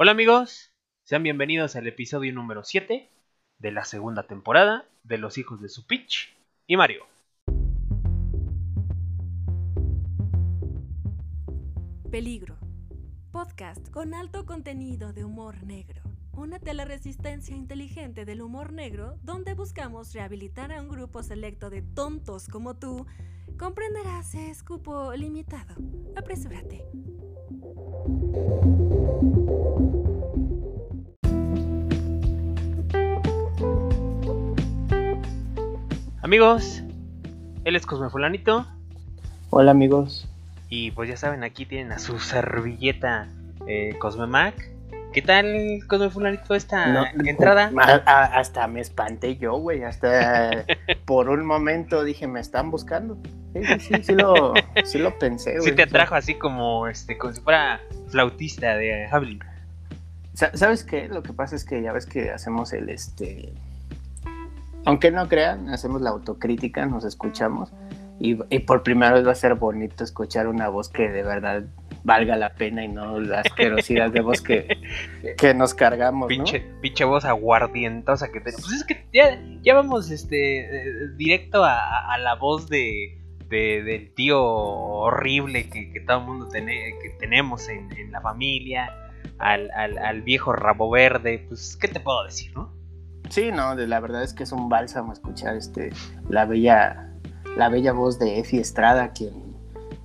[0.00, 0.72] Hola amigos,
[1.02, 3.10] sean bienvenidos al episodio número 7
[3.58, 6.36] de la segunda temporada de Los Hijos de Supich
[6.68, 7.04] y Mario.
[12.12, 12.56] Peligro.
[13.32, 16.00] Podcast con alto contenido de humor negro.
[16.30, 22.46] Una teleresistencia inteligente del humor negro donde buscamos rehabilitar a un grupo selecto de tontos
[22.46, 23.04] como tú.
[23.58, 25.74] Comprenderás, es cupo limitado.
[26.14, 26.86] Apresúrate.
[36.28, 36.82] Amigos,
[37.64, 38.66] él es Cosme Fulanito
[39.48, 40.28] Hola amigos.
[40.68, 43.28] y pues ya saben, aquí tienen a su servilleta
[43.66, 44.54] eh, Cosme Mac.
[45.14, 47.72] ¿Qué tal, Cosme Fulanito, esta No, entrada?
[47.78, 49.84] a- a- hasta me espanté yo, güey.
[49.84, 50.66] Hasta
[51.06, 53.16] por un momento dije, me están buscando.
[53.54, 54.52] Sí, sí, sí, sí lo,
[54.84, 55.70] sí lo pensé, güey.
[55.70, 59.40] Sí te atrajo así como, este, como si fuera flautista de Hablin.
[60.34, 61.08] Sa- ¿Sabes qué?
[61.08, 63.54] Lo que pasa es que ya ves que hacemos el este.
[64.88, 67.72] Aunque no crean, hacemos la autocrítica, nos escuchamos.
[68.20, 71.64] Y, y por primera vez va a ser bonito escuchar una voz que de verdad
[72.02, 74.66] valga la pena y no la asquerosidad de voz que,
[75.38, 76.44] que nos cargamos, ¿no?
[76.80, 78.62] Pinche, voz aguardientosa que tenemos.
[78.64, 84.12] Pues es que ya, ya vamos este, eh, directo a, la voz de, de- del
[84.14, 88.90] tío horrible que, que todo el mundo tene- que tenemos en, en la familia.
[89.38, 91.44] Al, al- al viejo rabo verde.
[91.46, 92.72] Pues, ¿qué te puedo decir, no?
[93.28, 95.90] Sí, no, de- la verdad es que es un bálsamo escuchar este
[96.28, 97.10] la bella
[97.56, 99.32] la bella voz de Efi Estrada, quien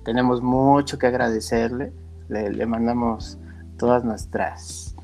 [0.04, 1.92] tenemos mucho que agradecerle.
[2.28, 3.38] Le, le mandamos
[3.78, 4.94] todas nuestras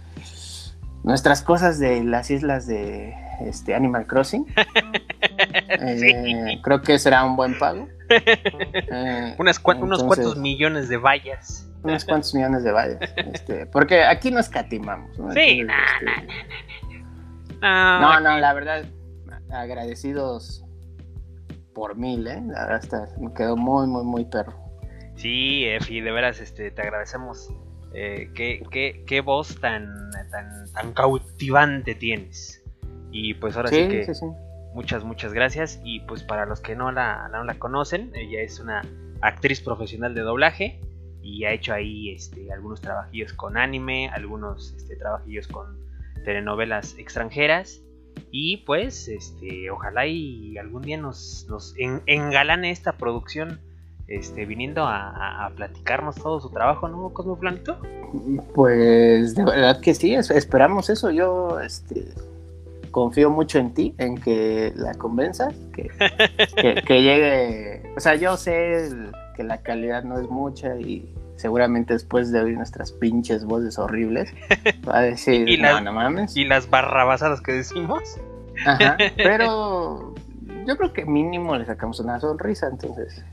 [1.03, 4.47] nuestras cosas de las islas de este Animal Crossing.
[5.83, 7.89] Eh, Creo que será un buen pago.
[8.11, 11.67] Eh, Unas cua- unos cuantos millones de vallas.
[11.85, 12.99] unos cuantos millones de vallas.
[13.33, 15.17] este, porque aquí no escatimamos.
[15.19, 15.33] ¿no?
[15.33, 15.67] Sí, Entonces,
[16.03, 16.90] no, este,
[17.63, 18.85] Ah, No, no, la verdad,
[19.53, 20.65] agradecidos
[21.75, 22.43] por mil, ¿eh?
[22.47, 24.55] La verdad, está, me quedó muy, muy, muy perro.
[25.17, 27.51] Sí, Efi, de veras, este, te agradecemos.
[27.93, 32.63] Eh, qué, qué- qué voz tan, tan, tan cautivante tienes.
[33.11, 34.27] Y pues ahora sí, Sí, que sí, sí.
[34.75, 35.81] muchas, muchas gracias.
[35.85, 38.83] Y pues para los que no la, no la conocen, ella es una
[39.21, 40.81] actriz profesional de doblaje.
[41.23, 45.79] Y ha hecho ahí este, algunos trabajillos con anime, algunos este, trabajillos con
[46.25, 47.81] telenovelas extranjeras.
[48.31, 53.61] Y pues, este, ojalá y algún día nos, nos en- engalane esta producción,
[54.09, 57.79] este, viniendo a, platicarnos todo su trabajo, ¿no, Cosmo Planito?
[58.55, 61.11] Pues de verdad que sí, es- esperamos eso.
[61.11, 62.07] Yo este,
[62.91, 65.91] confío mucho en ti, en que la convenzas, que,
[66.87, 67.83] que, llegue.
[67.97, 68.89] O sea, yo sé
[69.37, 74.33] que la calidad no es mucha y seguramente después de oír nuestras pinches voces horribles,
[74.89, 76.37] va a decir, Y no, la- no mames.
[76.37, 78.03] Y las barrabasadas que decimos.
[78.67, 80.15] Ajá, pero
[80.67, 83.25] yo creo que mínimo le sacamos una sonrisa, entonces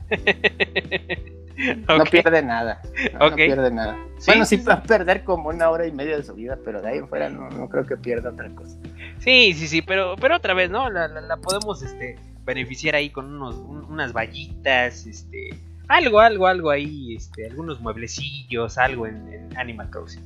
[1.88, 2.80] no pierde nada.
[3.18, 3.96] No, pierde nada.
[4.18, 6.56] Sí, bueno, sí, sí, va a perder como una hora y media de su vida,
[6.64, 8.76] pero de ahí en fuera no, no creo que pierda otra cosa.
[9.18, 10.88] Sí, sí, sí, pero, pero otra vez, ¿no?
[10.88, 15.50] La, la- la podemos este, beneficiar ahí con unos, un- unas vallitas, este,
[15.88, 20.22] algo, algo, algo ahí, este, algunos mueblecillos, algo en, en Animal Crossing.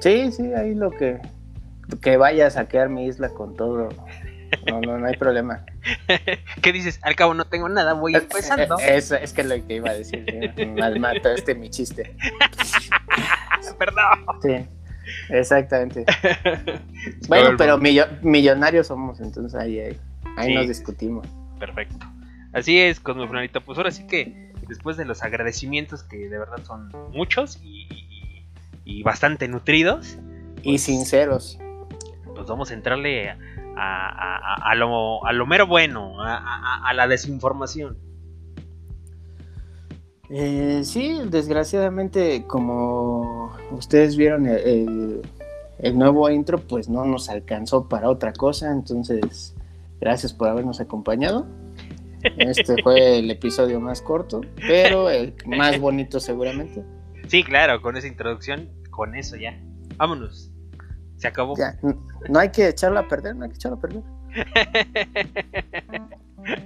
[0.00, 1.18] Sí, sí, ahí lo que
[2.00, 3.90] que vaya a saquear mi isla con todo.
[4.70, 5.64] No, no, no hay problema.
[6.62, 6.98] ¿Qué dices?
[7.02, 8.76] Al cabo no tengo nada, voy empezando.
[8.80, 10.24] Es, es que lo que iba a decir.
[10.78, 12.16] Mal mato este mi chiste.
[13.78, 14.26] Perdón.
[14.42, 14.66] Sí,
[15.30, 16.04] exactamente.
[17.28, 19.98] Bueno, pero millo- millonarios somos, entonces ahí, ahí,
[20.36, 20.54] ahí Sí.
[20.54, 21.26] nos discutimos.
[21.58, 22.06] Perfecto.
[22.52, 23.60] Así es, Cosmo Flanito.
[23.60, 28.46] Pues ahora sí que después de los agradecimientos que de verdad son muchos y, y-
[28.84, 30.18] y bastante nutridos,
[30.62, 31.58] Y Pues- sinceros.
[32.34, 33.36] pues vamos a entrarle a,
[33.76, 37.96] a- a- a lo, mero bueno, a, la desinformación.
[40.30, 45.22] Eh, sí, desgraciadamente, como ustedes vieron el, el-
[45.78, 48.70] el nuevo intro, pues no nos alcanzó para otra cosa.
[48.72, 49.54] Entonces,
[50.00, 51.46] gracias por habernos acompañado.
[52.38, 56.82] Este fue el episodio más corto, pero el más bonito seguramente.
[57.28, 59.58] Sí, claro, con esa introducción, con eso ya.
[59.96, 60.50] Vámonos.
[61.16, 61.54] Se acabó.
[61.56, 61.78] Ya,
[62.28, 64.02] no hay que echarlo a perder, no hay que echarlo a perder.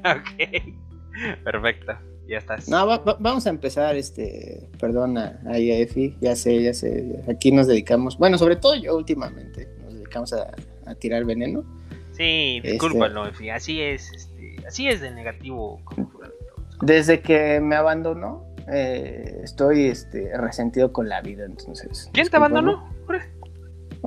[0.05, 1.45] ok.
[1.45, 1.93] Perfecto.
[2.29, 2.69] Ya estás.
[2.69, 7.23] No, va- va- vamos a empezar, este, perdona, ahí a Efi, ya sé, ya sé,
[7.27, 10.51] aquí nos dedicamos, bueno, sobre todo yo últimamente, nos dedicamos a,
[10.85, 11.65] a tirar veneno.
[12.13, 15.81] Sí, Este- discúlpalo, en fin, así es, este, así es de negativo.
[15.95, 16.55] Flanito.
[16.83, 22.09] Desde que me abandonó, eh, estoy este, resentido con la vida, entonces.
[22.13, 22.89] ¿Quién te abandonó?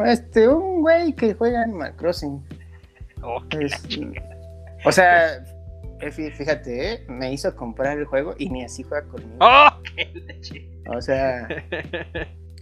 [0.06, 2.42] Este, un güey que juega Animal Crossing.
[3.22, 3.84] Oh, Es-
[4.86, 5.44] o sea,
[6.00, 7.06] Efi, fíjate, ¿eh?
[7.08, 9.38] me hizo comprar el juego y ni así juega conmigo.
[9.42, 10.68] ¡Oh, qué leche!
[10.88, 11.48] O sea,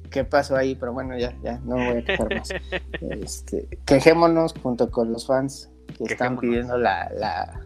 [0.09, 0.75] ¿qué pasó ahí?
[0.75, 2.49] Pero bueno, ya, ya, no voy a quejar más.
[2.99, 7.61] Este, quejémonos junto con los fans que están pidiendo la, la,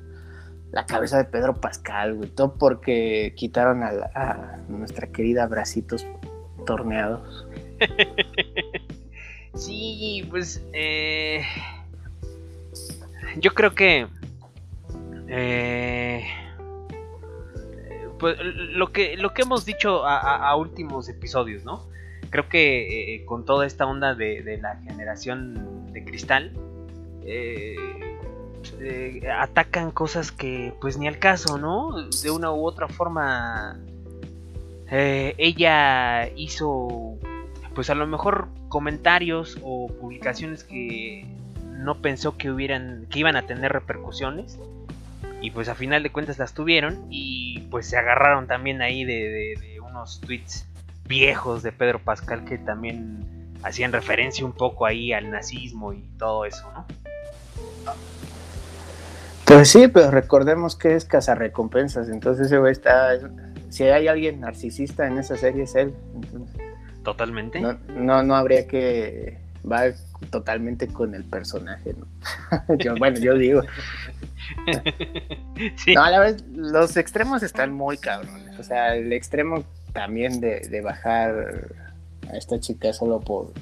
[0.72, 2.30] la cabeza de Pedro Pascal, güey.
[2.30, 6.06] Todo porque quitaron a, la- a nuestra querida Bracitos
[6.66, 7.46] torneados.
[9.56, 11.44] Sí, pues eh,
[13.38, 14.08] yo creo que
[15.28, 16.24] eh,
[18.20, 21.86] pues lo que lo que hemos dicho a, a- a últimos episodios, ¿no?
[22.32, 26.52] Creo que eh, con toda esta onda de, de la generación de cristal
[27.24, 27.76] eh,
[28.80, 31.92] eh, atacan cosas que pues ni al caso, ¿no?
[32.22, 33.80] De una u otra forma
[34.92, 37.18] eh, ella hizo
[37.76, 41.26] pues a lo mejor comentarios o publicaciones que
[41.72, 44.60] no pensó que hubieran que iban a tener repercusiones
[45.42, 49.14] y pues a final de cuentas las tuvieron y pues se agarraron también ahí de,
[49.30, 50.66] de- de unos tweets
[51.08, 53.26] viejos de Pedro Pascal que también
[53.64, 56.86] hacían referencia un poco ahí al nazismo y todo eso, ¿no?
[59.54, 63.12] Pues sí, pero recordemos que es cazarrecompensas, entonces ese güey está...
[63.70, 65.94] Si hay alguien narcisista en esa serie es él.
[66.16, 66.62] Entonces,
[67.04, 67.60] Totalmente.
[67.60, 69.40] no, no, no habría que...
[69.70, 69.84] Va
[70.30, 72.76] totalmente con el personaje, ¿no?
[72.78, 73.62] Yo- bueno, yo digo.
[75.78, 75.94] Sí.
[75.94, 78.60] No, a la vez, los extremos están muy cabrones.
[78.60, 79.64] O sea, el extremo
[79.94, 81.70] también de, de bajar
[82.30, 83.54] a esta chica solo por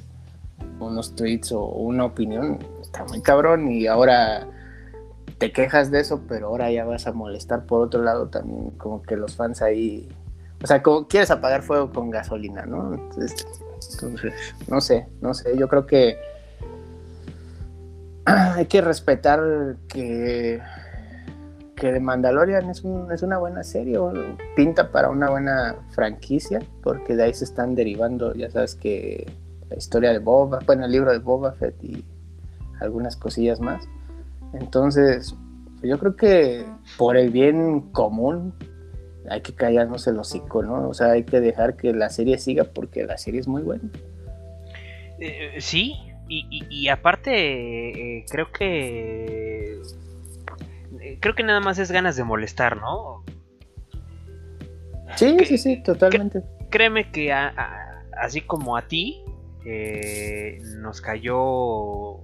[0.79, 3.69] unos tweets o una opinión está muy cabrón.
[3.71, 4.47] Y ahora
[5.41, 8.69] te quejas de eso, pero ahora ya vas a molestar por otro lado también.
[8.77, 10.07] Como que los fans ahí.
[10.63, 12.93] O sea, como quieres apagar fuego con gasolina, ¿no?
[12.93, 13.47] Entonces,
[14.69, 15.57] no sé, no sé.
[15.57, 16.17] Yo creo que
[18.25, 19.39] hay que respetar
[19.87, 20.61] que
[21.75, 24.13] que The Mandalorian es, un- es una buena serie, o
[24.55, 29.25] pinta para una buena franquicia, porque de ahí se están derivando, ya sabes que
[29.67, 32.05] la historia de Boba, bueno, el libro de Boba Fett y
[32.79, 33.83] algunas cosillas más.
[34.53, 35.35] Entonces,
[35.83, 36.65] yo creo que
[36.97, 38.53] por el bien común
[39.29, 40.89] hay que callarnos el hocico, ¿no?
[40.89, 43.83] O sea, hay que dejar que la serie siga porque la serie es muy buena.
[45.19, 45.95] Eh, sí,
[46.27, 49.79] y, y- y aparte eh, creo que
[50.99, 53.23] eh, creo que nada más es ganas de molestar, ¿no?
[55.15, 56.41] Sí, ¿Qué- sí, sí, totalmente.
[56.69, 59.23] Créeme que a- a- así como a ti
[59.65, 62.17] eh, nos cayó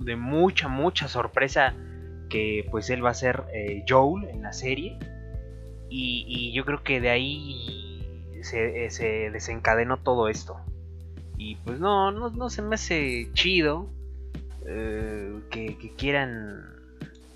[0.00, 1.74] de mucha mucha sorpresa
[2.28, 4.98] que pues él va a ser eh, Joel en la serie.
[5.90, 10.56] Y, yo creo que de ahí se, eh, se desencadenó todo esto.
[11.38, 13.88] Y pues no no, no se me hace chido
[14.66, 16.62] eh, que, que quieran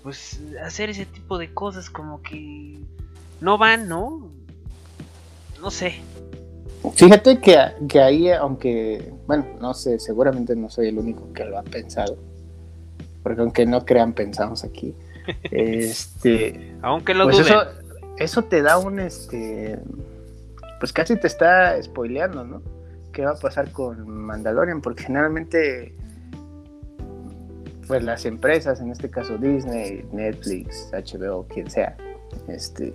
[0.03, 2.77] pues hacer ese tipo de cosas como que
[3.39, 4.29] no van no
[5.63, 5.95] no sé.
[6.93, 7.57] Fíjate que,
[7.87, 12.17] que ahí, aunque, bueno, no sé, seguramente no soy el único que lo ha pensado,
[13.23, 14.93] porque aunque no crean, pensamos aquí.
[15.51, 17.63] Este, aunque lo pues eso,
[18.17, 19.79] eso te da un, este,
[20.81, 22.61] pues casi te está spoileando, ¿no?
[23.13, 24.81] ¿Qué va a pasar con Mandalorian?
[24.81, 25.95] Porque generalmente,
[27.87, 31.95] pues las empresas, en este caso Disney, Netflix, HBO, quien sea,
[32.49, 32.93] este,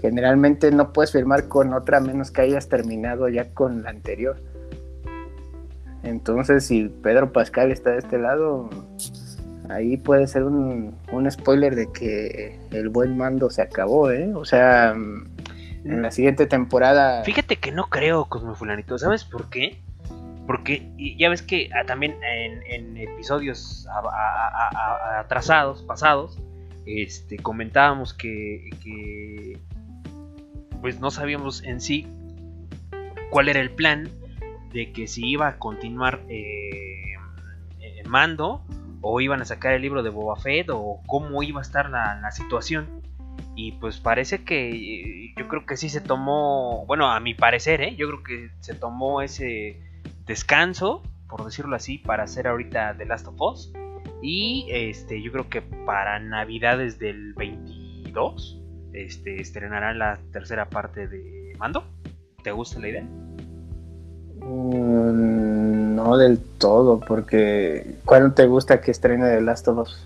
[0.00, 4.42] generalmente no puedes firmar con otra a menos que hayas terminado ya con la anterior.
[6.02, 8.68] Entonces, si Pedro Pascal está de este lado,
[9.74, 14.32] ahí puede ser un, un spoiler de que el buen mando se acabó, ¿eh?
[14.34, 14.94] O sea,
[15.84, 17.24] en la siguiente temporada...
[17.24, 18.98] Fíjate que no creo, Cosmo Fulanito.
[18.98, 19.78] ¿Sabes por qué?
[20.46, 23.86] Porque ya ves que ah, también en, episodios
[25.18, 26.38] atrasados, pasados,
[26.86, 29.58] este, comentábamos que, que
[30.80, 32.06] pues no sabíamos en sí
[33.30, 34.08] cuál era el plan
[34.72, 37.14] de que si iba a continuar eh,
[37.80, 38.64] eh, Mando
[39.02, 42.18] o iban a sacar el libro de Boba Fett o cómo iba a estar la,
[42.20, 43.02] la situación.
[43.54, 47.82] Y pues parece que eh, yo creo que sí se tomó, bueno, a mi parecer,
[47.82, 47.96] ¿eh?
[47.96, 49.78] yo creo que se tomó ese
[50.26, 53.72] descanso, por decirlo así, para hacer ahorita The Last of Us.
[54.22, 58.60] Y este, yo creo que para Navidades del 22
[58.92, 61.84] este, estrenarán la tercera parte de Mando.
[62.42, 63.02] ¿Te gusta la idea?
[64.40, 65.51] Mm,
[66.02, 70.02] no del todo, porque ¿cuándo te gusta que estrene The Last of Us?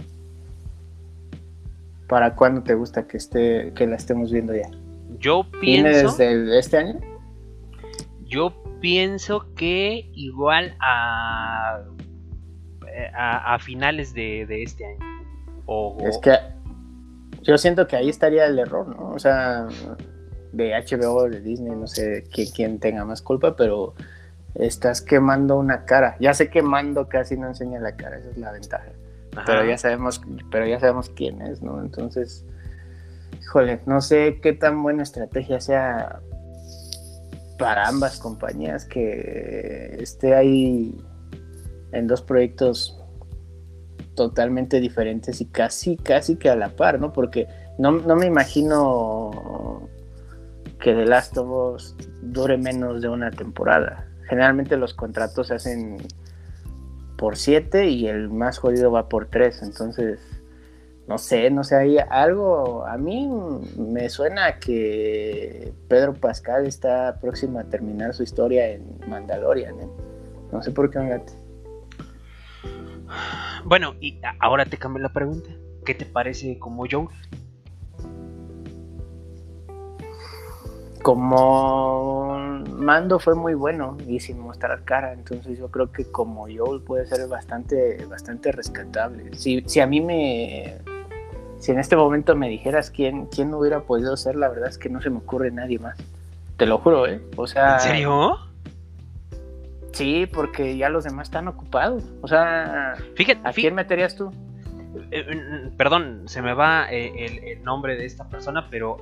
[2.09, 4.71] ¿Para cuándo te gusta que esté que la estemos viendo ya?
[5.19, 7.01] Yo ¿Viene pienso, desde este año?
[8.27, 11.83] yo pienso que igual a,
[13.15, 14.99] a, finales de, este año.
[15.67, 16.33] O, es que
[17.43, 19.11] yo siento que ahí estaría el error, ¿no?
[19.11, 19.67] O sea,
[20.53, 23.95] de HBO, de Disney, no sé quién, quién tenga más culpa, pero
[24.59, 26.17] estás quemando una cara.
[26.21, 28.91] Ya sé que Mando casi no enseña la cara, esa es la ventaja.
[29.45, 31.81] Pero ya sabemos, pero ya sabemos quién es, ¿no?
[31.83, 32.45] Entonces,
[33.39, 36.21] híjole, no sé qué tan buena estrategia sea
[37.59, 40.99] para ambas compañías que esté ahí
[41.93, 42.99] en dos proyectos
[44.15, 47.13] totalmente diferentes y casi, casi que a la par, ¿no?
[47.13, 47.47] Porque
[47.79, 49.89] no, no me imagino
[50.81, 55.99] que The Last of Us dure menos de una temporada generalmente los contratos se hacen
[57.17, 59.63] por siete y el más jodido va por tres.
[59.63, 60.21] Entonces,
[61.07, 63.29] no sé, no sé, hay algo, a mí
[63.77, 69.81] me suena que Pedro Pascal está próximo a terminar su historia en Mandalorian.
[69.81, 69.89] ¿eh?
[70.53, 71.23] No sé por qué me
[73.65, 75.51] Bueno, y ahora te cambio la pregunta.
[75.85, 77.09] ¿Qué te parece como Joel?
[81.07, 82.37] Como
[82.79, 87.07] Mando fue muy bueno y sin mostrar cara, entonces yo creo que como Joel puede
[87.07, 89.33] ser bastante, bastante rescatable.
[89.35, 90.79] Si, si a mí me,
[91.61, 94.89] si en este momento me dijeras quién, quién hubiera podido ser, la verdad es que
[94.89, 95.97] no se me ocurre nadie más.
[96.57, 97.23] Te lo juro, ¿eh?
[97.37, 97.75] O sea...
[97.75, 98.39] ¿En serio?
[99.93, 102.03] Sí, porque ya los demás están ocupados.
[102.21, 104.33] O sea, fíjate, ¿a quién meterías tú?
[105.13, 108.97] Eh, perdón, se me va eh, el, nombre de esta persona, pero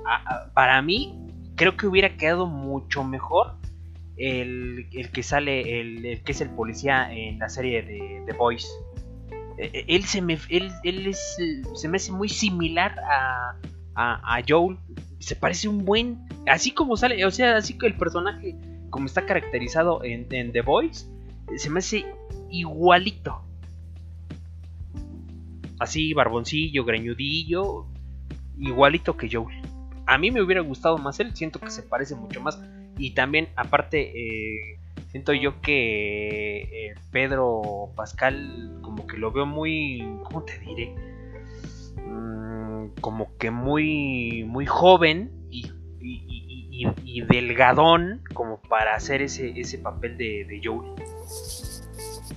[0.53, 1.24] para mí
[1.57, 3.55] creo que hubiera quedado mucho mejor
[4.17, 8.69] el, que sale, el, que es el policía en la serie de The Voice.
[9.59, 11.37] E, e, él se me, él, es,
[11.75, 13.57] se me hace muy similar a,
[13.95, 14.79] a, Joel.
[15.19, 16.27] Se parece un buen.
[16.47, 18.57] Así como sale, o sea, así que el personaje,
[18.91, 21.07] como está caracterizado en The Voice,
[21.57, 22.05] se me hace
[22.51, 23.41] igualito.
[25.81, 27.87] Así, barboncillo, greñudillo,
[28.59, 29.74] igualito que Joel
[30.07, 32.61] a mí me hubiera gustado más él, siento que se parece mucho más.
[32.97, 40.07] Y también, aparte, eh, siento yo que eh, Pedro Pascal, como que lo veo muy,
[40.25, 40.95] ¿cómo te diré?
[42.07, 45.71] Mm, como que muy, muy joven y,
[47.29, 50.61] delgadón, como para hacer ese, ese papel de, de.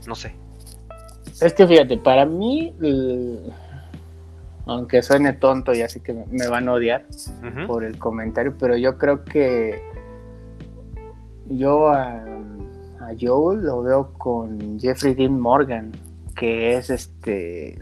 [0.08, 0.36] No sé.
[1.42, 2.74] Es que fíjate, para mí
[4.68, 7.06] aunque suene tonto y así que me van a odiar
[7.68, 9.82] por el comentario, pero yo creo que
[11.50, 12.24] yo a,
[13.20, 15.94] Joel lo veo con Jeffrey Dean Morgan,
[16.36, 17.82] que es este,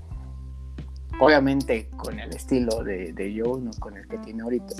[1.19, 4.75] obviamente con el estilo de, de Joel, no con el que tiene ahorita,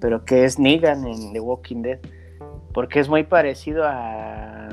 [0.00, 1.98] pero que es Negan en The Walking Dead,
[2.72, 4.70] porque es muy parecido a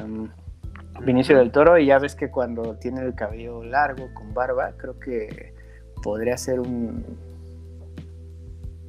[1.02, 4.98] Vinicio del Toro y ya ves que cuando tiene el cabello largo con barba, creo
[5.00, 5.54] que
[6.02, 7.06] podría ser un...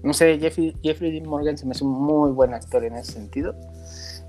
[0.03, 3.13] No sé, Jeffrey, Jeffrey Dean Morgan se me hace un muy buen actor en ese
[3.13, 3.55] sentido.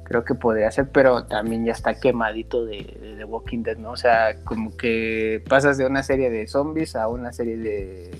[0.03, 3.91] Creo que podría ser, pero también ya está quemadito de, de, Walking Dead, ¿no?
[3.91, 8.11] O sea, como que pasas de una serie de zombies a una serie de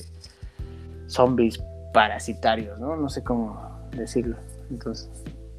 [1.07, 1.61] zombies
[1.93, 2.95] parasitarios, ¿no?
[2.95, 3.59] No sé cómo
[3.95, 4.37] decirlo.
[4.71, 5.09] Entonces,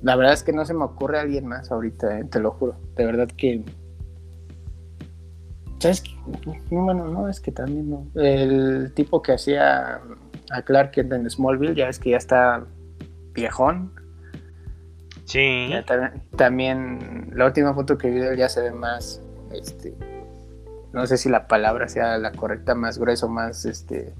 [0.02, 2.24] la verdad es que no se me ocurre a alguien más ahorita, ¿eh?
[2.24, 2.76] te lo juro.
[2.96, 3.64] De verdad que
[5.78, 6.02] ¿Sabes?
[6.70, 8.06] Bueno, no, es que también no.
[8.14, 10.00] El tipo que hacía
[10.50, 12.64] a Clark Kent en Smallville, ya es que ya está
[13.32, 13.92] viejón.
[15.24, 15.70] Sí.
[16.36, 19.94] también, la última foto que vi de él ya se ve más, este,
[20.92, 24.12] no sé si la palabra sea la correcta, más grueso, más, este,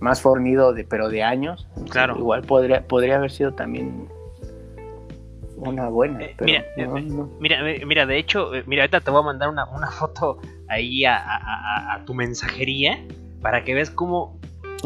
[0.00, 1.68] más fornido, de, pero de años.
[1.90, 2.16] Claro.
[2.18, 4.08] Igual podría, podría haber sido también
[5.60, 6.24] una buena.
[6.24, 6.64] Eh, mira,
[7.38, 10.38] mira, mira, de hecho, eh, mira, ahorita te voy a mandar una, foto
[10.68, 13.04] ahí a, tu mensajería
[13.42, 14.38] para que veas cómo.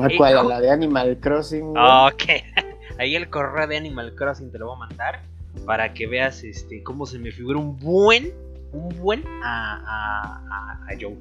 [0.03, 0.49] ¿A eh, cuál?
[0.49, 1.77] la de Animal Crossing.
[1.77, 2.25] Ok,
[2.99, 5.21] ahí el correo de Animal Crossing te lo voy a mandar
[5.65, 8.33] para que veas este cómo se me figura un buen,
[8.73, 10.41] un buen a,
[10.89, 11.17] a, Joe.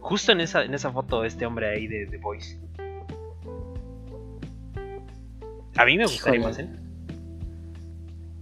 [0.00, 2.58] Justo en esa, en esa foto, este hombre ahí de The Voice.
[5.76, 6.68] A mí me gustaría más, ¿eh?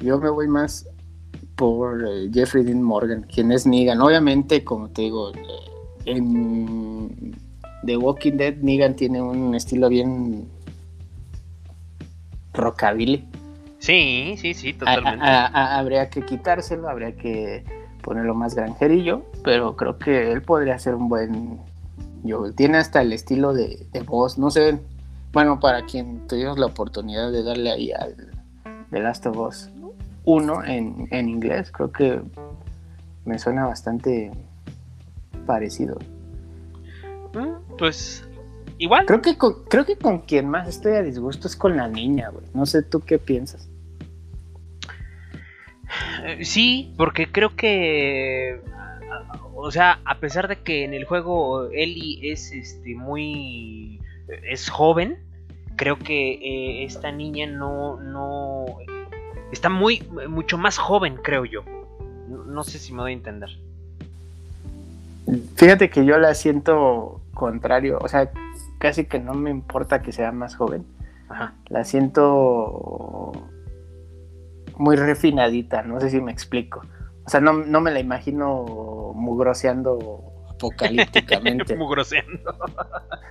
[0.01, 0.87] Yo me voy más
[1.57, 4.01] por eh, Jeffrey Dean Morgan, quien es Negan.
[4.01, 5.41] Obviamente, como te digo, eh,
[6.07, 7.37] en
[7.85, 10.49] The Walking Dead, Negan tiene un estilo bien
[12.53, 13.25] rockabilly.
[13.79, 15.25] Sí, sí, sí, totalmente.
[15.25, 17.65] habría que quitárselo, habría que
[18.03, 21.61] ponerlo más granjerillo, pero creo que él podría ser un buen
[22.25, 24.81] yo Tiene hasta el estilo de, voz, no sé,
[25.33, 28.15] bueno, para quien tuvimos la oportunidad de darle ahí al
[28.91, 29.71] The Last of Us,
[30.25, 31.71] uno en, en inglés.
[31.71, 32.21] Creo que
[33.25, 34.31] me suena bastante
[35.47, 35.99] parecido.
[37.35, 38.27] Mm, Pues
[38.79, 39.07] igual.
[39.07, 42.29] Creo que con, creo que con quien más estoy a disgusto es con la niña,
[42.31, 42.45] güey.
[42.55, 43.69] No sé tú qué piensas.
[46.25, 48.61] Eh, Sí, porque creo que.
[49.57, 54.01] O sea, a pesar de que en el juego Ellie es este muy.
[54.51, 55.19] es joven,
[55.77, 58.01] creo que eh, esta niña no.
[58.01, 58.65] no.
[59.55, 60.07] Está muy.
[60.29, 61.63] mucho más joven, creo yo.
[62.29, 63.51] No, no sé si me doy a entender.
[65.57, 67.99] Fíjate que yo la siento contrario.
[68.03, 68.31] O sea,
[68.79, 70.85] casi que no me importa que sea más joven.
[71.29, 71.55] Ajá.
[71.69, 73.33] La siento
[74.77, 75.83] muy refinadita.
[75.83, 76.83] No sé si me explico.
[77.27, 81.75] O sea, no, no me la imagino mugroseando apocalípticamente.
[81.79, 82.55] Mugroseando.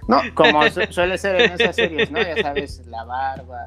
[0.08, 2.20] No, como su- suele ser en esas series, ¿no?
[2.22, 3.60] Ya sabes, la barba,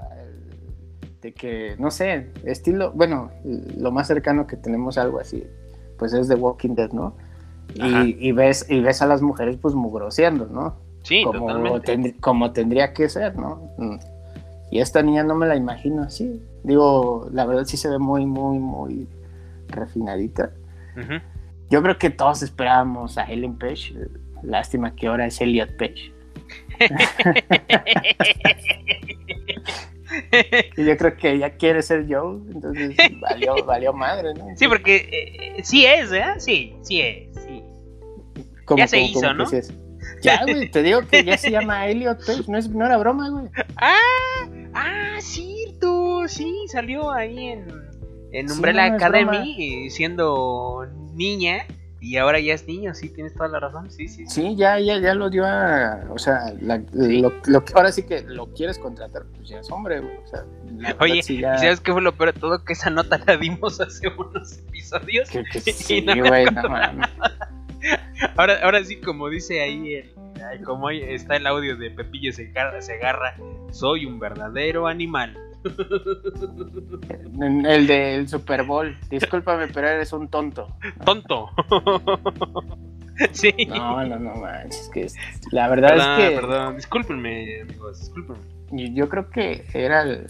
[1.26, 3.32] de que, no sé, estilo, bueno,
[3.76, 5.44] lo más cercano que tenemos a algo así,
[5.98, 7.16] pues es The Walking Dead, ¿no?
[7.74, 10.76] Y, y ves y ves a las mujeres pues mugroseando, ¿no?
[11.02, 11.80] Sí, como,
[12.20, 13.72] como tendría que ser, ¿no?
[13.76, 13.96] Mm.
[14.70, 16.40] Y esta niña no me la imagino así.
[16.62, 19.08] Digo, la verdad sí se ve muy, muy, muy
[19.66, 20.52] refinadita.
[21.70, 23.94] Yo creo que todos esperábamos a Ellen Page.
[24.44, 26.12] Lástima que ahora es Elliot Page.
[30.76, 34.46] Y yo creo que ella quiere ser Joe, entonces valió, valió madre, ¿no?
[34.56, 36.24] Sí, porque eh, sí es, ¿eh?
[36.38, 37.62] Sí, sí es, sí.
[38.64, 39.44] Como- ya se hizo, ¿no?
[39.44, 39.72] que sí es.
[40.22, 43.28] Ya, güey, te digo que ya se llama Elliot Page, no, es, no era broma,
[43.30, 43.46] güey.
[43.76, 47.66] Ah, ah, cierto, sí, salió ahí en,
[48.32, 51.66] en Sí, Umbrella no Academy eh, siendo niña
[52.08, 54.26] y ahora ya es niño, sí, tienes toda la razón, sí, sí.
[54.26, 54.42] sí.
[54.42, 56.04] Sí, ya, ya, ya lo dio a.
[56.10, 59.70] O sea, la- lo, lo que- ahora sí que lo quieres contratar, pues ya es
[59.70, 60.16] hombre, güey.
[60.16, 60.44] O sea,
[61.00, 62.64] Oye, sí ya- ¿y sabes qué fue lo peor de todo?
[62.64, 65.28] Que esa nota la dimos hace unos episodios.
[65.30, 66.68] que, que sí, no me güey, no acuerdo.
[66.70, 67.08] mames.
[68.36, 70.14] Ahora, ahora sí, como dice ahí, el-
[70.50, 73.36] ay, como ahí está el audio de Pepillo se agarra, se agarra,
[73.70, 75.36] soy un verdadero animal.
[77.66, 78.96] El del Super Bowl.
[79.10, 80.68] Discúlpame, pero eres un tonto.
[81.04, 81.50] Tonto.
[83.32, 83.52] sí.
[83.68, 84.82] No, no, no manches.
[84.82, 85.06] Es que
[85.52, 88.38] la verdad Perdón, es que perdón, discúlpenme, amigos, discúlpenme.
[88.72, 90.26] yo, yo creo que era, el-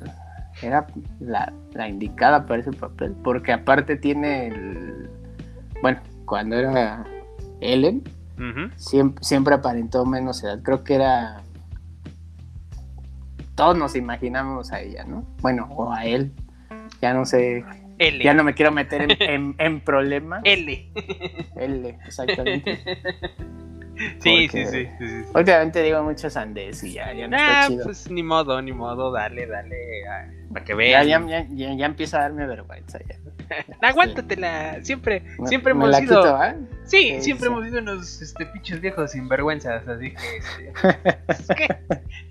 [0.63, 0.87] era
[1.21, 3.15] la, la indicada para ese papel.
[3.23, 5.11] Porque aparte tiene el.
[5.83, 7.05] Bueno, cuando era
[7.61, 8.03] Ellen,
[8.77, 10.61] siempre, siempre aparentó menos edad.
[10.63, 11.43] Creo que era.
[13.57, 15.25] Todos nos imaginamos a ella, ¿no?
[15.41, 16.31] Bueno, o a él.
[17.03, 17.65] Ya no sé.
[17.99, 18.23] L.
[18.23, 20.43] Ya no me quiero meter en, en- en problemas.
[20.45, 20.93] L.
[21.57, 22.79] L, exactamente.
[24.21, 25.31] Sí, sí, sí, sí, sí.
[25.35, 27.85] Últimamente digo mucho sandés y ya, ya no está Nah, chido.
[27.85, 29.75] pues ni modo, ni modo, dale, dale,
[30.07, 31.09] ah, para que vean.
[31.09, 33.17] ya, ya, ya- ya empieza a darme vergüenza ya.
[33.83, 36.55] Aguántatela, siempre, Me- siempre me hemos la sido, quito, ¿ah?
[36.85, 37.53] sí, Sí, siempre sí.
[37.53, 40.41] hemos sido unos este, pinches viejos sinvergüenzas, así que,
[41.29, 41.69] este, ¿qué?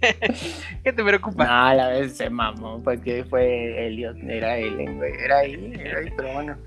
[0.83, 1.45] ¿Qué te preocupa?
[1.45, 5.13] No, a la vez se mamó porque fue Elliot, era Ellen, güey.
[5.13, 6.57] Era ahí, era ahí, pero bueno.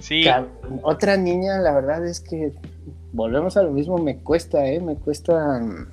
[0.00, 0.48] Sí, Cab-
[0.82, 2.52] Otra niña, la verdad es que
[3.12, 4.80] volvemos a lo mismo, me cuesta, ¿eh?
[4.80, 5.60] Me cuesta.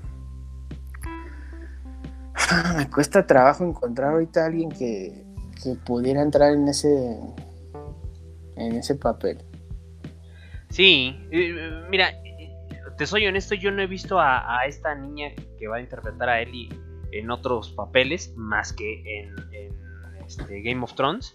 [2.75, 5.23] Me cuesta trabajo encontrar ahorita a alguien que,
[5.63, 7.17] que pudiera entrar en ese
[8.61, 9.37] en ese papel.
[10.69, 12.13] sí, eh, mira,
[12.97, 16.41] te soy honesto, yo no he visto a, esta niña que va a interpretar a
[16.41, 16.69] Ellie
[17.11, 21.33] en otros papeles más que en, en, este, Game of Thrones.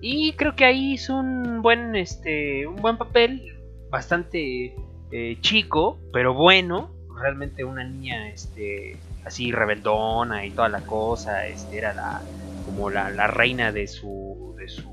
[0.00, 3.42] Y creo que ahí hizo un buen, este, un buen papel,
[3.90, 4.74] bastante
[5.10, 6.94] eh, chico, pero bueno.
[7.20, 11.46] Realmente una niña, este, así rebeldona y toda la cosa.
[11.46, 12.20] Este, era la,
[12.64, 14.88] como la, la reina de su, de su,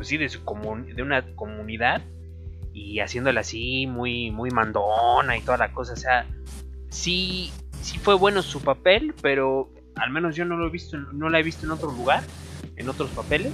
[0.00, 0.40] pues de su
[0.94, 2.00] de una comunidad
[2.72, 5.92] y haciéndola así muy, muy mandona y toda la cosa.
[5.92, 6.26] O sea,
[6.88, 11.28] sí, sí fue bueno su papel, pero al menos yo no lo he visto, no
[11.28, 12.24] la he visto en otro lugar,
[12.76, 13.52] en otros papeles.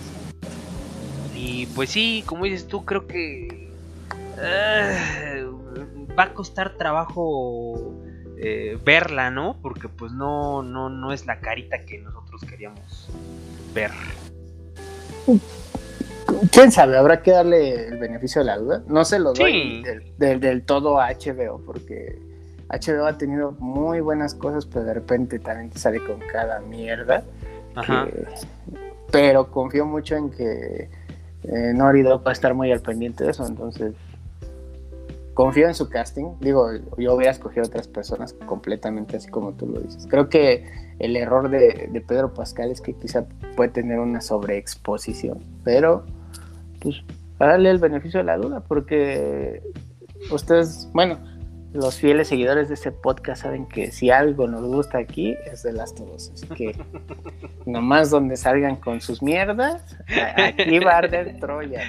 [1.34, 3.72] Y pues sí, como dices tú, creo que
[4.40, 5.46] eh,
[6.16, 8.04] va a costar trabajo
[8.38, 9.58] eh, verla, ¿no?
[9.60, 13.08] Porque pues no, no, no es la carita que nosotros queríamos
[13.74, 13.90] ver.
[16.52, 16.96] ¿Quién sabe?
[16.96, 18.82] Habrá que darle el beneficio de la duda.
[18.88, 19.82] No se lo doy Sí.
[19.82, 22.18] del, del- del todo a HBO, porque
[22.68, 27.24] HBO ha tenido muy buenas cosas, pero de repente también te sale con cada mierda.
[27.74, 28.06] Ajá.
[28.06, 28.24] que-
[29.12, 30.88] pero confío mucho en que
[31.44, 33.92] eh, Naughty Dog va a estar muy al pendiente de eso, entonces
[35.34, 36.24] confío en su casting.
[36.40, 40.06] Digo, yo hubiera escogido otras personas completamente así como tú lo dices.
[40.08, 40.64] Creo que
[40.98, 46.04] el error de, de Pedro Pascal es que quizá puede tener una sobreexposición, pero
[46.80, 47.02] pues,
[47.38, 49.62] para darle el beneficio de la duda, porque
[50.30, 51.18] ustedes, bueno,
[51.72, 55.72] los fieles seguidores de este podcast saben que si algo nos gusta aquí es de
[55.72, 56.30] las todos.
[56.32, 56.74] Así que
[57.66, 59.96] nomás donde salgan con sus mierdas,
[60.36, 61.82] aquí va a arder Troya.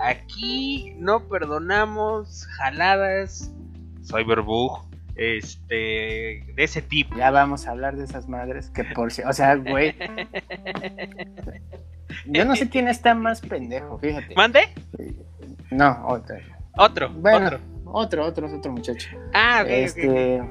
[0.00, 3.52] Aquí no perdonamos jaladas,
[4.04, 7.16] cyberbug, este, de ese tipo.
[7.16, 9.94] Ya vamos a hablar de esas madres que por si, o sea, güey.
[12.26, 14.34] Yo no sé quién está más pendejo, fíjate.
[14.34, 14.60] ¿Mande?
[15.70, 16.36] No, otro.
[16.76, 17.60] Otro, Bueno, otro.
[17.84, 19.08] otro, otro, es otro muchacho.
[19.34, 19.70] Ah, ok, ok.
[19.72, 20.42] este.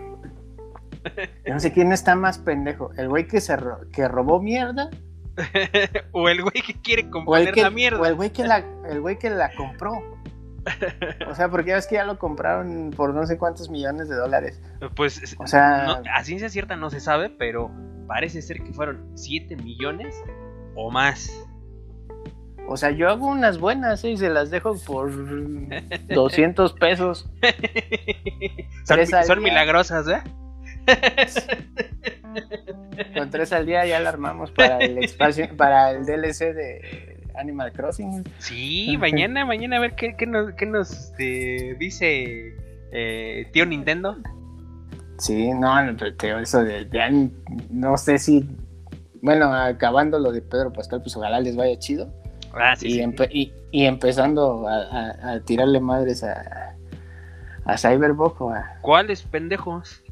[1.45, 2.91] Yo no sé quién está más pendejo.
[2.97, 4.89] El güey que se ro- que robó mierda.
[6.11, 7.09] o el güey que quiere
[7.53, 8.01] que, la mierda.
[8.01, 9.93] o el güey que la, el güey que la compró.
[11.29, 14.15] O sea, porque ya ves que ya lo compraron por no sé cuántos millones de
[14.15, 14.61] dólares.
[14.95, 17.71] Pues, O sea, no, a ciencia cierta no se sabe, pero
[18.07, 20.15] parece ser que fueron 7 millones
[20.75, 21.31] o más.
[22.67, 24.11] o sea, yo hago unas buenas ¿eh?
[24.11, 25.11] y se las dejo por
[26.07, 27.29] 200 pesos.
[28.85, 30.21] son, son milagrosas, ¿eh?
[33.15, 37.71] Con tres al día ya la armamos para el espacio, para el DLC de Animal
[37.71, 38.23] Crossing.
[38.39, 42.55] Sí, mañana, mañana a ver qué, qué nos, qué nos este, dice
[42.91, 44.17] eh, tío Nintendo.
[45.17, 45.73] Sí, no,
[46.17, 47.29] te- eso de, de
[47.69, 48.47] no sé si,
[49.21, 52.13] bueno, acabando lo de Pedro Pascal, pues ojalá les vaya chido.
[52.53, 52.99] Ah, sí, y, sí.
[53.01, 56.75] empe- y, y empezando a, a- a tirarle madres a,
[57.65, 60.03] a Cyberbug o a ¿Cuáles pendejos?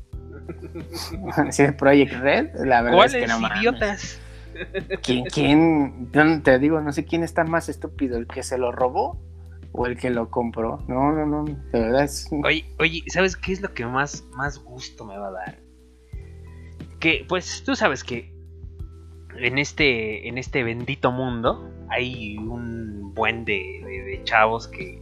[1.52, 4.20] sí, Project Red, la verdad ¿Cuáles es que no idiotas?
[5.04, 6.10] ¿Quién, quién,
[6.44, 9.20] te digo, no sé quién está más estúpido, el que se lo robó
[9.72, 10.80] o el que lo compró.
[10.88, 12.30] No, no, no, de verdad es...
[12.44, 15.60] Oye, oye, ¿sabes qué es lo que más, más gusto me va a dar?
[17.00, 18.34] Que, pues, tú sabes que
[19.38, 25.02] en este, en este bendito mundo hay un buen de, de- de chavos que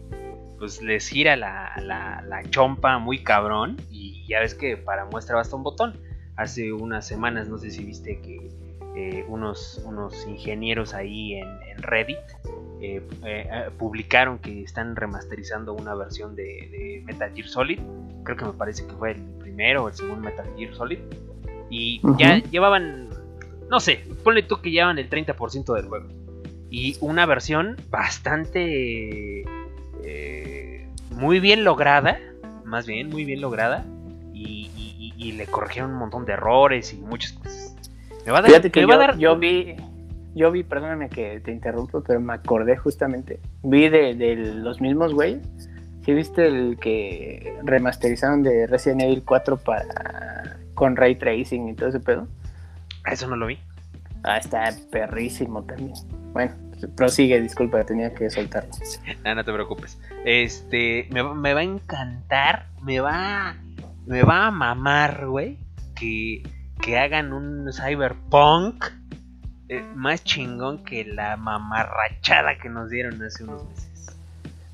[0.57, 5.35] pues les gira la, la, la chompa muy cabrón y ya ves que para muestra
[5.35, 5.99] basta un botón.
[6.37, 8.49] Hace unas semanas, no sé si viste que
[8.95, 12.17] eh, unos, unos ingenieros ahí en, en Reddit
[12.81, 17.79] eh, eh, publicaron que están remasterizando una versión de, de Metal Gear Solid.
[18.23, 20.99] Creo que me parece que fue el primero o el segundo Metal Gear Solid.
[21.69, 23.09] Y ya llevaban,
[23.69, 26.07] no sé, ponle tú que llevaban el 30% del juego.
[26.69, 29.43] Y una versión bastante...
[31.11, 32.19] muy bien lograda,
[32.65, 33.85] más bien, muy bien lograda.
[34.33, 37.74] Y- y le corrigieron un montón de errores y muchas cosas.
[38.25, 39.75] Me va a dar, Fíjate que va a yo, dar- yo vi,
[40.33, 45.13] yo vi, perdóname que te interrumpo, pero me acordé justamente, vi de, de los mismos
[45.13, 45.47] güeyes.
[46.03, 51.89] ¿Sí viste el que remasterizaron de Resident Evil 4 para con ray tracing y todo
[51.89, 52.27] ese pedo?
[53.11, 53.57] Eso no lo vi.
[54.23, 55.93] Ah, está perrísimo también.
[56.33, 56.53] Bueno,
[56.95, 58.69] prosigue, disculpa, tenía que soltarlo.
[59.23, 59.99] Ah, no te preocupes.
[60.25, 63.55] Este, me, va- me va a encantar, me va,
[64.05, 65.57] me va a mamar, güey,
[65.95, 66.43] que,
[66.81, 68.85] que hagan un cyberpunk
[69.69, 74.15] eh, más chingón que la mamarrachada que nos dieron hace unos meses.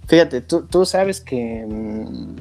[0.07, 2.35] Fíjate, tú, tú sabes que mm,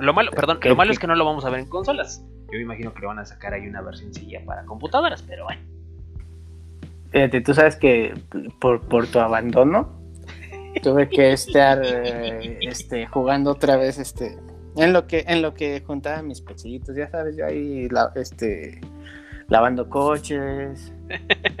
[0.00, 2.22] Lo malo, perdón, ¿Qué- lo malo es que no lo vamos a ver en consolas.
[2.46, 5.60] Yo me imagino que le van a sacar ahí una versioncilla para computadoras, pero bueno.
[7.10, 8.14] Fíjate, tú sabes que
[8.60, 9.90] por, por tu abandono
[10.82, 14.36] tuve que estar eh, este, jugando otra vez este
[14.76, 18.80] en lo que en lo que juntaba mis pechillitos, ya sabes, yo ahí la- este
[19.48, 20.92] lavando coches.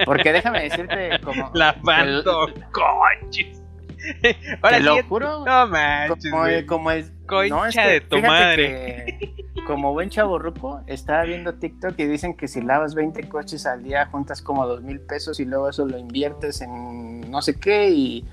[0.04, 3.62] Porque déjame decirte como Lavando coches.
[4.62, 9.18] Ahora te lo juro, no manches, como, el- como el Concha de tu madre.
[9.18, 13.82] que como buen chaborruco, estaba viendo TikTok y dicen que si lavas 20 coches al
[13.82, 17.90] día juntas como dos mil pesos y luego eso lo inviertes en no sé qué
[17.90, 18.24] y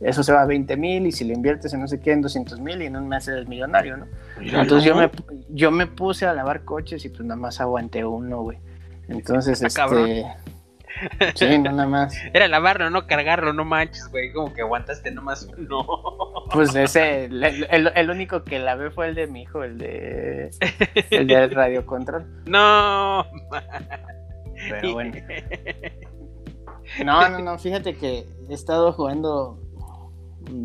[0.00, 2.22] eso se va a 20 mil y si lo inviertes en no sé qué en
[2.22, 4.06] 200 mil y en un mes eres millonario, ¿no?
[4.40, 5.10] Entonces yo me,
[5.50, 8.58] yo me puse a lavar coches y pues nada más aguanté uno, güey.
[9.08, 9.76] Entonces, este...
[9.78, 10.08] cabrón.
[11.34, 12.14] Sí, no, nada más.
[12.32, 14.32] Era lavarlo, no cargarlo, no manches, güey.
[14.32, 15.86] Como que aguantaste nomás uno.
[16.52, 20.50] Pues ese, el, el- el único que lavé fue el de mi hijo, el de
[21.10, 22.26] el del radio control.
[22.46, 23.24] No.
[24.68, 25.12] Pero bueno.
[27.04, 29.60] No, no, no, fíjate que he estado jugando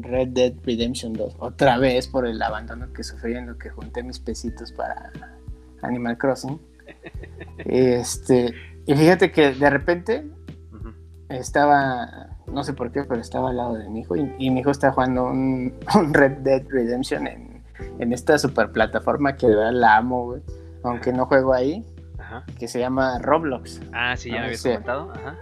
[0.01, 4.03] Red Dead Redemption 2 otra vez por el abandono que sufrí en lo que junté
[4.03, 5.11] mis pesitos para
[5.81, 6.59] Animal Crossing.
[7.65, 8.53] Y este,
[8.85, 10.27] y fíjate que de repente
[11.29, 14.59] estaba, no sé por qué, pero estaba al lado de mi hijo y, y mi
[14.61, 17.63] hijo está jugando un, un Red Dead Redemption en,
[17.99, 20.41] en esta super plataforma que de verdad la amo, güey.
[20.83, 21.83] Aunque no juego ahí,
[22.19, 22.43] Ajá.
[22.59, 23.81] que se llama Roblox.
[23.91, 24.69] Ah, sí, ya Ah, me habías sí.
[24.69, 25.11] comentado.
[25.15, 25.35] Ajá.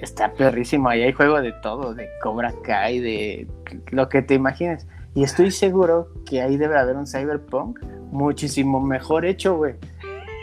[0.00, 0.88] Está perrísimo.
[0.88, 3.46] Ahí hay juego de todo, de Cobra Kai, de
[3.90, 4.86] lo que te imagines.
[5.14, 7.80] Y estoy seguro que ahí debe haber un Cyberpunk
[8.10, 9.74] muchísimo mejor hecho, güey.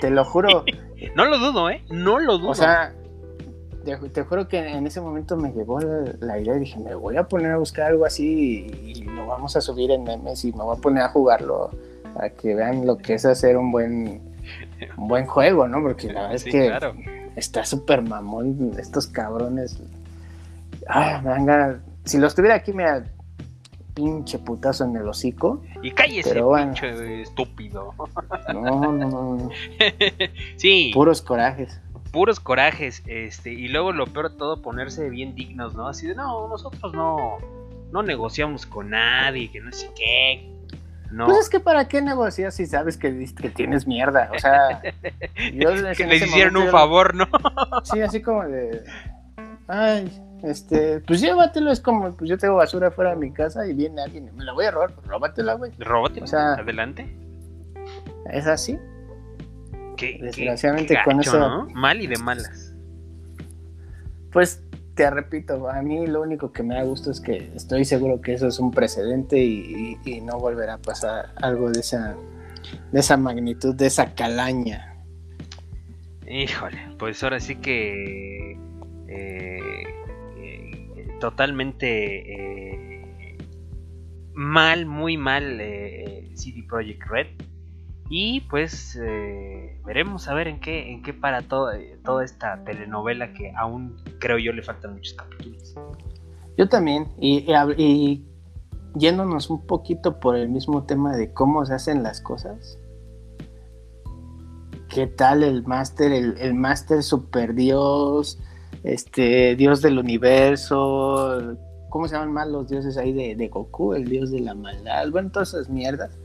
[0.01, 0.65] Te lo juro.
[1.15, 1.83] no lo dudo, ¿eh?
[1.89, 2.49] No lo dudo.
[2.49, 2.93] O sea,
[3.83, 7.23] te, juro que en ese momento me llegó la, idea y dije, me voy a
[7.23, 10.77] poner a buscar algo así y, lo vamos a subir en memes y me voy
[10.77, 11.69] a poner a jugarlo
[12.13, 14.21] para que vean lo que es hacer un buen,
[14.97, 15.81] un buen juego, ¿no?
[15.81, 19.79] Porque la verdad es que está súper mamón estos cabrones.
[20.87, 22.85] Ah, venga, si los tuviera aquí, me
[23.93, 25.61] pinche putazo en el hocico.
[25.81, 27.93] Y cállese, pinche estúpido.
[28.53, 29.49] No, no, no.
[30.57, 30.91] sí.
[30.93, 31.79] Puros corajes
[32.13, 35.87] puros corajes, este, y luego lo peor de todo, ponerse bien dignos, ¿no?
[35.87, 37.39] Así de, no, nosotros no,
[37.91, 40.52] no negociamos con nadie, que no sé qué.
[41.13, 41.27] No.
[41.27, 44.81] Pues es que para qué negocias si sabes que, que tienes mierda, o sea,
[45.35, 47.27] que les hicieron un favor, ¿no?
[47.83, 48.83] sí, así como de,
[49.67, 53.73] ay, este, pues llévatelo, es como, pues yo tengo basura fuera de mi casa y
[53.73, 55.71] viene alguien, me la voy a robar, pues róbatela, güey.
[55.77, 57.15] Róbatela, o sea, adelante.
[58.31, 58.79] Es así.
[59.97, 61.67] Desgraciadamente con eso.
[61.75, 62.73] Mal y de malas.
[64.31, 64.63] Pues
[64.95, 68.33] te repito, a mí lo único que me da gusto es que estoy seguro que
[68.33, 72.15] eso es un precedente y, no volverá a pasar algo de esa,
[72.91, 75.03] de esa magnitud, de esa calaña.
[76.27, 78.57] Híjole, pues ahora sí que
[79.07, 79.83] eh,
[80.37, 83.37] eh, totalmente eh,
[84.33, 85.57] mal, muy mal
[86.35, 87.27] CD Projekt Red
[88.09, 92.63] y pues eh, veremos a ver en qué, en qué para todo, eh, toda esta
[92.63, 95.75] telenovela que aún creo yo le faltan muchos capítulos.
[96.57, 97.45] Yo también, y,
[97.77, 98.25] y,
[98.95, 102.77] yéndonos un poquito por el mismo tema de cómo se hacen las cosas.
[104.89, 106.11] ¿Qué tal el máster?
[106.11, 108.39] El, el máster super dios,
[108.83, 111.57] este, dios del universo,
[111.93, 113.93] ¿cómo se llaman más los dioses ahí de, Goku?
[113.93, 116.17] El dios de la maldad, bueno, todas esas mierdas.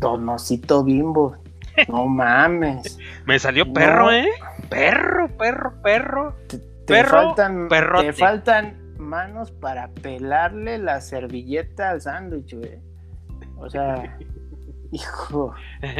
[0.00, 1.36] Donosito Bimbo.
[1.88, 2.98] No mames.
[3.26, 4.28] Me salió perro, ¿eh?
[4.68, 6.34] Perro, perro, perro.
[6.48, 12.78] Te, perro, faltan, te faltan manos para pelarle la servilleta al sándwich, güey.
[13.56, 14.18] O sea,
[14.90, 15.54] hijo.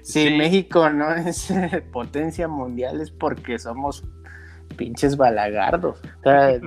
[0.00, 1.52] Si México no es
[1.92, 4.02] potencia mundial es porque somos
[4.78, 6.00] pinches balagardos.
[6.20, 6.58] O sea,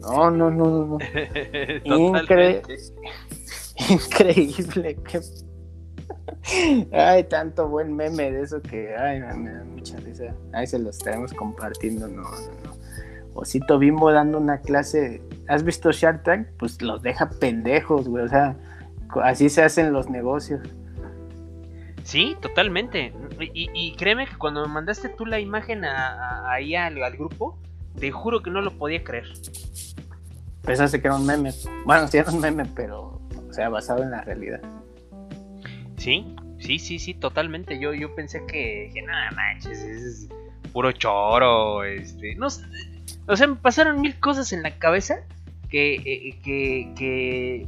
[0.00, 0.98] no, no, no, no.
[1.84, 2.62] Increíble.
[3.90, 4.96] Increíble.
[4.96, 5.20] Que...
[6.92, 10.34] Ay, tanto buen meme de eso que ay, me da mucha risa.
[10.52, 12.08] Ahí se lo estaremos compartiendo.
[12.08, 12.30] No, no,
[12.64, 12.78] no.
[13.34, 15.22] Osito Bimbo dando una clase.
[15.46, 16.48] ¿Has visto Shark Tank?
[16.58, 18.24] Pues los deja pendejos, güey.
[18.24, 18.56] O sea,
[19.22, 20.60] así se hacen los negocios.
[22.02, 23.12] Sí, totalmente.
[23.38, 27.58] Y, créeme que cuando me mandaste tú la imagen ahí al, al, grupo,
[28.00, 29.26] te juro que no lo podía creer.
[30.62, 31.52] Pensaste que era un meme.
[31.84, 33.20] Bueno, sí era un meme, pero
[33.58, 34.60] sea, basado en la realidad.
[35.96, 37.78] Sí, sí, sí, sí, totalmente.
[37.80, 40.28] Yo, yo pensé que, que nada manches, es
[40.72, 42.46] puro choro, este, no
[43.26, 45.18] o sea, me pasaron mil cosas en la cabeza
[45.68, 47.66] que, eh, que, que,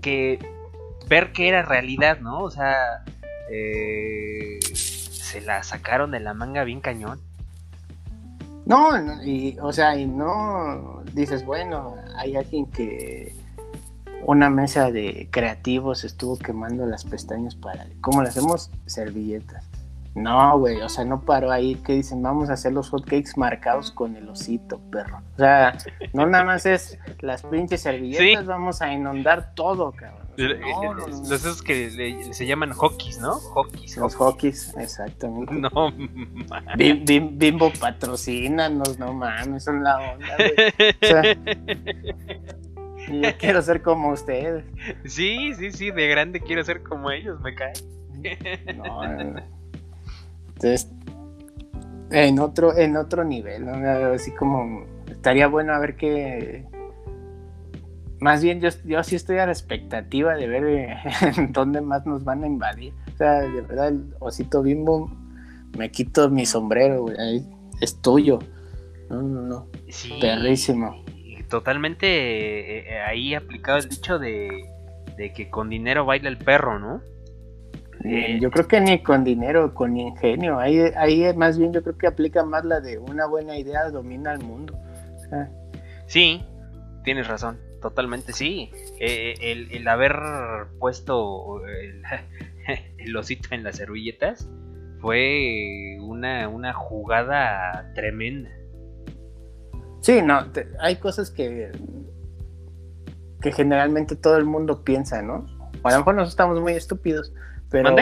[0.00, 0.38] que
[1.08, 2.42] ver que era realidad, ¿no?
[2.42, 3.04] O sea,
[3.50, 7.20] eh, se la sacaron de la manga bien cañón.
[8.64, 13.34] No, y, o sea, y no dices, bueno, hay alguien que
[14.26, 18.70] una mesa de creativos estuvo quemando las pestañas para, ¿cómo le hacemos?
[18.86, 19.68] Servilletas.
[20.14, 23.90] No, güey, o sea, no paró ahí que dicen, vamos a hacer los hotcakes marcados
[23.90, 25.20] con el osito, perro.
[25.34, 25.76] O sea,
[26.12, 30.28] no nada más es las pinches servilletas, vamos a inundar todo, cabrón.
[30.36, 33.32] los esos que se llaman hockeys, ¿no?
[33.32, 33.96] Hockeys.
[33.96, 35.52] Los hockeys, exactamente.
[35.52, 35.92] No,
[36.76, 40.52] Bimbo patrocínanos, no mames, son la onda, güey.
[41.02, 41.36] O sea,
[43.10, 44.64] yo quiero ser como ustedes.
[45.04, 47.72] Sí, sí, sí, de grande quiero ser como ellos, me cae.
[48.76, 49.02] No,
[50.54, 50.90] Entonces,
[52.10, 56.66] en otro, en otro nivel, Así como estaría bueno a ver qué.
[58.20, 60.96] Más bien yo, yo sí estoy a la expectativa de ver eh,
[61.36, 62.94] en dónde más nos van a invadir.
[63.12, 65.10] O sea, de verdad, el osito bimbo,
[65.76, 67.44] me quito mi sombrero, güey.
[67.80, 68.38] Es tuyo.
[69.10, 69.66] No, no, no.
[70.20, 71.04] Perrísimo
[71.48, 74.64] totalmente eh, eh, ahí aplicado el dicho de,
[75.34, 77.02] que con dinero baila el perro, ¿no?
[78.04, 80.58] Eh, yo creo que ni con dinero, con ingenio.
[80.58, 84.32] Ahí, ahí más bien yo creo que aplica más la de una buena idea domina
[84.32, 84.76] el mundo.
[86.06, 86.44] Sí,
[87.02, 88.70] tienes razón, totalmente sí.
[89.00, 90.14] el, haber
[90.78, 92.02] puesto el,
[92.98, 94.48] el, osito en las servilletas
[95.00, 98.50] fue una, una jugada tremenda.
[100.04, 101.72] Sí, no, te- hay cosas que,
[103.40, 105.46] que generalmente todo el mundo piensa, ¿no?
[105.82, 107.32] A lo mejor nosotros estamos muy estúpidos,
[107.70, 107.96] pero...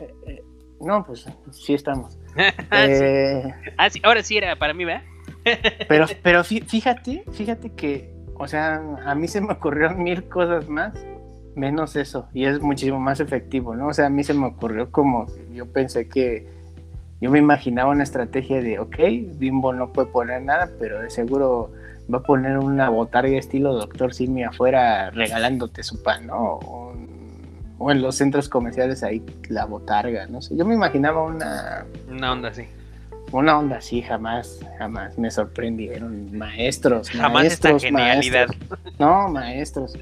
[0.00, 0.42] Eh, eh,
[0.80, 2.16] no, pues sí estamos.
[2.36, 2.44] Sí.
[2.72, 5.02] Eh, Ah, sí, ahora sí era para mí, ¿verdad?
[5.88, 10.68] pero, pero fí- fíjate, fíjate que, o sea, a mí se me ocurrieron mil cosas
[10.68, 10.94] más,
[11.56, 13.88] menos eso, y es muchísimo más efectivo, ¿no?
[13.88, 16.46] O sea, a mí se me ocurrió como, yo pensé que,
[17.20, 18.96] yo me imaginaba una estrategia de, ok,
[19.38, 21.70] Bimbo no puede poner nada, pero de seguro
[22.12, 26.36] va a poner una botarga estilo Doctor Simi afuera regalándote su pan, ¿no?
[26.54, 26.94] O,
[27.78, 30.56] o en los centros comerciales ahí la botarga, no sé.
[30.56, 32.64] Yo me imaginaba una, Una onda así.
[33.30, 36.36] una onda así, jamás, jamás me sorprendieron.
[36.36, 38.46] Maestros, Jamás esta maestros, genialidad.
[38.48, 38.80] maestros.
[38.98, 39.98] No, maestros.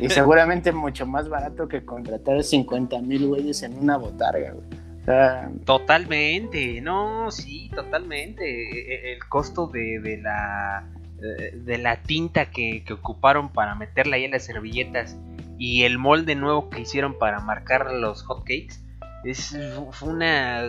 [0.00, 4.81] Y seguramente mucho más barato que contratar 50 mil güeyes en una botarga, güey.
[5.04, 8.44] Sea, Totalmente, no, sí, totalmente.
[8.44, 10.88] E- e- El costo de, de la
[11.22, 15.16] eh, de la tinta que, que ocuparon para meterla ahí en las servilletas
[15.58, 18.80] y el molde nuevo que hicieron para marcar los hotcakes
[19.24, 19.56] es
[19.92, 20.68] fue una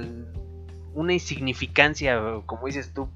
[0.93, 3.08] una insignificancia, como dices tú,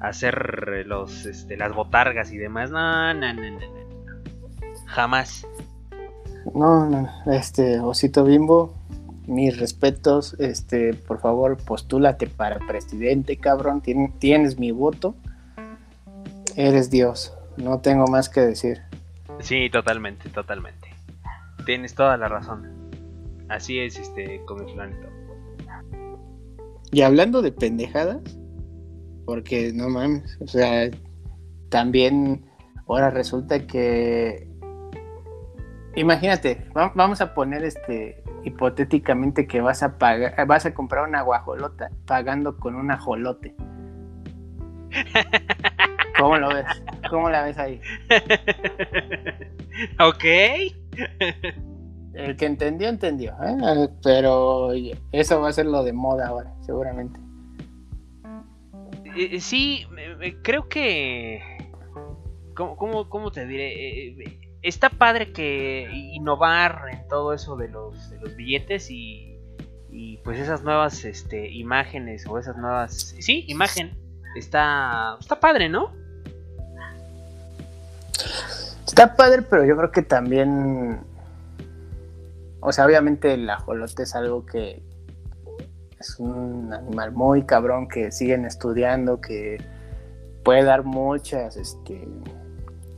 [0.00, 2.70] hacer los este, las botargas y demás.
[2.70, 3.66] No, no, no, no, no.
[4.86, 5.46] Jamás.
[6.54, 8.74] no, no, este, Osito Bimbo,
[9.26, 13.82] mis respetos, este, por favor, postúlate para presidente, cabrón.
[13.82, 15.14] Tien- tienes mi voto.
[16.56, 17.34] Eres Dios.
[17.56, 18.82] No tengo más que decir.
[19.40, 20.88] Sí, totalmente, totalmente.
[21.64, 22.66] Tienes toda la razón.
[23.48, 25.08] Así es, este, come fulanito.
[26.92, 28.20] Y hablando de pendejadas,
[29.24, 30.88] porque no mames, o sea,
[31.68, 32.44] también
[32.88, 34.48] ahora resulta que.
[35.96, 41.22] Imagínate, va- vamos a poner este hipotéticamente que vas a pagar, vas a comprar una
[41.22, 43.54] guajolota pagando con un ajolote.
[46.18, 46.66] ¿Cómo lo ves?
[47.10, 47.80] ¿Cómo la ves ahí?
[49.98, 50.24] ok.
[52.14, 53.88] El que entendió, entendió, ¿eh?
[54.02, 54.70] pero
[55.12, 57.20] eso va a ser lo de moda ahora, seguramente.
[59.16, 61.42] Eh, eh, sí, eh, eh, creo que...
[62.54, 64.14] ¿Cómo, cómo, cómo te diré?
[64.66, 69.38] Está padre que innovar en todo eso de los, de los billetes y,
[69.92, 73.14] y pues esas nuevas este, imágenes o esas nuevas...
[73.20, 73.96] Sí, imagen.
[74.34, 75.92] Está, está padre, ¿no?
[78.86, 81.00] Está padre, pero yo creo que también.
[82.60, 84.82] O sea, obviamente el ajolote es algo que
[85.98, 89.58] es un animal muy cabrón que siguen estudiando, que
[90.44, 92.08] puede dar muchas este,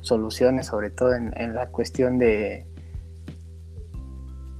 [0.09, 2.67] soluciones, sobre todo en, la cuestión de.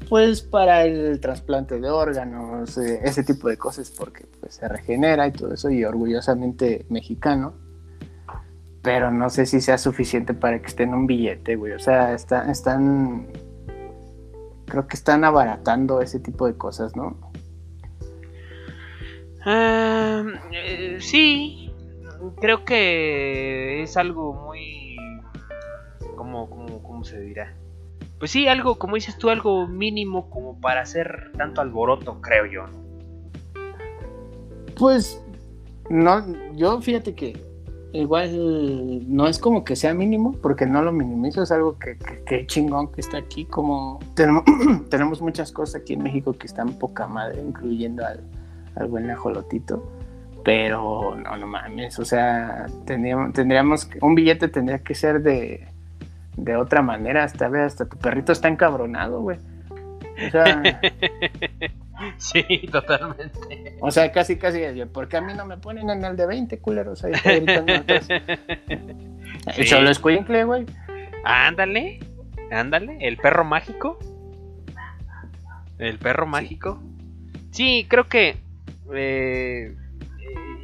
[0.09, 5.27] Pues para el trasplante de órganos, eh, ese tipo de cosas, porque pues, se regenera
[5.27, 7.55] y todo eso, y orgullosamente mexicano
[8.89, 11.73] pero no sé si sea suficiente para que esté en un billete, güey.
[11.73, 13.29] O sea, está- están.
[14.65, 17.19] Creo que están abaratando ese tipo de cosas, ¿no?
[19.45, 21.71] Ah, eh, sí,
[22.41, 24.78] creo que es algo muy...
[26.29, 27.55] ¿Cómo, se dirá?
[28.19, 32.65] Pues sí, algo, como dices tú, algo mínimo como para hacer tanto alboroto, creo yo.
[34.77, 35.23] Pues.
[35.91, 36.23] No,
[36.55, 37.41] yo fíjate que
[37.93, 42.93] igual no es como que sea mínimo, porque no lo minimizo, es algo que, chingón
[42.93, 43.45] que está aquí.
[43.47, 44.45] Como tenemos,
[44.91, 48.21] tenemos muchas cosas aquí en México que están poca madre, incluyendo al,
[48.77, 49.83] al buen ajolotito.
[50.45, 55.67] Pero no, no mames, o sea, tendríamos, un billete tendría que ser de,
[56.39, 59.39] de otra manera, hasta, ve, hasta tu perrito está encabronado, güey.
[60.27, 60.63] O sea,
[62.17, 63.77] Sí, totalmente.
[63.81, 64.61] o sea, casi, casi,
[64.93, 68.09] porque a mí no me ponen en el de 20, culeros, ahí está gritando atrás.
[69.55, 69.65] Sí.
[69.67, 70.67] Solo escuincle, güey.
[71.25, 71.99] Ándale,
[72.53, 73.99] ándale, el perro mágico.
[75.79, 76.81] El perro mágico.
[77.51, 78.37] Sí, creo que...
[78.95, 79.75] eh,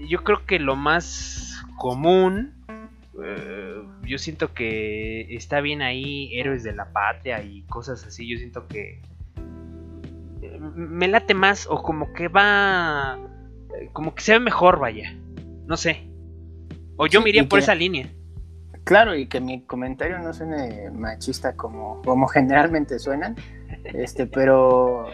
[0.09, 2.53] yo creo que lo más común...
[3.24, 3.73] eh,
[4.07, 8.28] yo siento que está bien ahí héroes de la patria y cosas así.
[8.28, 9.00] Yo siento que...
[10.42, 13.18] eh, Me late más o como que va...
[13.80, 15.14] eh, Como que se ve mejor, vaya.
[15.66, 16.09] No sé.
[16.96, 18.09] O yo Sí, me iría por que- esa línea.
[18.84, 23.34] Claro, y que mi comentario no suene machista como, como generalmente suenan,
[23.84, 25.07] este, pero,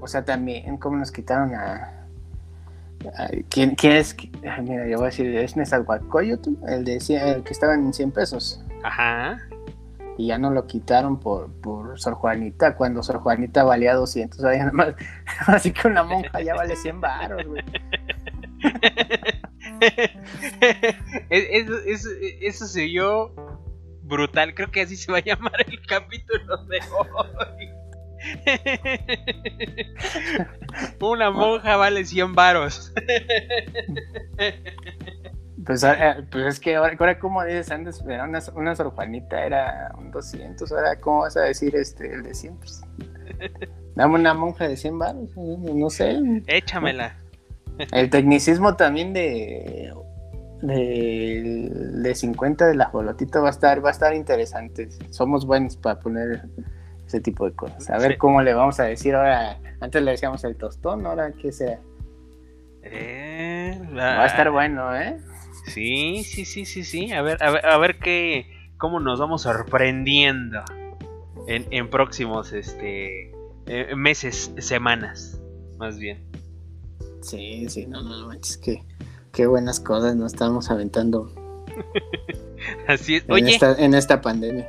[0.00, 2.03] o sea, también, como nos quitaron a...
[3.50, 4.16] ¿quién, quién es?
[4.48, 7.92] Ay, mira, yo voy a decir, es Nezahualcóyotl, el, de cien- el que estaba en
[7.92, 8.62] 100 pesos.
[8.82, 9.38] Ajá.
[10.18, 14.42] y ya no lo quitaron por, por Sor Juanita, cuando Sor Juanita valía 200, o
[14.42, 14.94] sea, nada más,
[15.46, 17.62] así que una monja ya vale 100 baros, güey.
[21.30, 22.08] eso, eso,
[22.40, 23.34] eso se oyó
[24.02, 27.68] brutal, creo que así se va a llamar el capítulo de hoy.
[31.00, 32.92] Una monja vale 100 varos.
[35.64, 39.44] Pues, ah, pues, es que ahora, ahora como dices antes, era una, una Sor Juanita,
[39.44, 42.58] era un 200, ahora cómo vas a decir este, el de 100.
[42.58, 42.82] Pues,
[43.94, 46.20] dame una monja de 100 varos, no sé.
[46.46, 47.16] Échamela.
[47.92, 49.92] El tecnicismo también de
[50.62, 54.88] de, de 50 de la bolotita va a estar va a estar interesante.
[55.10, 56.42] Somos buenos para poner
[57.14, 57.88] ese tipo de cosas.
[57.90, 59.58] A ver cómo le vamos a decir ahora.
[59.80, 61.80] Antes le decíamos el tostón, ahora qué sea.
[62.82, 65.18] Eh, Va a estar bueno, ¿eh?
[65.66, 67.12] Sí, sí, sí, sí, sí.
[67.12, 68.46] A ver, a ver, a ver qué,
[68.78, 70.62] cómo nos vamos sorprendiendo
[71.46, 73.32] en, en próximos, este,
[73.66, 75.40] eh, meses, semanas,
[75.78, 76.22] más bien.
[77.22, 78.82] Sí, sí, no, no, manches, que
[79.32, 81.32] qué buenas cosas nos estamos aventando.
[82.86, 83.24] Así es.
[83.24, 84.68] En Oye, esta, en esta pandemia.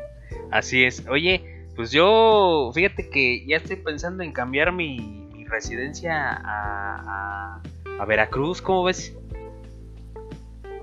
[0.51, 1.05] así es.
[1.07, 7.61] Oye, pues yo, fíjate que ya estoy pensando en cambiar mi, mi residencia a, a,
[7.99, 9.15] a Veracruz, ¿cómo ves?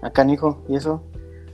[0.02, 1.04] Acá, hijo, ¿y eso?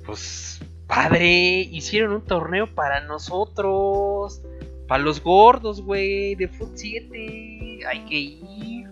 [0.07, 1.27] Pues, padre,
[1.71, 4.43] hicieron un torneo para nosotros.
[4.87, 7.81] Para los gordos, güey, de Foot 7.
[7.87, 8.89] Hay que ir.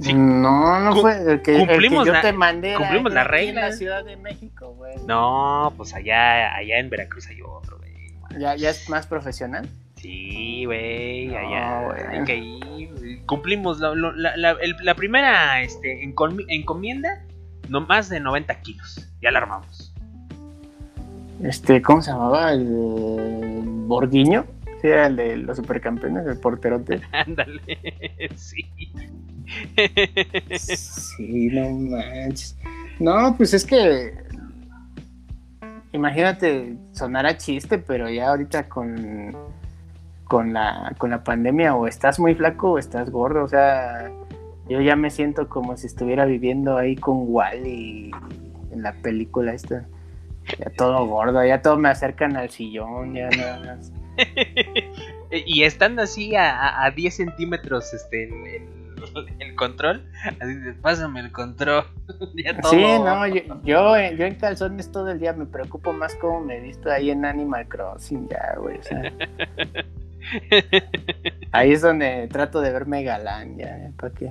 [0.00, 0.12] Sí.
[0.12, 2.74] No, no fue el que, el que cumplimos yo la- te mandé.
[2.76, 3.60] cumplimos la aquí en regla.
[3.70, 4.96] la Ciudad de México, güey.
[5.06, 7.73] No, pues allá, allá en Veracruz hay otro.
[8.38, 9.68] ¿Ya, ¿Ya es más profesional?
[9.96, 12.18] Sí, güey, No, allá güey.
[12.18, 12.90] hay que ir.
[12.98, 13.20] güey.
[13.26, 17.22] Cumplimos la, la- la- el- la primera este, encomi- encomienda,
[17.68, 19.06] no más de 90 kilos.
[19.22, 19.92] Ya la armamos.
[21.42, 22.52] Este, ¿cómo se llamaba?
[22.52, 22.66] El
[23.86, 24.44] Borguiño.
[24.80, 27.00] Sí, era el de los supercampeones, el porterote.
[27.12, 27.60] Ándale,
[28.36, 28.64] sí.
[30.56, 32.56] Sí, no manches.
[32.98, 34.12] No, pues es que.
[35.94, 39.34] Imagínate, sonará chiste, pero ya ahorita con.
[40.24, 43.44] Con la, con la pandemia, o estás muy flaco o estás gordo.
[43.44, 44.10] O sea,
[44.68, 48.10] yo ya me siento como si estuviera viviendo ahí con Wally
[48.72, 49.86] en la película esta.
[50.58, 53.92] Ya todo gordo, ya todo me acercan al sillón, ya nada más.
[55.30, 58.68] y estando así a, a- a 10 centímetros este, el, el-
[59.54, 60.04] el control,
[60.40, 61.84] así de, pásame el control.
[62.44, 62.72] ya todo.
[62.72, 66.40] Sí, no, yo, yo, eh, yo en calzones todo el día me preocupo más cómo
[66.40, 68.78] me he visto ahí en Animal Crossing, ya, güey.
[68.78, 69.02] o sea.
[71.52, 74.30] ahí es donde trato de verme galán, ya, ¿para qué?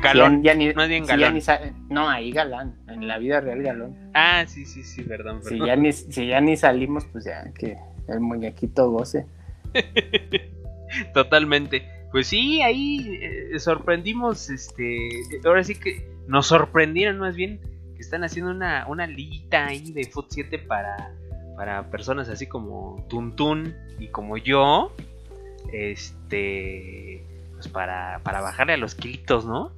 [0.00, 0.42] Galón.
[0.42, 1.34] Ya, ya ni, más bien si ya galón.
[1.34, 4.10] ni sa- no, ahí galán, en la vida real galón.
[4.14, 5.42] Ah, sí, sí, sí, perdón.
[5.44, 7.76] Si ya, ni, si ya ni salimos, pues ya, que
[8.08, 9.26] el muñequito goce.
[11.14, 12.01] Totalmente.
[12.12, 15.08] Pues sí, ahí eh, sorprendimos, este,
[15.44, 17.58] ahora sí que nos sorprendieron más bien
[17.94, 21.14] que están haciendo una, una liguita ahí de Foot 7 para,
[21.56, 24.94] para personas así como Tuntun y como yo,
[25.72, 29.72] este, pues para, para bajarle a los kilitos, ¿no?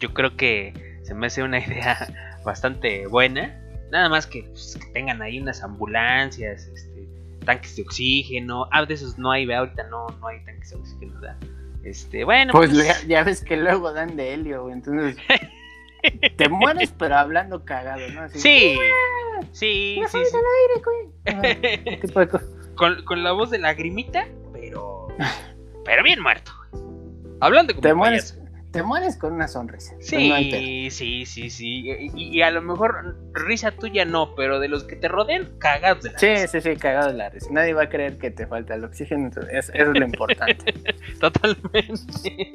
[0.00, 3.58] Yo creo que se me hace una idea bastante buena.
[3.90, 6.91] Nada más que, pues, que tengan ahí unas ambulancias, este,
[7.44, 8.66] tanques de oxígeno.
[8.70, 9.64] Ah, de esos no hay, ¿verdad?
[9.64, 11.36] ahorita no, no hay tanques de oxígeno, ¿verdad?
[11.84, 15.16] Este, bueno, Pues pues, ya, ya ves que luego dan de helio, güey, entonces
[16.36, 18.22] te mueres, pero hablando cagado, ¿no?
[18.22, 18.78] Así, sí,
[19.52, 20.36] sí, "Me sí, sí.
[20.36, 22.32] el aire, güey".
[22.76, 25.08] Con, con la voz de lagrimita, pero,
[25.84, 26.52] pero bien muerto.
[27.40, 28.38] Hablando como Te mueres.
[28.72, 29.92] Te mueres con una sonrisa.
[29.94, 30.10] no pedo.
[30.10, 31.84] Sí, sí, sí, sí.
[32.14, 36.02] Y, y a lo mejor risa tuya no, pero de los que te rodean, cagados
[36.04, 36.46] de la Sí, risa.
[36.48, 37.48] sí, sí, cagado de la risa.
[37.50, 40.72] Nadie va a creer que te falta el oxígeno, eso, es lo importante.
[41.20, 42.52] Totalmente.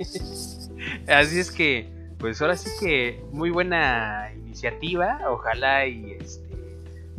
[1.08, 1.88] Así es que,
[2.18, 5.20] pues ahora sí que muy buena iniciativa.
[5.30, 6.48] Ojalá y este,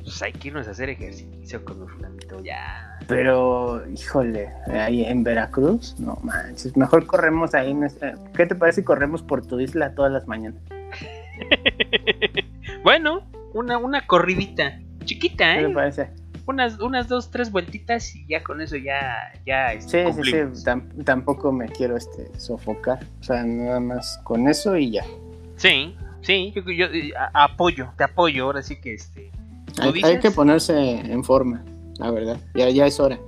[0.02, 2.87] pues hay que irnos a hacer ejercicio con los fulanitos ya.
[3.08, 7.74] Pero, híjole, ahí en Veracruz, no manches, mejor corremos ahí.
[8.36, 10.62] ¿Qué te parece si corremos por tu isla todas las mañanas?
[12.84, 13.22] bueno,
[13.54, 14.78] una, una corridita.
[15.04, 15.68] Chiquita, ¿Qué ¿eh?
[15.68, 16.10] te parece?
[16.46, 20.58] Unas, unas dos, tres vueltitas y ya con eso ya, ya Sí, este, sí, cumplimos.
[20.60, 23.00] sí, tam- tampoco me quiero este, sofocar.
[23.20, 25.04] O sea, nada más con eso y ya.
[25.56, 28.44] Sí, sí, yo, yo, eh, a- apoyo, te apoyo.
[28.44, 29.30] Ahora sí que este.
[29.80, 31.62] Hay que ponerse en forma,
[31.98, 32.40] la verdad.
[32.54, 33.18] Ya, ya es hora.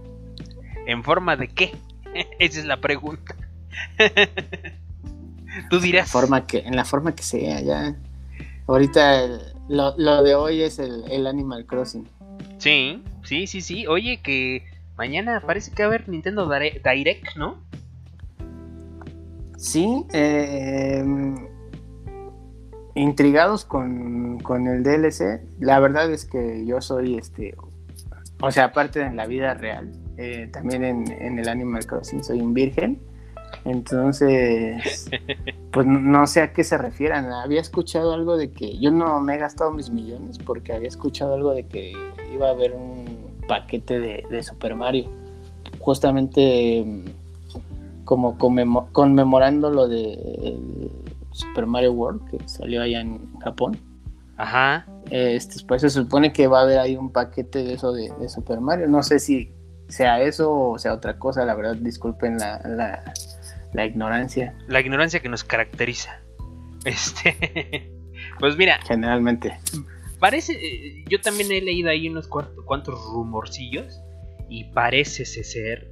[0.86, 1.72] ¿En forma de qué?
[2.38, 3.34] Esa es la pregunta.
[5.70, 6.08] Tú dirás.
[6.08, 7.96] La forma que, en la forma que sea, ya.
[8.66, 12.08] Ahorita el- lo, lo de hoy es el, el Animal Crossing.
[12.58, 13.86] Sí, Sí, sí, sí.
[13.86, 14.64] Oye, que
[14.96, 17.58] mañana parece que va a haber Nintendo Direct, ¿no?
[19.56, 21.04] Sí, eh,
[22.94, 25.42] intrigados con, con, el DLC.
[25.60, 27.54] La verdad es que yo soy, este,
[28.40, 32.40] o sea, aparte en la vida real, eh, también en, en, el Animal Crossing soy
[32.40, 33.00] un virgen.
[33.64, 35.10] Entonces,
[35.72, 37.32] pues no sé a qué se refieran.
[37.32, 41.34] Había escuchado algo de que yo no me he gastado mis millones porque había escuchado
[41.34, 41.92] algo de que
[42.32, 45.10] iba a haber un paquete de, de Super Mario.
[45.78, 46.84] Justamente
[48.04, 50.58] como conmemorando lo de
[51.30, 53.78] Super Mario World que salió allá en Japón.
[54.36, 54.86] Ajá.
[55.10, 58.60] Este, pues se supone que va a haber ahí un paquete de eso de, Super
[58.60, 58.88] Mario.
[58.88, 59.52] No sé si
[59.88, 62.60] sea eso o sea otra cosa, la verdad, disculpen la,
[63.72, 64.56] la, ignorancia.
[64.68, 66.20] La ignorancia que nos caracteriza.
[66.84, 67.92] Este.
[68.38, 68.80] pues mira.
[68.88, 69.58] Generalmente.
[70.18, 70.54] Parece.
[70.54, 74.00] Eh, yo también he leído ahí unos cuantos rumorcillos.
[74.48, 75.88] Y parece ser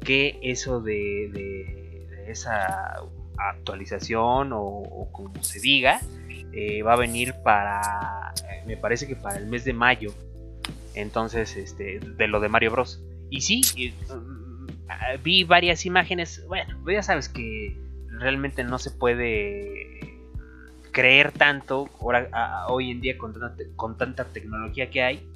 [0.00, 2.96] que eso de, de, esa
[3.38, 6.00] actualización o, como se diga
[6.52, 10.12] eh, va a venir para eh, me parece que para el mes de mayo.
[10.94, 13.02] Entonces este de lo de Mario Bros.
[13.30, 13.62] Y sí
[14.08, 16.44] mm, vi varias imágenes.
[16.46, 17.76] Bueno pues ya sabes que
[18.18, 20.00] realmente no se puede
[20.90, 22.28] creer tanto ahora,
[22.68, 23.34] hoy en día con
[23.76, 25.32] con tanta tecnología que hay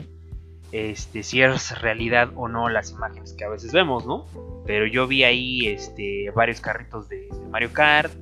[0.73, 4.27] este, si es realidad o no las imágenes que a veces vemos, ¿no?
[4.67, 8.13] Pero yo vi ahí este, varios carritos de, Mario Kart,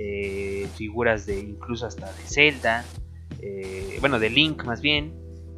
[0.00, 2.84] eh, figuras de incluso hasta de Zelda,
[3.40, 5.12] eh, bueno, de Link más bien.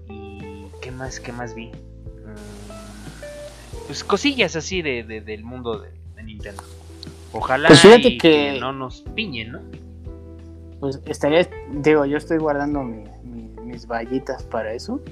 [0.08, 1.66] ¿Y qué más, qué más vi?
[1.66, 2.70] Mm,
[3.86, 6.62] pues cosillas así de, del mundo de, Nintendo.
[7.32, 7.82] Ojalá pues
[8.20, 8.58] que...
[8.58, 9.60] no nos piñen, ¿no?
[10.80, 15.02] Pues estaría, digo, yo estoy guardando mis vallitas para eso.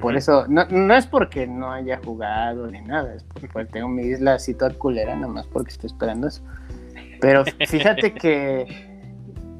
[0.00, 4.02] Por eso, no, no es porque no haya jugado ni nada, es porque tengo mi
[4.02, 6.42] isla así toda culera, nada más porque estoy esperando eso.
[7.20, 8.66] Pero fíjate que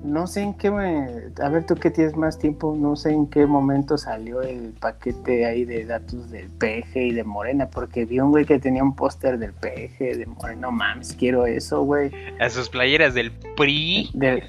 [0.03, 1.09] no sé en qué me...
[1.43, 5.45] A ver, tú que tienes más tiempo, no sé en qué momento salió el paquete
[5.45, 8.97] ahí de datos del PG y de Morena, porque vi un güey que tenía un
[8.97, 12.11] póster del PG, de Morena, no mames, quiero eso, güey.
[12.41, 14.11] A sus playeras del PRI.
[14.15, 14.43] Del,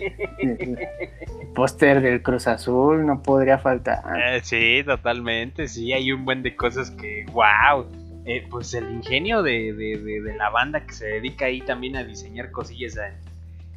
[1.54, 4.02] póster del Cruz Azul, no podría faltar.
[4.18, 7.86] Eh, sí, totalmente, sí, hay un buen de cosas que, wow.
[8.26, 12.04] Eh, pues el ingenio de, de, de, la banda que se dedica ahí también a
[12.04, 13.00] diseñar cosillas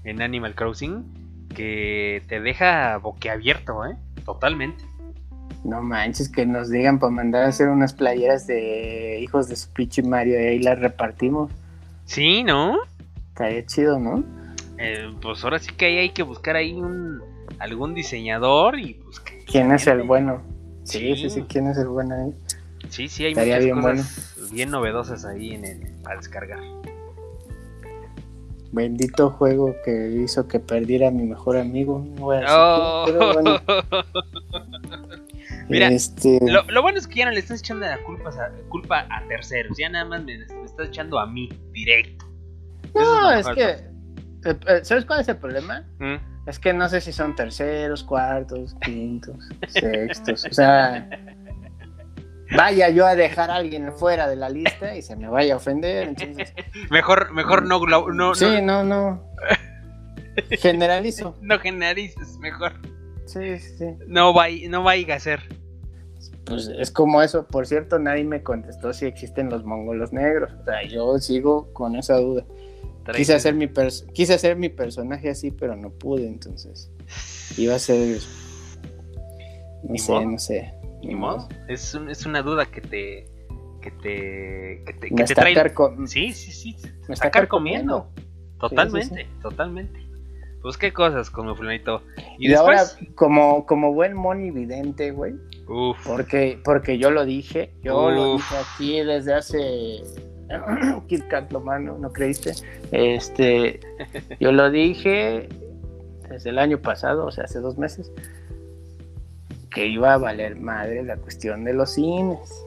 [0.05, 1.03] en Animal Crossing
[1.55, 3.97] que te deja boquiabierto, ¿eh?
[4.25, 4.85] Totalmente.
[5.63, 9.71] No manches, que nos digan para mandar a hacer unas playeras de hijos de su
[9.71, 11.51] pinche Mario y ahí las repartimos.
[12.05, 12.77] Sí, ¿no?
[13.29, 14.23] Estaría chido, ¿no?
[14.77, 17.23] Eh, pues ahora sí que hay que buscar ahí un
[17.59, 20.43] algún diseñador y pues ¿Quién es el bueno?
[20.83, 22.35] Sí, sí, sí, ¿quién es el bueno ahí?
[22.91, 26.61] Sí, sí, hay muchas bien cosas bien novedosas ahí en el, para descargar.
[28.73, 32.05] Bendito juego que hizo que perdiera a mi mejor amigo.
[32.21, 33.07] Oh.
[35.69, 36.39] Mira, este...
[36.43, 39.79] lo, bueno es que ya no le estás echando la culpa a, culpa a terceros,
[39.79, 40.35] ya nada más me,
[40.65, 42.27] estás echando a mí directo.
[42.95, 43.71] No, es, que.
[43.71, 45.85] Eh, eh, ¿Sabes cuál es el problema?
[45.99, 46.17] ¿Mm?
[46.47, 49.37] Es que no sé si son terceros, cuartos, quintos,
[49.69, 50.45] sextos.
[50.45, 51.09] O sea,
[52.57, 55.57] vaya yo a dejar a alguien fuera de la lista y se me vaya a
[55.57, 56.09] ofender.
[56.09, 56.53] Entonces...
[56.91, 59.23] mejor, mejor no, no, Sí, no, no.
[60.51, 61.37] Generalizo.
[61.43, 62.73] No generalices, mejor.
[63.27, 63.87] Sí, sí.
[64.07, 65.41] No vaya, no vaya a ser.
[66.45, 67.47] Pues es como eso.
[67.47, 70.53] Por cierto, nadie me contestó si existen los mongolos negros.
[70.61, 72.45] O sea, yo sigo con esa duda.
[73.13, 73.69] Quise hacer, mi
[74.13, 76.91] quise hacer mi personaje así, pero no pude, entonces.
[77.57, 78.19] Iba a ser.
[79.83, 80.73] No sé, no sé.
[81.69, 83.27] Es, es una duda que te.
[83.81, 84.85] que te.
[84.87, 85.55] que te, que te trae.
[86.07, 86.77] Sí, sí, sí.
[87.09, 88.11] Me está carcomiendo.
[88.59, 90.01] Totalmente, totalmente.
[90.63, 92.01] Pues qué cosas como fulanito.
[92.39, 92.81] Y, después...
[92.81, 95.35] ahora, como, como buen Moni vidente, güey.
[95.69, 95.99] Uf.
[96.07, 97.75] Porque, porque yo lo dije.
[97.83, 100.03] Yo lo dije aquí desde hace.
[101.09, 102.53] Kit Kat lo mano, ¿no creíste?
[102.93, 103.81] Este,
[104.41, 105.49] yo lo dije
[106.29, 108.11] desde el año pasado, o sea, hace dos meses
[109.75, 112.65] que iba a valer madre la cuestión de los cines.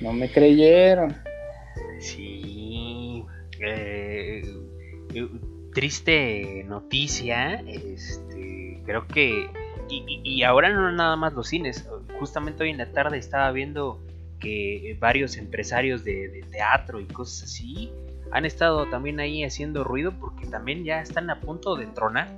[0.00, 1.14] No me creyeron.
[2.00, 3.24] Sí.
[3.60, 4.42] Eh,
[5.14, 5.28] eh,
[5.74, 7.62] triste noticia.
[7.66, 9.48] Este, creo que.
[9.88, 11.88] Y, ahora no nada más los cines.
[12.18, 14.00] Justamente hoy en la tarde estaba viendo
[14.38, 17.92] que varios empresarios de, teatro y cosas así
[18.30, 22.28] han estado también ahí haciendo ruido porque también ya están a punto de tronar.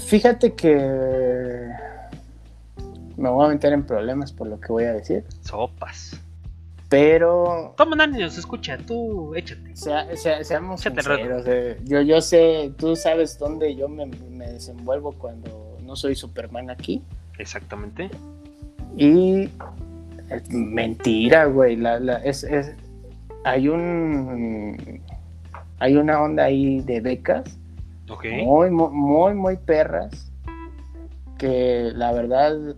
[0.00, 1.70] Fíjate que
[3.16, 5.24] me voy a meter en problemas por lo que voy a decir.
[5.42, 6.20] Sopas.
[6.88, 7.74] Pero.
[7.76, 8.78] ¿Cómo nadie nos escucha?
[8.78, 9.74] Tú, échate.
[9.74, 11.44] seamos sinceros.
[11.46, 17.02] Eh, yo, yo sé, tú sabes dónde yo me, desenvuelvo cuando no soy Superman aquí.
[17.38, 18.10] Exactamente.
[18.96, 19.48] Y.
[20.50, 21.78] mentira, güey.
[22.24, 22.46] es,
[23.44, 25.00] hay un.
[25.78, 27.58] Hay una onda ahí de becas.
[28.44, 30.32] Muy, muy, muy perras.
[31.38, 32.76] Que la verdad.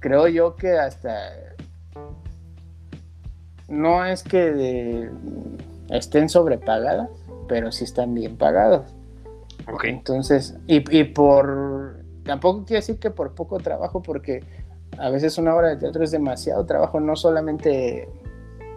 [0.00, 1.46] Creo yo que hasta
[3.68, 5.10] no es que
[5.90, 7.10] estén sobrepagadas,
[7.48, 8.94] pero sí están bien pagadas.
[9.82, 14.44] Entonces, y, por, tampoco quiere decir que por poco trabajo, porque
[14.98, 18.08] a veces una obra de teatro es demasiado trabajo, no solamente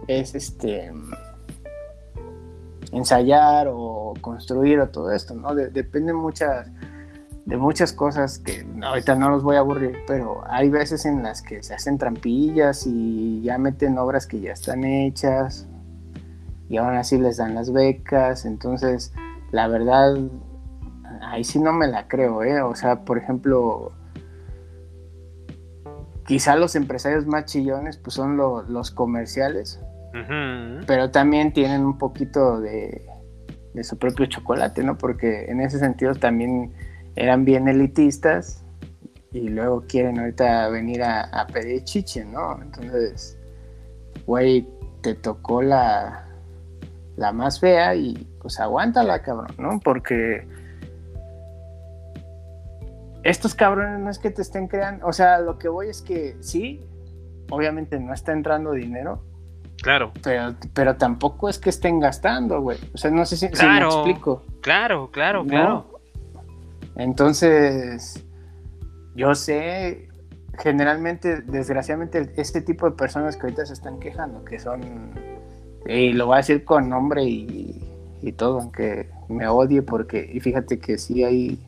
[0.07, 0.91] es este
[2.91, 5.53] ensayar o construir o todo esto, ¿no?
[5.53, 6.67] depende muchas
[7.45, 11.41] de muchas cosas que ahorita no los voy a aburrir, pero hay veces en las
[11.41, 15.67] que se hacen trampillas y ya meten obras que ya están hechas
[16.69, 19.13] y aún así les dan las becas, entonces
[19.51, 20.15] la verdad
[21.21, 22.61] ahí sí no me la creo, ¿eh?
[22.61, 23.93] O sea, por ejemplo,
[26.27, 29.79] quizá los empresarios más chillones pues son los comerciales,
[30.11, 33.05] pero también tienen un poquito de,
[33.83, 34.97] su propio chocolate, ¿no?
[34.97, 36.73] Porque en ese sentido también
[37.15, 38.63] eran bien elitistas
[39.31, 42.61] y luego quieren ahorita venir a, pedir chiche, ¿no?
[42.61, 43.37] Entonces,
[44.25, 44.67] güey,
[45.01, 46.27] te tocó la,
[47.15, 49.79] la más fea y pues aguántala, cabrón, ¿no?
[49.79, 50.47] Porque
[53.23, 56.37] estos cabrones no es que te estén creando, o sea, lo que voy es que
[56.39, 56.85] sí,
[57.49, 59.23] obviamente no está entrando dinero.
[59.81, 60.11] Claro.
[60.23, 62.77] Pero, pero tampoco es que estén gastando, güey.
[62.93, 64.43] O sea, no sé si, me explico.
[64.61, 65.99] Claro, claro, claro.
[66.95, 68.25] Entonces,
[69.15, 70.09] yo sé,
[70.57, 74.81] generalmente, desgraciadamente, este tipo de personas que ahorita se están quejando, que son,
[75.85, 77.85] y lo voy a decir con nombre y,
[78.37, 81.59] todo, aunque me odie porque, y fíjate que sí hay,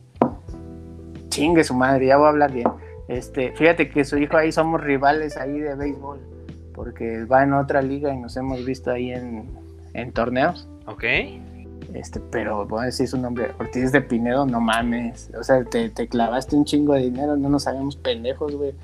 [1.28, 2.68] chingue su madre, ya voy a hablar bien.
[3.08, 6.20] Este, fíjate que su hijo ahí somos rivales ahí de béisbol,
[6.74, 9.48] porque va en otra liga y nos hemos visto ahí en,
[9.94, 10.68] en torneos.
[10.86, 11.04] Ok.
[11.94, 15.30] Este, pero voy a decir su nombre, Ortiz de Pinedo, no mames.
[15.38, 18.74] O sea, te, clavaste un chingo de dinero, no nos sabemos pendejos, güey.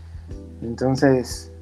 [0.63, 1.53] Entonces,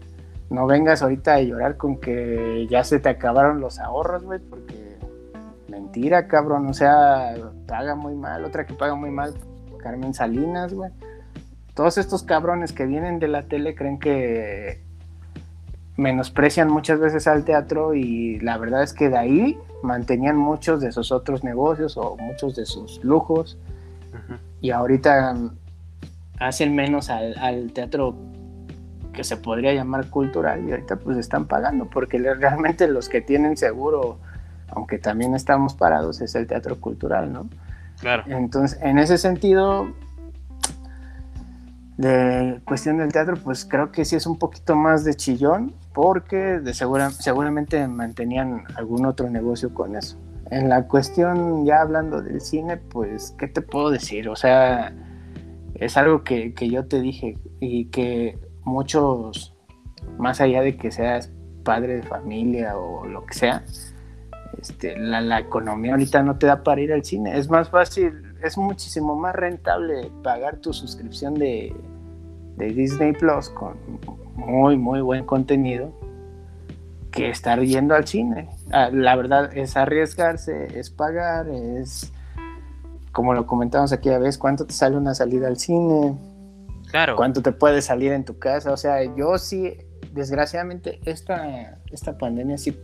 [0.51, 4.97] no vengas ahorita a llorar con que ya se te acabaron los ahorros, güey, porque
[5.69, 6.67] mentira, cabrón.
[6.67, 7.35] O sea,
[7.67, 8.45] paga muy mal.
[8.45, 9.35] Otra que paga muy mal,
[9.79, 10.91] Carmen Salinas, güey.
[11.75, 14.83] Todos estos cabrones que vienen de la tele creen que
[15.97, 20.93] menosprecian muchas veces al teatro y la verdad es que de ahí mantenían muchos de
[20.93, 23.59] sus otros negocios o muchos de sus lujos.
[24.61, 25.37] Y ahorita
[26.39, 28.17] hacen menos al, teatro
[29.13, 33.57] que se podría llamar cultural y ahorita pues están pagando porque realmente los que tienen
[33.57, 34.19] seguro
[34.69, 37.49] aunque también estamos parados es el teatro cultural no
[37.99, 38.25] claro.
[38.27, 39.89] Entonces en ese sentido
[41.97, 46.61] de cuestión del teatro, pues creo que sí es un poquito más de chillón, porque
[46.61, 50.19] de segura, seguramente mantenían algún otro negocio con eso.
[50.51, 54.29] En la cuestión, ya hablando del cine, pues, ¿qué te puedo decir?
[54.29, 54.93] O sea,
[55.75, 59.55] es algo que, yo te dije y que muchos,
[60.19, 61.33] más allá de que seas
[61.65, 63.65] padre de familia o lo que sea,
[64.61, 67.39] este, la, la economía ahorita no te da para ir al cine.
[67.39, 71.75] Es más fácil es muchísimo más rentable pagar tu suscripción de,
[72.59, 73.79] Disney Plus con
[74.37, 75.93] muy, muy buen contenido
[77.11, 78.49] que estar yendo al cine.
[78.71, 82.13] Ah, la verdad es arriesgarse, es pagar, es
[83.13, 86.15] como lo comentamos aquí a veces, cuánto te sale una salida al cine,
[86.91, 87.17] claro.
[87.17, 88.73] cuánto te puede salir en tu casa.
[88.73, 89.75] O sea, yo sí,
[90.13, 92.79] desgraciadamente, esta, esta pandemia sí,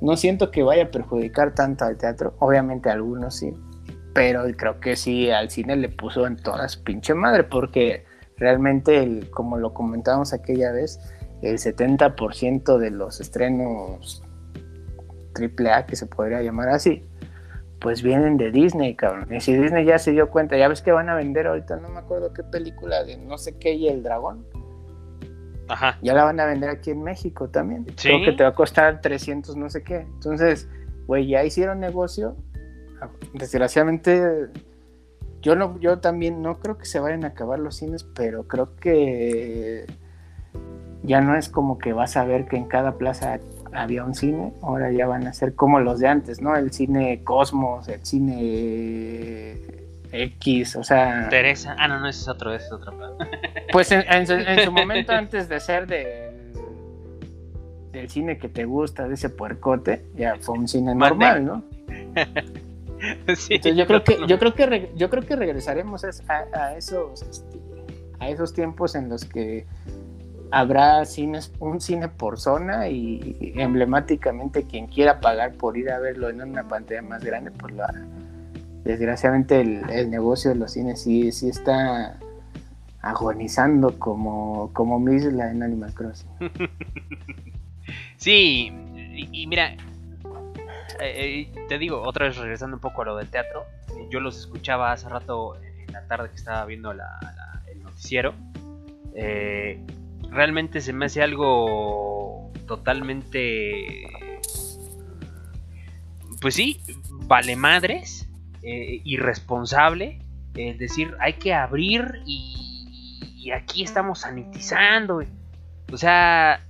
[0.00, 2.36] no siento que vaya a perjudicar tanto al teatro.
[2.38, 3.52] Obviamente algunos sí,
[4.14, 8.04] pero creo que sí al cine le puso en todas pinche madre, porque
[8.42, 11.00] realmente, el, como lo comentábamos aquella vez,
[11.42, 14.22] el 70% de los estrenos
[15.34, 17.04] AAA, que se podría llamar así,
[17.80, 19.32] pues vienen de Disney, cabrón.
[19.32, 21.88] Y si Disney ya se dio cuenta, ya ves que van a vender ahorita, no
[21.88, 24.44] me acuerdo qué película de no sé qué y el dragón.
[25.68, 25.98] Ajá.
[26.02, 27.84] Ya la van a vender aquí en México también.
[27.84, 30.00] Creo que te va a costar 300 no sé qué.
[30.00, 30.68] Entonces,
[31.06, 32.36] güey, ya hicieron negocio
[33.34, 34.48] desgraciadamente
[35.42, 38.76] yo no yo también no creo que se vayan a acabar los cines pero creo
[38.76, 39.86] que
[41.02, 43.40] ya no es como que vas a ver que en cada plaza
[43.72, 47.22] había un cine ahora ya van a ser como los de antes no el cine
[47.24, 49.82] Cosmos el cine
[50.12, 51.28] X, o sea...
[51.30, 52.92] Teresa, ah, no, no, ese es otro, ese es otro.
[53.72, 56.52] Pues en, su, momento, antes de ser del,
[57.90, 61.64] del cine que te gusta, de ese puercote, ya fue un cine normal, ¿no?
[63.36, 67.58] sí, yo creo que yo creo que yo creo que regresaremos a, esos este,
[68.18, 69.66] a esos tiempos en los que
[70.52, 76.28] habrá cines, un cine por zona y emblemáticamente quien quiera pagar por ir a verlo
[76.28, 78.04] en una pantalla más grande, pues lo hará.
[78.84, 82.18] Desgraciadamente el, negocio de los cines sí, sí está
[83.00, 86.28] agonizando como, como Misla en Animal Crossing.
[88.16, 88.72] sí,
[89.32, 89.74] y, mira,
[91.00, 93.66] eh, eh, te digo, otra vez regresando un poco a lo del teatro,
[94.10, 98.34] yo los escuchaba hace rato en la tarde que estaba viendo el noticiero.
[99.14, 99.84] Eh,
[100.30, 104.06] realmente se me hace algo totalmente...
[106.40, 106.80] Pues sí,
[107.26, 108.28] vale madres,
[108.62, 110.18] eh, irresponsable,
[110.54, 115.22] es decir, hay que abrir y, aquí estamos sanitizando.
[115.92, 116.64] O sea,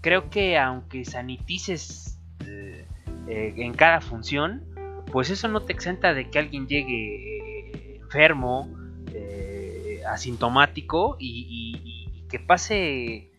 [0.00, 2.18] creo que aunque sanitices
[3.28, 4.62] eh, en cada función,
[5.12, 8.68] pues eso no te exenta de que alguien llegue enfermo,
[10.06, 13.30] asintomático y, que pase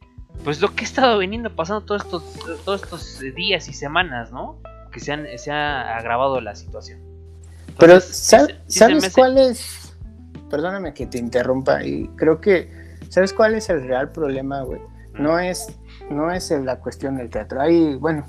[0.43, 2.23] pues lo que ha estado veniendo pasando todos estos,
[2.63, 4.57] todos estos días y semanas, ¿no?
[4.91, 6.99] Que se, han, se ha agravado la situación.
[7.77, 8.55] Pero, ¿sabes,
[9.13, 9.93] cuál es?
[10.49, 12.69] Perdóname que te interrumpa, y creo que,
[13.09, 14.79] ¿sabes cuál es el real problema, güey?
[15.13, 15.67] No es,
[16.09, 17.61] no es la cuestión del teatro.
[17.61, 18.27] Ahí, bueno,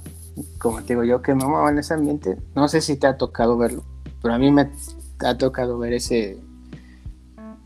[0.59, 3.16] como te digo yo, que me muevo en ese ambiente, no sé si te ha
[3.16, 3.82] tocado verlo,
[4.22, 4.70] pero a mí me
[5.20, 6.39] ha tocado ver ese,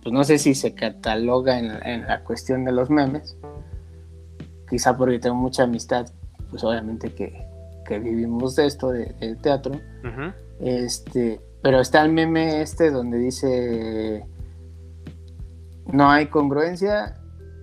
[0.03, 3.37] pues no sé si se cataloga en, la cuestión de los memes,
[4.69, 6.07] quizá porque tengo mucha amistad,
[6.51, 7.49] pues obviamente que,
[7.91, 9.73] vivimos de esto, del teatro,
[10.61, 14.25] este, pero está el meme este donde dice,
[15.93, 17.17] no hay congruencia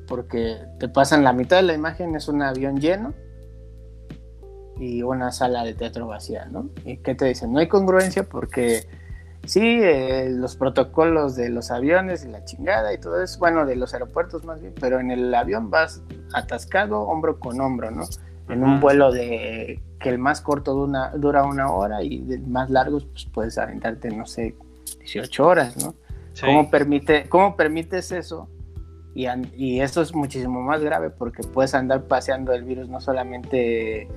[0.05, 3.13] porque te pasan la mitad de la imagen, es un avión lleno
[4.79, 6.69] y una sala de teatro vacía, ¿no?
[6.85, 7.51] ¿Y qué te dicen?
[7.53, 8.87] No hay congruencia porque
[9.47, 13.77] Sí, eh, los protocolos de los aviones y la chingada y todo eso, bueno, de
[13.77, 16.03] los aeropuertos más bien, pero en el avión vas
[16.33, 18.03] atascado hombro con hombro, ¿no?
[18.49, 20.73] En un vuelo de que el más corto
[21.15, 24.55] dura una hora y el más largo pues puedes aventarte, no sé,
[24.99, 25.95] 18 horas, ¿no?
[26.41, 28.49] ¿Cómo, permite, ¿Cómo permites eso?
[29.15, 34.09] Y, y eso es muchísimo más grave porque puedes andar paseando el virus no solamente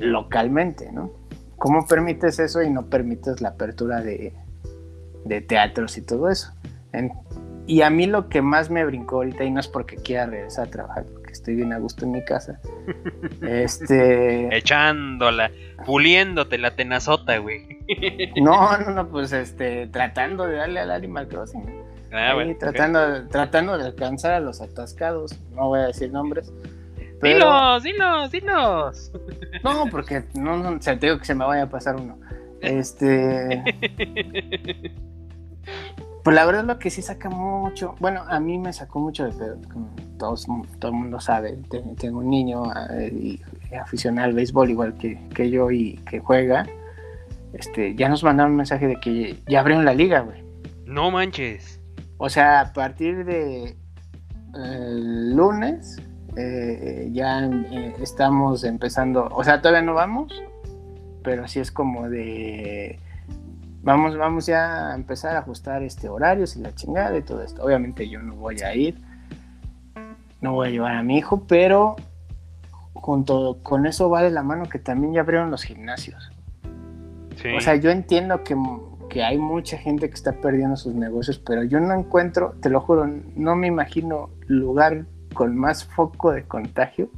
[0.00, 1.12] localmente, ¿no?
[1.56, 4.32] ¿Cómo permites eso y no permites la apertura de,
[5.24, 6.52] de teatros y todo eso.
[7.66, 10.68] y a mí lo que más me brincó ahorita, y no es porque quiera regresar
[10.68, 12.60] a trabajar, porque estoy bien a gusto en mi casa,
[13.42, 14.56] este...
[14.56, 15.50] Echándola,
[15.84, 17.78] puliéndote la tenazota, güey.
[18.42, 21.88] no, no, no, pues este, tratando de darle al Animal Crossing.
[22.10, 26.50] Ah, tratando, tratando de alcanzar a los atascados, no voy a decir nombres.
[27.22, 29.12] Dilos, dilos, dilos.
[29.64, 32.18] No, porque no, no, se te digo que se me vaya a pasar uno.
[32.60, 33.62] Este.
[36.28, 39.32] Pues la verdad lo que sí saca mucho, bueno, a mí me sacó mucho de
[39.32, 39.88] pedo, como
[40.18, 40.46] todos,
[40.78, 41.58] todo el mundo sabe,
[41.96, 43.38] tengo un niño eh,
[43.80, 46.66] aficionado al béisbol igual que, yo y que juega,
[47.54, 50.44] este, ya nos mandaron un mensaje de que ya abrieron la liga, güey.
[50.84, 51.80] No manches.
[52.18, 53.74] O sea, a partir de
[54.54, 56.02] el lunes
[56.36, 60.32] eh, ya eh, estamos empezando, o sea, todavía no vamos,
[61.22, 62.98] pero así es como de
[63.82, 67.62] vamos, vamos ya a empezar a ajustar este horarios y la chingada y todo esto.
[67.64, 69.00] Obviamente yo no voy a ir,
[70.40, 71.96] no voy a llevar a mi hijo, pero
[72.94, 76.30] junto con eso va de la mano que también ya abrieron los gimnasios.
[77.56, 78.56] O sea, yo entiendo que,
[79.08, 82.80] que, hay mucha gente que está perdiendo sus negocios, pero yo no encuentro, te lo
[82.80, 83.06] juro,
[83.36, 85.06] no me imagino lugar
[85.38, 87.08] con más foco de contagio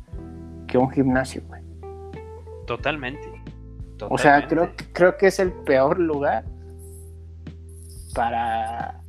[0.68, 1.62] que un gimnasio, güey.
[2.66, 3.32] Totalmente.
[4.10, 6.44] O sea, creo, creo que es el peor lugar
[8.14, 9.00] para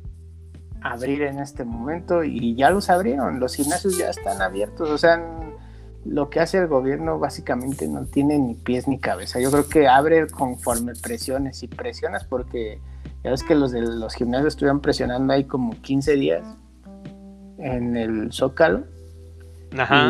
[0.80, 5.22] abrir en este momento y ya los abrieron, los gimnasios ya están abiertos, o sea,
[6.06, 9.40] lo que hace el gobierno básicamente no tiene ni pies ni cabeza.
[9.40, 12.80] Yo creo que abre conforme presiones y presionas porque
[13.22, 16.46] ya ves que los de los gimnasios estuvieron presionando ahí como 15 días
[17.58, 18.84] en el Zócalo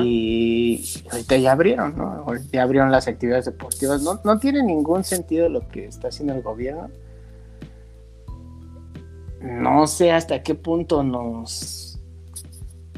[0.02, 2.26] y ahorita ya abrieron, ¿no?
[2.52, 4.02] Ya abrieron las actividades deportivas.
[4.02, 6.90] No, no tiene ningún sentido lo que está haciendo el gobierno.
[9.40, 12.00] No sé hasta qué punto nos,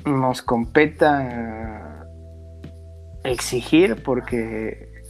[0.04, 2.06] nos competa
[3.24, 5.02] exigir, porque,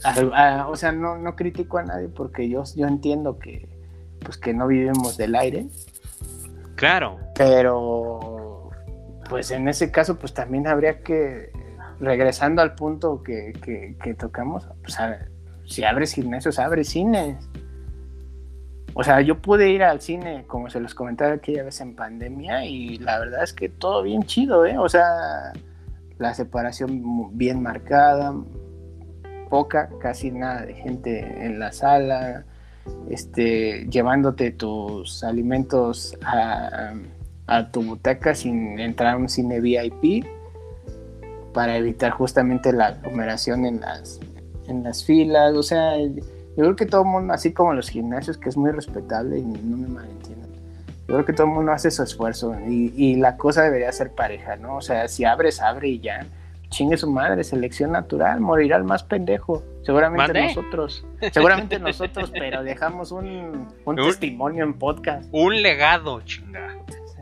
[0.67, 3.67] o sea, no, no critico a nadie porque yo, yo entiendo que,
[4.19, 5.67] pues, que no vivimos del aire
[6.75, 7.17] Claro.
[7.35, 8.19] Pero,
[9.29, 11.51] pues en ese caso, pues también habría que,
[11.99, 13.53] regresando al punto que,
[14.17, 15.27] tocamos, pues a
[15.65, 17.37] si abres gimnasios, abres cines.
[18.93, 22.65] O sea, yo pude ir al cine, como se los comentaba aquella vez en pandemia,
[22.65, 24.77] y la verdad es que todo bien chido, ¿eh?
[24.77, 25.51] O sea,
[26.17, 28.33] la separación bien marcada,
[29.49, 32.45] poca, casi nada de gente en la sala,
[33.09, 36.93] este, llevándote tus alimentos a,
[37.47, 40.25] a tu butaca sin entrar a un cine VIP
[41.53, 44.19] para evitar justamente la aglomeración en las,
[44.67, 46.13] en las filas, o sea, yo
[46.55, 49.77] creo que todo el mundo, así como los gimnasios, que es muy respetable y no
[49.77, 50.49] me malentiendan,
[51.07, 54.11] yo creo que todo el mundo hace su esfuerzo y, y, la cosa debería ser
[54.11, 54.77] pareja, ¿no?
[54.77, 56.25] O sea, si abres, abre y ya.
[56.69, 59.63] Chingue su madre, selección natural, morirá el más pendejo.
[59.83, 65.29] Seguramente nosotros, seguramente nosotros, pero dejamos un, un Un- testimonio en podcast.
[65.31, 66.75] Un legado, chinga.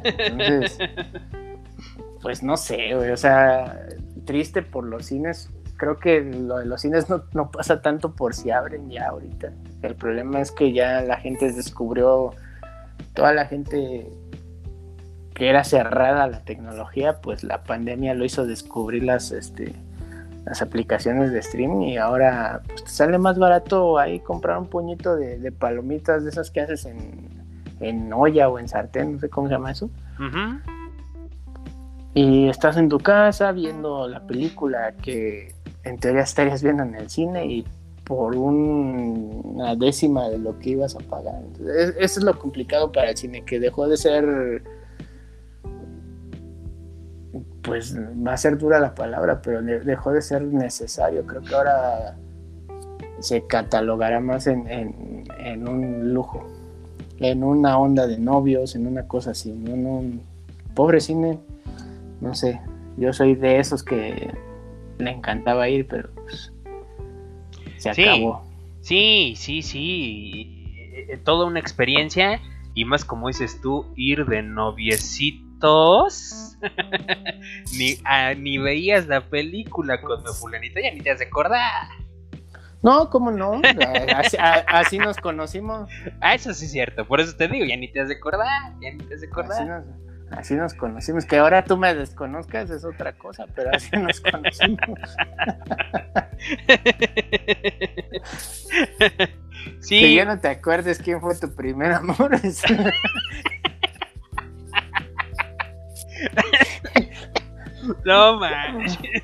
[0.03, 0.77] Entonces,
[2.21, 3.87] pues no sé, o sea,
[4.25, 5.49] triste por los cines.
[5.77, 9.51] Creo que lo de los cines no, no pasa tanto por si abren ya ahorita.
[9.81, 12.33] El problema es que ya la gente descubrió,
[13.13, 14.07] toda la gente
[15.33, 19.73] que era cerrada a la tecnología, pues la pandemia lo hizo descubrir las, este,
[20.45, 25.15] las aplicaciones de streaming y ahora pues, te sale más barato ahí comprar un puñito
[25.15, 27.22] de, de palomitas de esas que haces en,
[27.89, 29.89] en olla o en sartén, no sé cómo se llama eso.
[32.15, 35.53] Y estás en tu casa viendo la película que
[35.83, 37.65] en teoría estarías viendo en el cine y
[38.03, 41.41] por un- una décima de lo que ibas a pagar.
[41.41, 44.61] Entonces, es- eso es lo complicado para el cine, que dejó de ser,
[47.63, 51.25] pues va a ser dura la palabra, pero de- dejó de ser necesario.
[51.25, 52.15] Creo que ahora
[53.19, 56.45] se catalogará más en, en- en un lujo,
[57.31, 60.21] en una onda de novios, en una cosa así, no un
[60.75, 61.37] pobre cine
[62.21, 62.59] no sé,
[62.97, 64.33] yo soy de esos que
[64.97, 66.53] le encantaba ir, pero pues,
[67.77, 68.03] se Sí.
[68.03, 68.43] acabó.
[68.79, 70.73] Sí, sí, sí.
[70.77, 72.39] eh, eh, Toda una experiencia.
[72.75, 76.57] Y más como dices tú, ir de noviecitos.
[77.77, 81.87] ni, ah, ni veías la película con mi fulanito, ya ni te has de acordar.
[82.83, 83.61] No, ¿cómo no?
[84.15, 85.89] Así, a- así nos conocimos.
[86.21, 87.07] Ah, eso sí es cierto.
[87.07, 88.73] Por eso te digo, ya ni te has de acordar.
[88.81, 89.67] Ya ni te has de Así acordar.
[89.67, 89.85] nos,
[90.37, 91.25] así nos conocimos.
[91.25, 94.79] Que ahora tú me desconozcas es otra cosa, pero así nos conocimos.
[99.63, 102.31] Que sí, ya no te acuerdes quién fue tu primer amor.
[108.05, 109.23] no manches.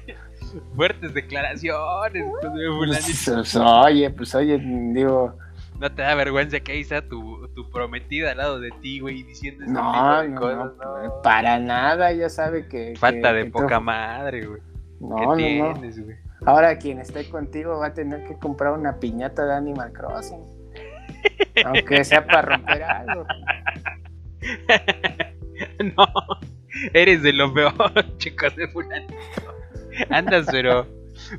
[0.76, 2.26] Fuertes declaraciones.
[2.39, 3.26] pues.
[3.26, 4.58] Pues, oye, pues oye,
[4.93, 5.36] digo,
[5.80, 9.24] No te da vergüenza que ahí está tu, tu prometida al lado de ti, güey,
[9.24, 11.22] diciendo ese tipo no, de no, cosas, no, no.
[11.22, 12.95] para nada, ya sabe que.
[12.97, 14.62] Falta que- de que poca tú- madre, güey.
[15.00, 15.36] No, ¿Qué no, no.
[15.80, 16.18] tienes, güey?
[16.45, 20.41] Ahora quien esté contigo va a tener que comprar una piñata de Animal Crossing.
[21.66, 23.26] Aunque sea para romper algo.
[25.97, 26.06] no,
[26.93, 27.74] eres de lo peor,
[28.18, 29.14] chicos de fulanito.
[30.10, 30.86] Andas, pero,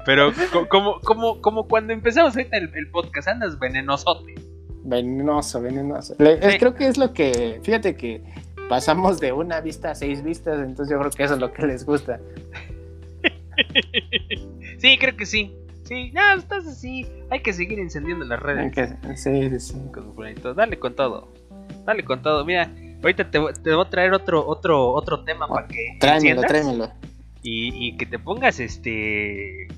[0.04, 4.34] pero co- como, como, como cuando empezamos ahorita el, el podcast, andas venenosote.
[4.84, 6.14] Venenoso, venenoso.
[6.18, 6.58] Le- es- Sí.
[6.58, 8.22] creo que es lo que, fíjate que
[8.68, 11.66] pasamos de una vista a seis vistas, entonces yo creo que eso es lo que
[11.66, 12.20] les gusta.
[14.78, 15.54] Sí, creo que sí.
[15.84, 17.06] Sí, no, estás así.
[17.30, 18.72] Hay que seguir encendiendo las redes.
[18.72, 19.74] Que- sí, sí.
[20.56, 21.28] Dale con todo.
[21.84, 22.44] Dale con todo.
[22.46, 22.70] Mira,
[23.02, 26.46] ahorita te, voy- te voy a traer otro, otro, otro tema para que Tráemelo, enciendas
[26.46, 26.92] tráemelo.
[27.42, 29.68] Y, y que te pongas este.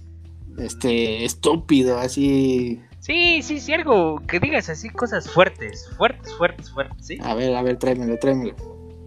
[0.58, 2.80] Este, estúpido, así.
[3.00, 7.18] Sí, sí, sí, algo que digas así, cosas fuertes, fuertes, fuertes, fuertes, ¿sí?
[7.22, 8.54] A ver, a ver, tráemelo, tráemelo.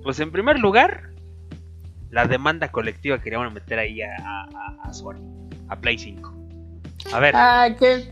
[0.03, 1.11] Pues en primer lugar,
[2.09, 5.97] la demanda colectiva que le van a meter ahí a, a, a Sony, a Play
[5.97, 6.33] 5.
[7.13, 8.03] A ver, Ah, que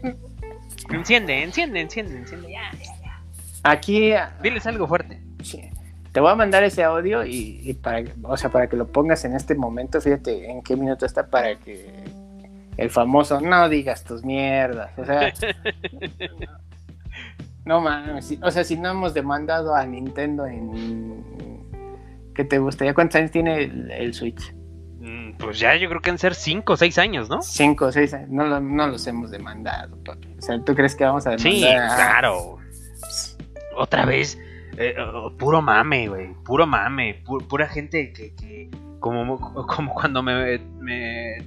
[0.92, 3.24] enciende, enciende, enciende, enciende, ya, ya, ya.
[3.64, 5.22] aquí Diles algo fuerte.
[5.42, 5.62] Sí.
[6.14, 9.26] Te voy a mandar ese audio y, y para, o sea, para que lo pongas
[9.26, 11.92] en este momento, fíjate en qué minuto está para que
[12.78, 14.92] el famoso no digas tus mierdas.
[14.98, 15.34] O sea,
[17.66, 21.24] no mames, o sea, si no hemos demandado a Nintendo en
[22.36, 22.94] ¿qué te gustaría?
[22.94, 24.54] ¿Cuántos años tiene el, el Switch?
[25.00, 27.42] Mm, Pues ya yo creo que han ser 5 o 6 años, ¿no?
[27.42, 28.30] Cinco o seis años.
[28.30, 30.36] No, lo- no los hemos demandado, papi.
[30.38, 31.52] O sea, ¿tú crees que vamos a demandar?
[31.54, 32.58] Sí, claro.
[33.76, 34.38] Otra vez,
[34.78, 36.34] eh, oh, puro mame, güey.
[36.44, 37.24] Puro mame.
[37.24, 38.70] pu- pura gente que, que
[39.00, 40.60] como, como cuando me,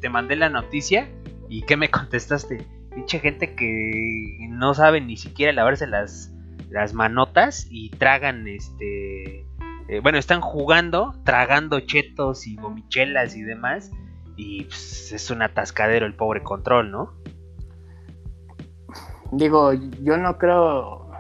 [0.01, 1.09] te mandé la noticia
[1.49, 2.67] y que me contestaste.
[2.95, 6.33] Pinche gente que no sabe ni siquiera lavarse las,
[6.71, 9.47] las manotas y tragan este
[9.89, 13.93] eh, bueno, están jugando, tragando chetos y gomichelas y demás,
[14.37, 17.15] y pues, es un atascadero el pobre control, ¿no?
[19.33, 21.11] Digo, yo no creo,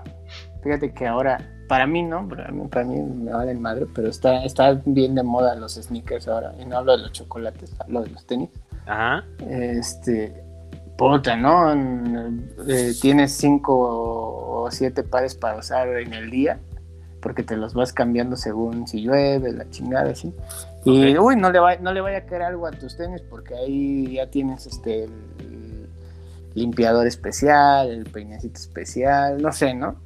[0.64, 1.38] fíjate que ahora,
[1.68, 5.22] para mí no, para mí, para mí me vale madre, pero está, está bien de
[5.22, 8.50] moda los sneakers ahora, y no hablo de los chocolates, hablo de los tenis.
[8.86, 9.24] Ajá.
[9.48, 10.32] Este,
[10.96, 11.72] puta, ¿no?
[12.68, 16.60] Eh, tienes cinco o siete pares para usar en el día,
[17.20, 20.32] porque te los vas cambiando según si llueve, la chingada, así.
[20.84, 23.54] Y, uy, no le, va, no le vaya a caer algo a tus tenis, porque
[23.54, 25.88] ahí ya tienes este el
[26.54, 29.96] limpiador especial, el peinecito especial, no sé, ¿no?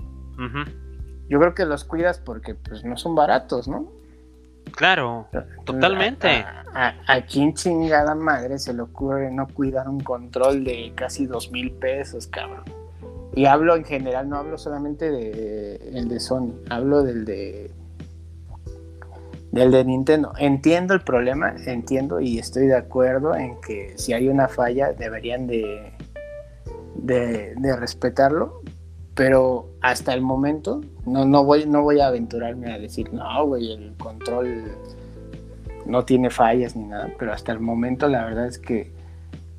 [1.30, 3.88] Yo creo que los cuidas porque pues no son baratos, ¿no?
[4.72, 5.28] Claro,
[5.64, 6.28] totalmente.
[6.74, 11.50] A, a, quién chingada madre se le ocurre no cuidar un control de casi dos
[11.52, 12.64] mil pesos, cabrón.
[13.34, 17.70] Y hablo en general, no hablo solamente de el de Sony, hablo del de
[19.52, 20.32] del de Nintendo.
[20.36, 25.46] Entiendo el problema, entiendo y estoy de acuerdo en que si hay una falla deberían
[25.46, 25.92] de,
[26.96, 28.62] de, de respetarlo,
[29.14, 33.72] pero hasta el momento no, no, voy, no voy a aventurarme a decir, no, güey,
[33.72, 34.72] el control
[35.86, 38.92] no tiene fallas ni nada, pero hasta el momento la verdad es que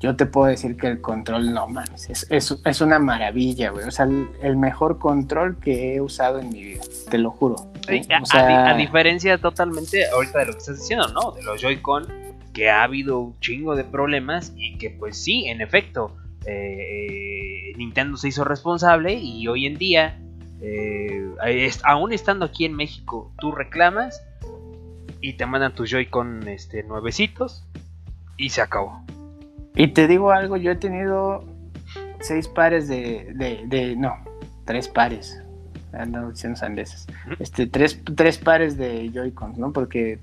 [0.02, 3.86] yo te puedo decir que el control, no mames, es, es, es una maravilla, güey.
[3.86, 4.08] O sea,
[4.42, 7.54] el, mejor control que he usado en mi vida, te lo juro.
[7.54, 8.70] o sea...
[8.70, 11.30] a, diferencia totalmente ahorita de lo que estás diciendo, ¿no?
[11.30, 12.08] De los Joy-Con,
[12.52, 16.16] que ha habido un chingo de problemas y que pues sí, en efecto,
[16.46, 20.20] eh, Nintendo se hizo responsable y hoy en día,
[20.62, 24.22] eh, aún estando aquí en México, tú reclamas
[25.20, 27.66] y te mandan tus Joy-Con este, nuevecitos
[28.36, 29.04] y se acabó.
[29.74, 31.44] Y te digo algo, yo he tenido
[32.20, 33.32] seis pares de,
[33.66, 34.14] de, no,
[34.64, 35.42] tres pares,
[35.92, 37.06] ando diciendo sandeces,
[37.40, 39.72] este, tres, tres pares de Joy-Cons, ¿no?
[39.72, 40.20] Porque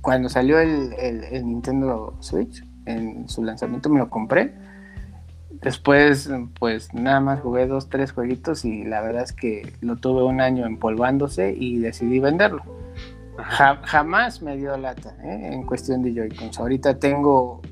[0.00, 4.63] cuando salió el, el Nintendo Switch, en su lanzamiento me lo compré
[5.64, 10.22] Después, pues nada más jugué dos, tres jueguitos y la verdad es que lo tuve
[10.22, 12.62] un año empolvándose y decidí venderlo.
[13.38, 15.48] jamás me dio lata ¿eh?
[15.52, 16.60] en cuestión de Joy-Cons.
[16.60, 17.62] Ahorita tengo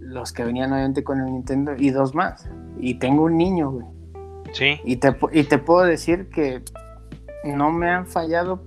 [0.00, 2.48] los que venían obviamente con el Nintendo y dos más.
[2.80, 3.86] Y tengo un niño, güey.
[4.52, 4.80] Sí.
[4.82, 6.62] Y te, y te puedo decir que
[7.44, 8.62] no me han fallado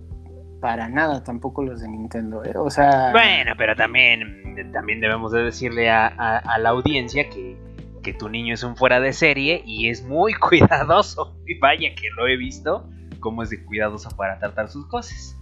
[0.61, 2.53] para nada tampoco los de Nintendo, ¿eh?
[2.55, 3.11] O sea...
[3.11, 7.64] Bueno, pero también, también debemos de decirle a la audiencia que
[8.05, 11.35] que tu niño es un fuera de serie y es muy cuidadoso.
[11.47, 12.87] Y vaya que lo he visto,
[13.19, 15.35] cómo es de cuidadoso para tratar sus cosas.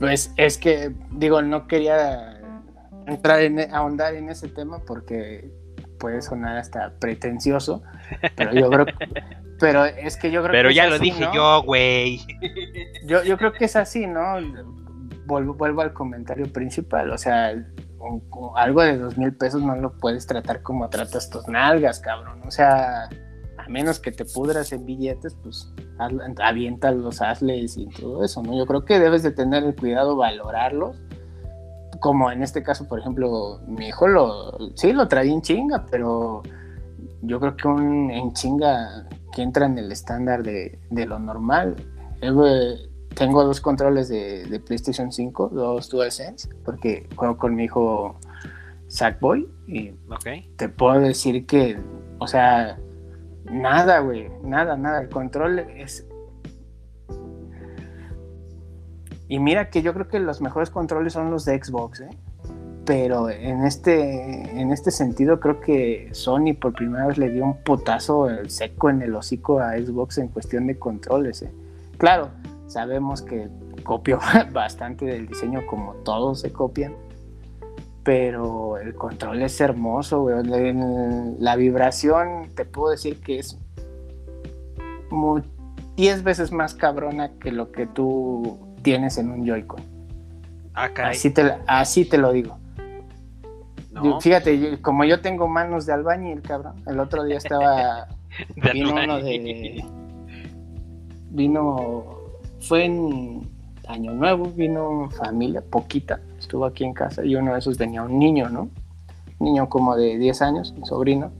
[0.00, 2.40] Pues es que, digo, no quería
[3.06, 5.48] entrar en, e, ahondar en ese tema porque
[5.98, 7.82] puede sonar hasta pretencioso,
[8.36, 8.86] pero yo creo
[9.60, 12.20] pero es que yo creo pero ya lo dije yo, güey.
[13.04, 14.36] Yo, yo creo que es así, ¿no?
[15.26, 17.54] Vuelvo, vuelvo al comentario principal, o sea,
[18.56, 22.42] algo de dos mil pesos no lo puedes tratar como tratas tus nalgas, cabrón.
[22.46, 23.08] O sea,
[23.58, 25.72] a menos que te pudras en billetes, pues
[26.92, 28.56] los hazles y todo eso, ¿no?
[28.56, 30.96] Yo creo que debes de tener el cuidado, valorarlos.
[32.00, 36.42] Como en este caso, por ejemplo, mi hijo lo, sí lo traía en chinga, pero
[37.22, 41.74] yo creo que un en chinga que entra en el estándar de, de lo normal.
[43.18, 48.16] Tengo dos controles de, PlayStation 5, dos DualSense, porque juego con mi hijo
[48.86, 49.90] Sackboy y
[50.54, 51.80] te puedo decir que,
[52.20, 52.78] o sea,
[53.50, 55.00] nada, güey, nada, nada.
[55.00, 56.06] El control es.
[59.26, 62.10] Y mira que yo creo que los mejores controles son los de Xbox, ¿eh?
[62.84, 67.64] Pero en este, en este sentido creo que Sony por primera vez le dio un
[67.64, 71.42] potazo seco en el hocico a Xbox en cuestión de controles.
[71.42, 71.50] ¿eh?
[71.98, 72.30] Claro,
[72.68, 73.48] Sabemos que
[73.82, 74.20] copió
[74.52, 76.94] bastante del diseño como todos se copian,
[78.04, 80.36] pero el control es hermoso, güey.
[81.38, 83.58] La vibración, te puedo decir que es
[85.96, 89.82] 10 veces más cabrona que lo que tú tienes en un Joy-Con.
[90.74, 92.58] Ah, así, te, así te lo digo.
[94.20, 96.74] fíjate, como yo tengo manos de albañil, cabrón.
[96.86, 98.08] El otro día estaba.
[98.72, 99.84] vino uno de.
[101.30, 102.17] Vino
[102.60, 103.48] fue en
[103.86, 108.18] Año Nuevo, vino familia, poquita, estuvo aquí en casa y uno de esos tenía un
[108.18, 108.68] niño, ¿no?
[109.40, 111.30] niño como de 10 años, mi sobrino.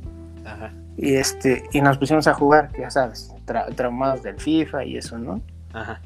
[0.44, 0.72] Ajá.
[0.96, 3.34] Y, este, y nos pusimos a jugar, ya sabes,
[3.76, 5.40] traumados del FIFA y eso, ¿no?
[5.72, 6.00] Ajá.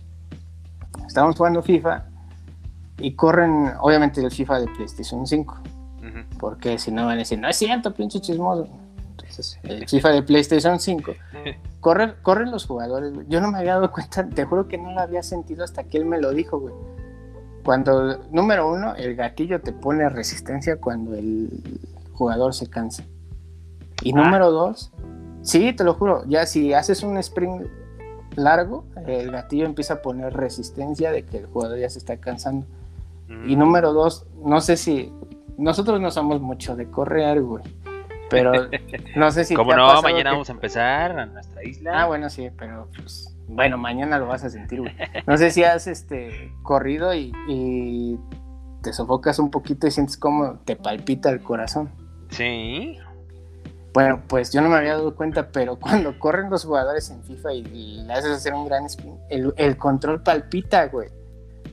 [1.06, 2.04] Estábamos jugando FIFA
[2.98, 5.56] y corren, obviamente, el FIFA de PlayStation 5.
[6.38, 8.68] Porque si no van a decir, no es cierto, pinche chismoso.
[9.22, 11.12] Entonces el FIFA de PlayStation 5,
[11.80, 13.26] corren, corren los jugadores, güey.
[13.28, 15.98] Yo no me había dado cuenta, te juro que no lo había sentido hasta que
[15.98, 16.74] él me lo dijo, güey.
[17.64, 21.48] Cuando, número uno, el gatillo te pone resistencia cuando el
[22.12, 23.04] jugador se cansa.
[24.02, 24.16] Y Ah.
[24.22, 24.90] número dos,
[25.42, 27.66] sí, te lo juro, ya si haces un sprint
[28.34, 32.66] largo, el gatillo empieza a poner resistencia de que el jugador ya se está cansando.
[33.28, 33.48] Mm.
[33.50, 35.12] Y número dos, no sé si
[35.58, 37.62] nosotros no somos mucho de correr, güey.
[38.32, 38.52] Pero
[39.16, 39.54] no sé si.
[39.54, 42.02] Como no, mañana que- vamos a empezar a nuestra isla.
[42.02, 43.28] Ah, bueno, sí, pero pues.
[43.48, 44.94] Bueno, mañana lo vas a sentir, güey.
[45.26, 48.18] No sé si has este corrido y, y
[48.82, 51.90] te sofocas un poquito y sientes como te palpita el corazón.
[52.30, 52.98] Sí.
[53.92, 57.52] Bueno, pues yo no me había dado cuenta, pero cuando corren los jugadores en FIFA
[57.52, 61.10] y, y le haces hacer un gran spin, el, el control palpita, güey.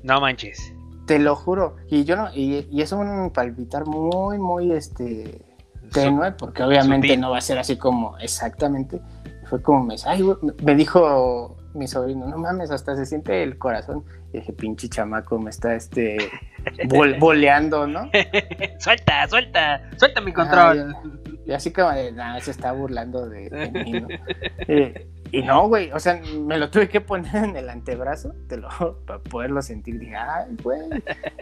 [0.03, 0.73] No manches.
[1.05, 1.77] Te lo juro.
[1.87, 5.41] Y yo no, y, y es un palpitar muy, muy este
[5.89, 7.21] tenue, porque obviamente sutil.
[7.21, 9.01] no va a ser así como exactamente.
[9.49, 10.23] Fue como me, ay,
[10.63, 14.03] me dijo mi sobrino, no mames, hasta se siente el corazón.
[14.33, 16.17] Y dije, pinche chamaco, me está este
[16.87, 18.09] bol- boleando, ¿no?
[18.79, 20.93] suelta, suelta, suelta mi control.
[20.95, 21.09] Ah,
[21.49, 24.07] y así como de, nada, se está burlando de, de mí, ¿no?
[24.67, 28.57] Eh, y no, güey, o sea, me lo tuve que poner en el antebrazo, te
[28.57, 28.69] lo,
[29.07, 29.97] para poderlo sentir.
[29.97, 30.81] Dije, ay, güey,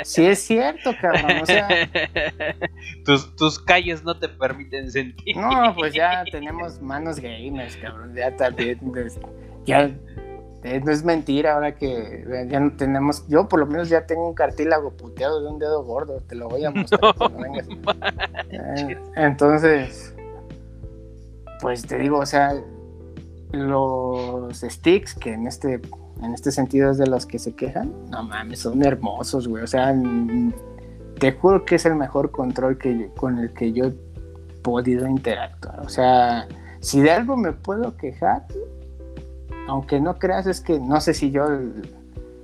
[0.04, 1.68] sí es cierto, cabrón, o sea,
[3.06, 5.36] tus, tus calles no te permiten sentir.
[5.36, 9.20] no, pues ya tenemos manos gamers, cabrón, ya también, pues,
[9.66, 9.92] ya,
[10.64, 14.06] eh, no es mentira ahora que eh, ya no tenemos, yo por lo menos ya
[14.06, 17.16] tengo un cartílago puteado de un dedo gordo, te lo voy a mostrar.
[18.50, 20.14] Eh, Entonces,
[21.62, 22.56] pues te digo, o sea,
[23.52, 25.80] los sticks, que en este,
[26.22, 29.64] en este sentido es de los que se quejan, no mames, son hermosos, güey.
[29.64, 29.94] O sea,
[31.20, 33.94] te juro que es el mejor control que yo- con el que yo he
[34.62, 35.80] podido interactuar.
[35.82, 36.48] O sea,
[36.80, 38.46] si de algo me puedo quejar,
[39.68, 41.46] aunque no creas, es que no sé si yo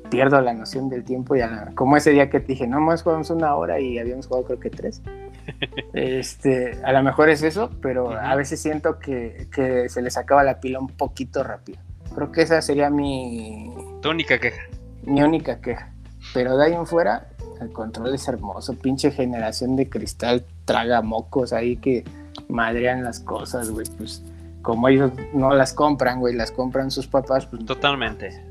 [0.10, 1.36] pierdo la noción del tiempo.
[1.36, 3.98] Y a la- como ese día que te dije, no más jugamos una hora y
[3.98, 5.02] habíamos jugado creo que tres.
[5.94, 10.44] Este, a lo mejor es eso, pero a veces siento que, que se les acaba
[10.44, 11.80] la pila un poquito rápido.
[12.16, 14.62] Creo que esa sería mi, Tu única queja.
[15.04, 15.92] mi única queja.
[16.34, 17.28] Pero de ahí en fuera,
[17.62, 18.74] el control es hermoso.
[18.76, 22.04] Pinche generación de cristal traga mocos ahí que
[22.48, 23.86] madrean las cosas, güey.
[23.98, 24.24] Pues
[24.64, 28.44] como ellos no las compran, güey, las compran sus papás, pues Totalmente.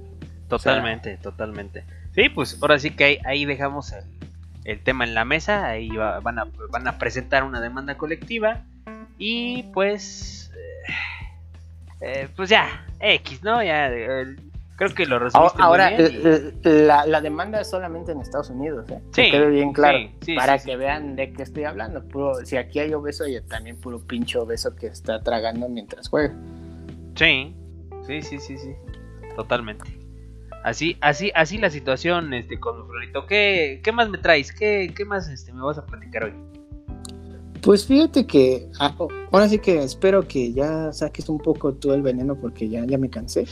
[0.48, 1.82] Totalmente, totalmente.
[2.14, 4.04] Sí, pues ahora sí que ahí, ahí dejamos el,
[4.64, 5.66] el tema en la mesa.
[5.66, 8.60] Ahí va- van, a, van a presentar una demanda colectiva.
[9.18, 10.52] Y pues.
[10.54, 10.92] eh,
[12.02, 13.62] eh, pues ya, X, ¿no?
[13.62, 13.88] Ya.
[13.90, 14.36] eh,
[14.84, 18.12] creo que lo resumiste muy Ahora, bien y- l- l- la, la demanda es solamente
[18.12, 19.00] en Estados Unidos, ¿eh?
[19.14, 19.98] Que Sí, quede bien claro.
[19.98, 20.78] sí, sí, para sí, que sí.
[20.78, 22.02] vean de qué estoy hablando.
[22.08, 26.34] Puro, si aquí hay obeso, y también puro pinche obeso que está tragando mientras juega.
[27.14, 27.54] Sí,
[28.06, 28.72] sí, sí, sí, sí.
[29.36, 29.84] Totalmente.
[30.64, 33.26] Así, así, así la situación, este, con Florito.
[33.26, 34.52] ¿Qué, qué más me traes?
[34.52, 36.34] ¿Qué, qué más este, me vas a platicar hoy?
[37.62, 41.92] Pues fíjate que ah, oh, ahora sí que espero que ya saques un poco tú
[41.92, 43.46] el veneno porque ya, ya me cansé.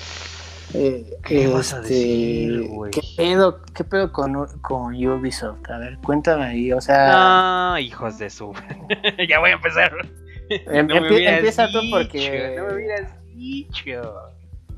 [0.75, 2.93] Eh, ¿Qué vas a decir, güey?
[2.93, 5.68] ¿qué pedo, ¿Qué pedo con, con Ubisoft?
[5.68, 7.11] A ver, cuéntame ahí, o sea...
[7.73, 8.53] No, hijos de su.
[9.29, 9.93] ya voy a empezar.
[10.49, 14.14] Em- No empie- empieza tú porque- No me hubieras dicho.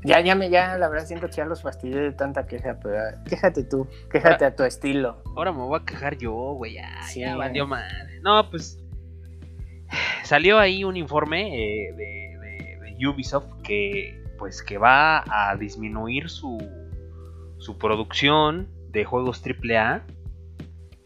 [0.05, 2.97] Ya, ya me, ya, la verdad siento que ya los fastidié de tanta queja, pero
[2.99, 5.21] ah, quéjate tú, quéjate a tu estilo.
[5.35, 6.73] Ahora me voy a quejar yo, güey.
[6.73, 7.21] Ya, Sí.
[7.21, 8.19] ya valió madre.
[8.21, 8.79] No, pues.
[10.23, 14.21] Salió ahí un informe eh, de, de- de Ubisoft que.
[14.37, 16.57] Pues que va a disminuir su.
[17.57, 20.03] su producción de juegos AAA.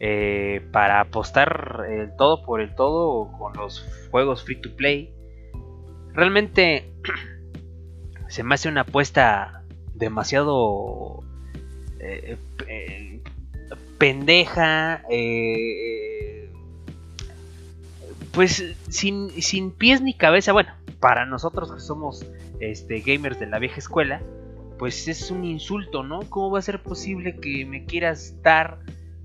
[0.00, 5.12] eh, para apostar el todo por el todo con los juegos free to play.
[6.14, 6.90] Realmente
[8.28, 9.64] se me hace una apuesta
[9.94, 11.24] demasiado
[11.98, 12.36] eh,
[13.98, 16.50] pendeja, eh,
[18.32, 20.52] pues sin, sin pies ni cabeza.
[20.52, 20.70] Bueno,
[21.00, 22.24] para nosotros que somos
[22.60, 24.20] este, gamers de la vieja escuela,
[24.78, 26.20] pues es un insulto, ¿no?
[26.28, 28.78] ¿Cómo va a ser posible que me quieras dar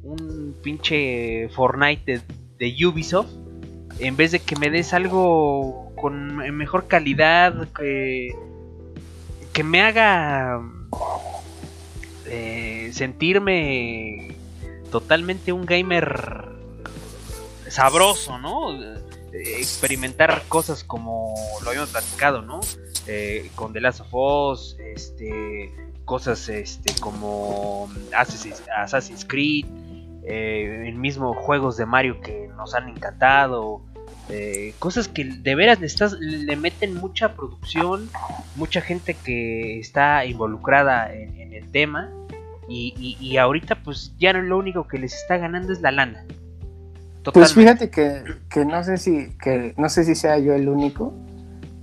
[0.04, 2.22] un pinche Fortnite
[2.58, 3.32] de, Ubisoft
[4.00, 8.36] en vez de que me des algo con mejor calidad, que,
[9.54, 10.62] que me haga
[12.26, 14.36] eh, sentirme
[14.92, 16.50] totalmente un gamer
[17.68, 18.78] sabroso, ¿no?
[19.34, 21.34] Experimentar cosas como
[21.64, 22.62] lo habíamos platicado, ¿no?
[23.08, 25.74] Eh, con The Last of Us, este,
[26.06, 29.66] cosas este, como Assassin's, Assassin's Creed,
[30.24, 33.82] eh, el mismo juegos de Mario que nos han encantado,
[34.30, 35.80] Eh, cosas que de veras
[36.20, 38.10] le, meten mucha producción,
[38.56, 42.10] mucha gente que está involucrada en, el tema.
[42.70, 46.26] Y, ahorita pues ya lo único que les está ganando es la lana.
[47.32, 51.14] Pues fíjate que, que, no sé si que no sé si sea yo el único,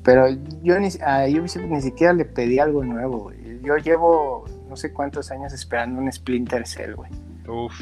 [0.03, 0.29] pero
[0.63, 3.33] yo ni, a Ubisoft ni siquiera le pedí algo nuevo.
[3.63, 7.11] Yo llevo no sé cuántos años esperando un Splinter Cell, güey.
[7.49, 7.73] Uf.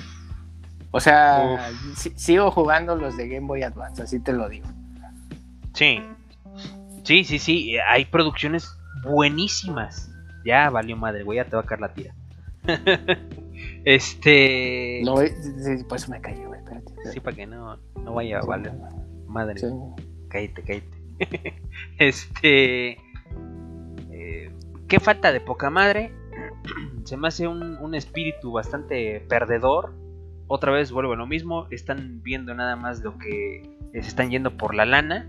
[0.90, 1.70] O sea,
[2.16, 4.66] sigo jugando los de Game Boy Advance, así te lo digo.
[5.74, 6.02] Sí.
[7.02, 7.76] Sí, sí, sí.
[7.86, 8.70] Hay producciones
[9.04, 10.10] buenísimas.
[10.44, 12.14] Ya valió madre, güey, ya te va a caer la tira.
[13.84, 15.02] este.
[15.04, 15.16] No,
[15.88, 16.57] por eso me cayó, güey.
[17.12, 18.72] Sí, para que no, no vaya a valer
[19.26, 19.60] madre.
[20.28, 21.54] Cállate, cállate.
[21.98, 22.98] este.
[24.10, 24.52] Eh,
[24.88, 26.12] qué falta de poca madre.
[27.04, 29.94] Se me hace un, un espíritu bastante perdedor
[30.48, 34.56] otra vez vuelvo a lo mismo, están viendo nada más lo que se están yendo
[34.56, 35.28] por la lana.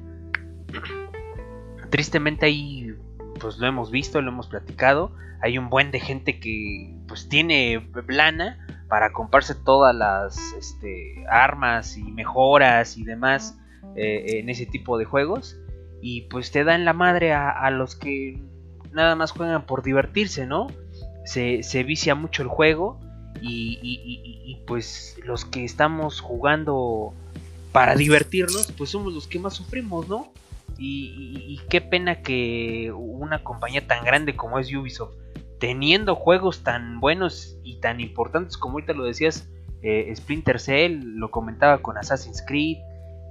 [1.89, 2.95] Tristemente ahí,
[3.39, 5.11] pues lo hemos visto, lo hemos platicado,
[5.41, 11.95] hay un buen de gente que pues tiene lana para comprarse todas las este, armas
[11.95, 13.57] y mejoras y demás
[13.95, 15.57] eh, en ese tipo de juegos
[16.01, 18.41] y pues te dan la madre a, los que
[18.91, 20.67] nada más juegan por divertirse, ¿no?
[21.25, 22.99] Se, se vicia mucho el juego
[23.41, 27.13] y, pues los que estamos jugando
[27.71, 30.31] para divertirnos, pues somos los que más sufrimos, ¿no?
[30.77, 35.13] Y, qué pena que una compañía tan grande como es Ubisoft,
[35.59, 39.49] teniendo juegos tan buenos y tan importantes como ahorita lo decías,
[39.81, 42.77] eh, Splinter Cell, lo comentaba con Assassin's Creed,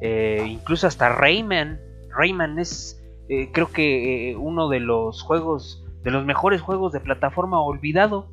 [0.01, 1.81] eh, incluso hasta Rayman.
[2.11, 7.61] Rayman es, eh, creo que uno de los juegos, de los mejores juegos de plataforma
[7.61, 8.31] olvidado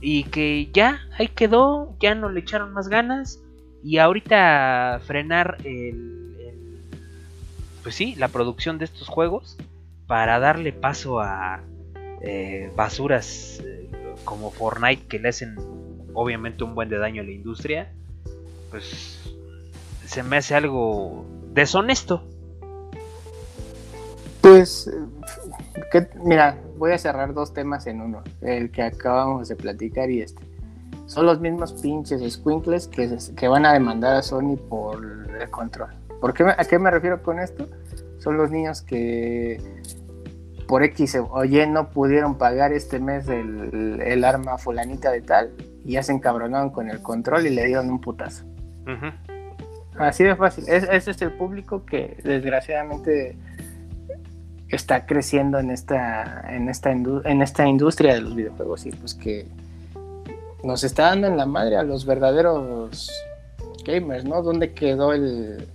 [0.00, 3.42] y que ya ahí quedó, ya no le echaron más ganas
[3.82, 6.26] y ahorita frenar el,
[7.82, 9.56] pues sí, la producción de estos juegos
[10.06, 11.62] para darle paso a
[12.28, 13.88] eh, basuras eh,
[14.24, 15.54] como Fortnite que le hacen
[16.12, 17.92] obviamente un buen de daño a la industria,
[18.70, 19.20] pues
[20.06, 22.24] se me hace algo deshonesto.
[24.40, 24.90] Pues,
[25.92, 30.22] que, mira, voy a cerrar dos temas en uno, el que acabamos de platicar y
[30.22, 30.42] este.
[31.06, 35.00] Son los mismos pinches squinkles que, que van a demandar a Sony por
[35.40, 35.90] el control.
[36.20, 37.68] ¿Por qué, ¿A qué me refiero con esto?
[38.18, 39.60] Son los niños que
[40.66, 45.52] por X o Y no pudieron pagar este mes el, arma fulanita de tal
[45.84, 48.44] y ya se encabronaron con el control y le dieron un putazo.
[49.98, 50.64] Así de fácil.
[50.68, 53.36] ese es el público que desgraciadamente
[54.68, 59.46] está creciendo en esta, en esta, en esta industria de los videojuegos y pues que
[60.64, 63.10] nos está dando en la madre a los verdaderos
[63.84, 64.42] gamers, ¿no?
[64.42, 65.68] ¿Dónde quedó el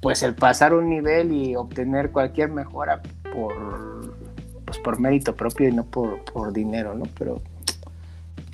[0.00, 3.02] pues el pasar un nivel y obtener cualquier mejora
[3.32, 4.14] por
[4.64, 7.06] pues por mérito propio y no por, por dinero, ¿no?
[7.18, 7.40] Pero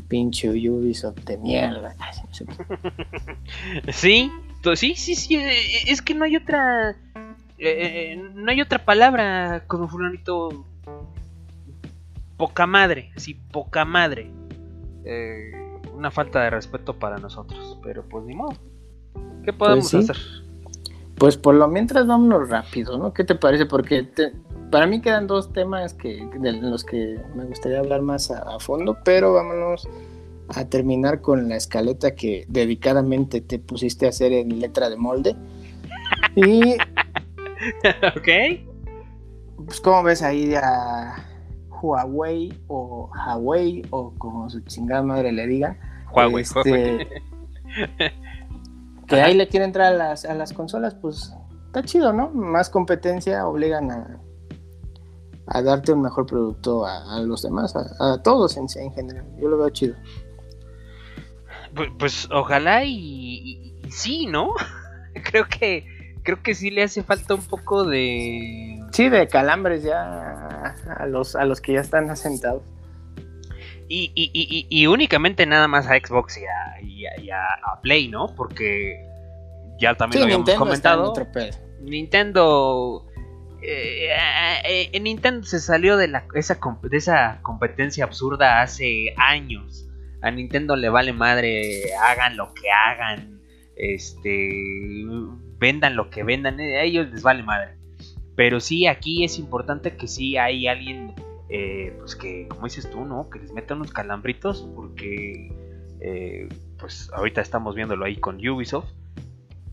[0.08, 1.96] pinche Ubisoft de mierda.
[3.92, 4.30] Sí,
[4.74, 5.38] sí, sí, sí,
[5.86, 6.96] es que no hay otra
[7.58, 10.66] eh, eh, no hay otra palabra como fulanito.
[12.36, 14.30] Poca madre, sí, poca madre.
[15.04, 15.52] Eh,
[15.92, 18.56] una falta de respeto para nosotros, pero pues ni modo.
[19.44, 20.43] ¿Qué podemos pues hacer?
[21.16, 23.12] Pues por lo mientras vámonos rápido, ¿no?
[23.12, 23.66] ¿Qué te parece?
[23.66, 24.08] Porque
[24.70, 28.98] para mí quedan dos temas que, de los que me gustaría hablar más a, fondo,
[29.04, 29.88] pero vámonos
[30.48, 35.36] a terminar con la escaleta que dedicadamente te pusiste a hacer en letra de molde.
[36.34, 36.74] Y
[38.16, 38.28] ok.
[39.64, 41.14] Pues, ¿cómo ves ahí a
[41.80, 45.76] Huawei o Huawei o como su chingada madre le diga?
[46.12, 47.06] Huawei, este,
[49.06, 51.32] Que ahí le quiere entrar a las, a las consolas, pues
[51.66, 52.30] está chido, ¿no?
[52.30, 54.20] Más competencia obligan a,
[55.46, 59.26] a darte un mejor producto a, los demás, a, todos en, en, general.
[59.38, 59.94] Yo lo veo chido.
[61.74, 64.54] Pues, pues ojalá y, y sí, ¿no?
[65.30, 65.86] Creo que
[66.24, 68.80] creo que sí le hace falta un poco de...
[68.92, 72.62] Sí, de calambres ya a los, a los que ya están asentados.
[73.88, 78.34] Y, y, y, y únicamente nada más a Xbox y a, a, Play, ¿no?
[78.34, 79.04] Porque
[79.78, 81.12] ya también lo habíamos comentado.
[81.80, 83.06] Nintendo...
[83.66, 84.10] Eh,
[84.66, 89.88] eh, eh, Nintendo se salió de, la, esa, de esa competencia absurda hace años.
[90.20, 93.40] A Nintendo le vale madre, hagan lo que hagan.
[93.76, 95.04] Este
[95.58, 97.76] vendan lo que vendan, eh, a ellos les vale madre.
[98.36, 101.14] Pero sí, aquí es importante que sí hay alguien,
[101.56, 103.30] eh, pues que, como dices tú, ¿no?
[103.30, 105.52] Que les meta unos calambritos, porque,
[106.00, 106.48] eh,
[106.80, 108.88] pues ahorita estamos viéndolo ahí con Ubisoft.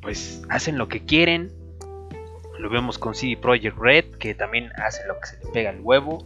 [0.01, 1.51] pues hacen lo que quieren.
[2.59, 5.79] Lo vemos con CD Projekt Red, que también hace lo que se le pega al
[5.81, 6.25] huevo.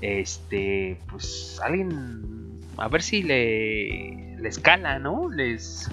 [0.00, 5.28] Este, pues alguien, a ver si le, le escala, ¿no?
[5.30, 5.88] Les,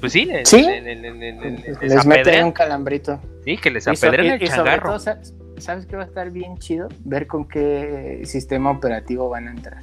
[0.00, 0.62] pues sí, les, ¿Sí?
[0.62, 3.20] le- le- le- le- le- les Les mete un calambrito.
[3.44, 3.90] Sí, que les y-
[4.34, 4.98] el changarro.
[4.98, 5.14] todo,
[5.58, 6.88] ¿sabes qué va a estar bien chido?
[7.04, 9.82] Ver con qué sistema operativo van a entrar.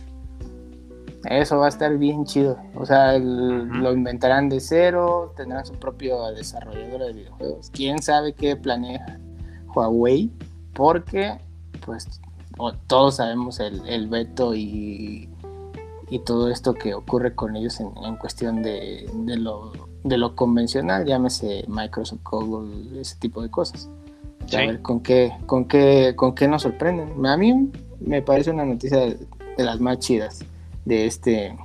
[1.26, 2.58] Eso va a estar bien chido.
[2.76, 7.70] O sea, el- lo inventarán de cero, tendrán su propio desarrollador de videojuegos.
[7.72, 9.20] ¿Quién sabe qué planea
[9.76, 10.32] Huawei?
[10.74, 11.38] Porque,
[11.86, 12.08] pues,
[12.58, 15.30] o- todos sabemos el, el veto y,
[16.10, 19.72] y todo esto que ocurre con ellos en, en cuestión de, de lo,
[20.04, 23.90] de lo convencional, llámese Microsoft, Google, ese tipo de cosas.
[24.48, 24.56] Sí.
[24.58, 27.26] A ver con qué, con qué, con qué nos sorprenden.
[27.26, 27.70] A mí
[28.00, 29.18] me parece una noticia de,
[29.58, 30.44] de las más chidas
[30.86, 31.56] de este,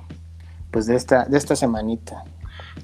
[0.71, 2.23] pues de esta, de esta semanita.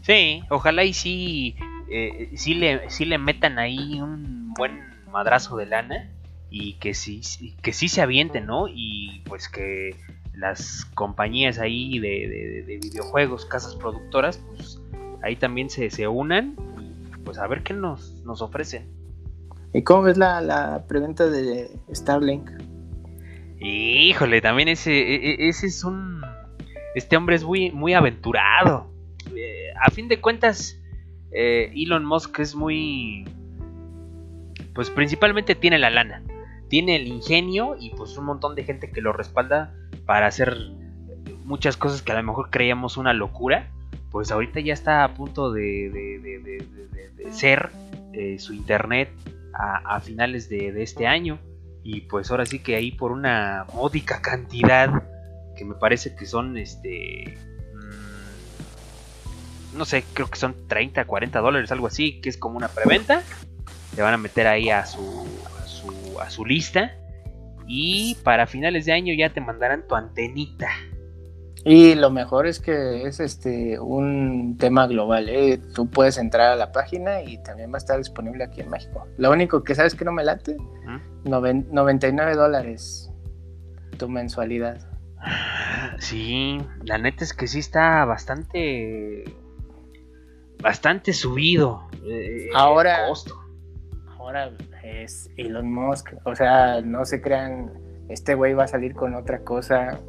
[0.01, 1.55] Sí, ojalá y sí,
[1.89, 4.79] eh, sí, le, sí le metan ahí un buen
[5.11, 6.09] madrazo de lana
[6.49, 7.21] y que sí,
[7.61, 8.67] que sí se avienten, ¿no?
[8.67, 9.95] Y pues que
[10.33, 14.79] las compañías ahí de, de- de videojuegos, casas productoras, pues
[15.23, 18.87] ahí también se, se unan y pues a ver qué nos, nos ofrecen.
[19.73, 22.49] ¿Y cómo ves la, la preventa de Starlink?
[23.59, 26.21] Híjole, también ese, e- e- ese es un...
[26.95, 28.91] Este hombre es muy, muy aventurado.
[29.35, 30.79] Eh, a fin de cuentas,
[31.31, 33.25] eh, Elon Musk es muy...
[34.75, 36.21] Pues principalmente tiene la lana.
[36.69, 39.73] Tiene el ingenio y pues un montón de gente que lo respalda
[40.05, 40.55] para hacer
[41.45, 43.71] muchas cosas que a lo mejor creíamos una locura.
[44.11, 47.69] Pues ahorita ya está a punto de, de- de- de- ser
[48.11, 49.09] eh, su internet
[49.53, 51.39] a, finales de, este año.
[51.83, 54.89] Y pues ahora sí que ahí por una módica cantidad,
[55.55, 57.37] que me parece que son este...
[57.73, 62.69] mm, No sé, creo que son 30, 40 dólares, algo así, que es como una
[62.69, 63.21] preventa.
[63.95, 65.27] Te van a meter ahí a su,
[65.61, 66.95] a su, a su lista.
[67.67, 70.69] Y para finales de año ya te mandarán tu antenita.
[71.65, 75.29] Y lo mejor es que es este un tema global.
[75.29, 75.59] ¿eh?
[75.73, 79.07] Tú puedes entrar a la página y también va a estar disponible aquí en México.
[79.17, 80.57] Lo único que sabes que no me late,
[81.23, 83.09] noven- 99 dólares
[83.97, 84.77] tu mensualidad.
[85.99, 89.23] Sí, la neta es que sí está bastante...
[90.61, 91.87] Bastante subido.
[92.05, 93.35] eh, el Ahora- costo.
[94.17, 94.51] Ahora
[94.83, 96.13] es Elon Musk.
[96.25, 97.71] O sea, no se crean,
[98.09, 99.99] este güey va a salir con otra cosa.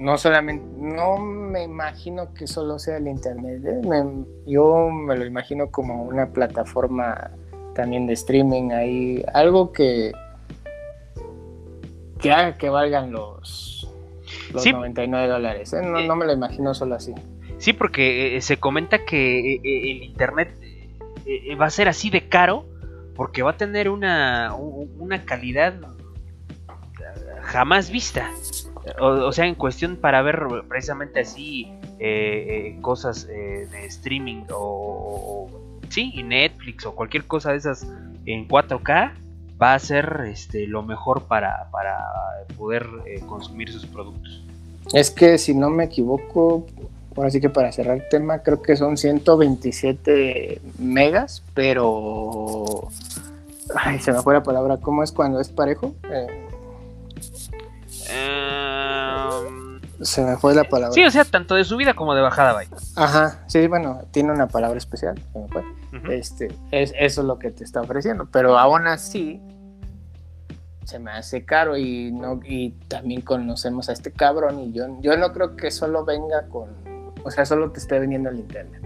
[0.00, 3.62] No solamente, no me imagino que solo sea el internet.
[3.66, 3.86] ¿eh?
[3.86, 7.30] Me- yo me lo imagino como una plataforma
[7.74, 10.12] también de streaming ahí, algo que
[12.18, 13.88] que haga que valgan los,
[14.52, 14.72] los Sí.
[14.72, 15.72] 99 dólares.
[15.74, 15.80] ¿eh?
[15.82, 16.06] No, Eh.
[16.06, 17.14] no me lo imagino solo así.
[17.58, 20.50] Sí, porque se comenta que el internet
[21.60, 22.64] va a ser así de caro
[23.16, 28.30] porque va a tener una, una calidad eh, jamás vista.
[28.98, 35.48] O, sea, en cuestión para ver precisamente así eh, eh, cosas eh, de streaming o,
[35.50, 35.50] o-
[35.90, 37.86] sí, Netflix o cualquier cosa de esas
[38.26, 39.12] en 4K
[39.60, 41.98] va a ser este, lo mejor para, para
[42.56, 42.86] poder
[43.28, 44.42] consumir sus productos.
[44.94, 46.66] Es que si no me equivoco,
[47.16, 52.88] ahora sí que para cerrar el tema, creo que son 127 megas, pero...
[53.74, 54.78] Ay, se me fue la palabra.
[54.78, 55.94] ¿Cómo es cuando es parejo?
[56.10, 56.26] Eh,
[58.08, 60.94] Em, se me fue la palabra.
[60.94, 62.70] Sí, o sea, tanto de subida como de bajada, vaya.
[62.96, 65.20] Ajá, sí, bueno, tiene una palabra especial.
[65.32, 65.62] se me fue.
[65.62, 66.10] Ujú.
[66.10, 69.40] Este, es, eso es lo que te está ofreciendo, pero aún así
[70.84, 75.16] se me hace caro y no y también conocemos a este cabrón y yo, yo
[75.16, 76.70] no creo que solo venga con,
[77.22, 78.82] o sea, solo te esté vendiendo el internet.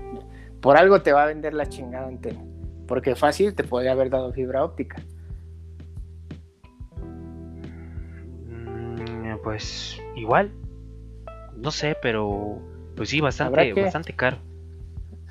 [0.61, 2.43] Por algo te va a vender la chingada antena,
[2.87, 4.97] porque fácil te podría haber dado fibra óptica.
[9.45, 10.51] Pues igual.
[11.57, 12.59] No sé, pero
[12.97, 14.39] pues sí, bastante, que- bastante caro.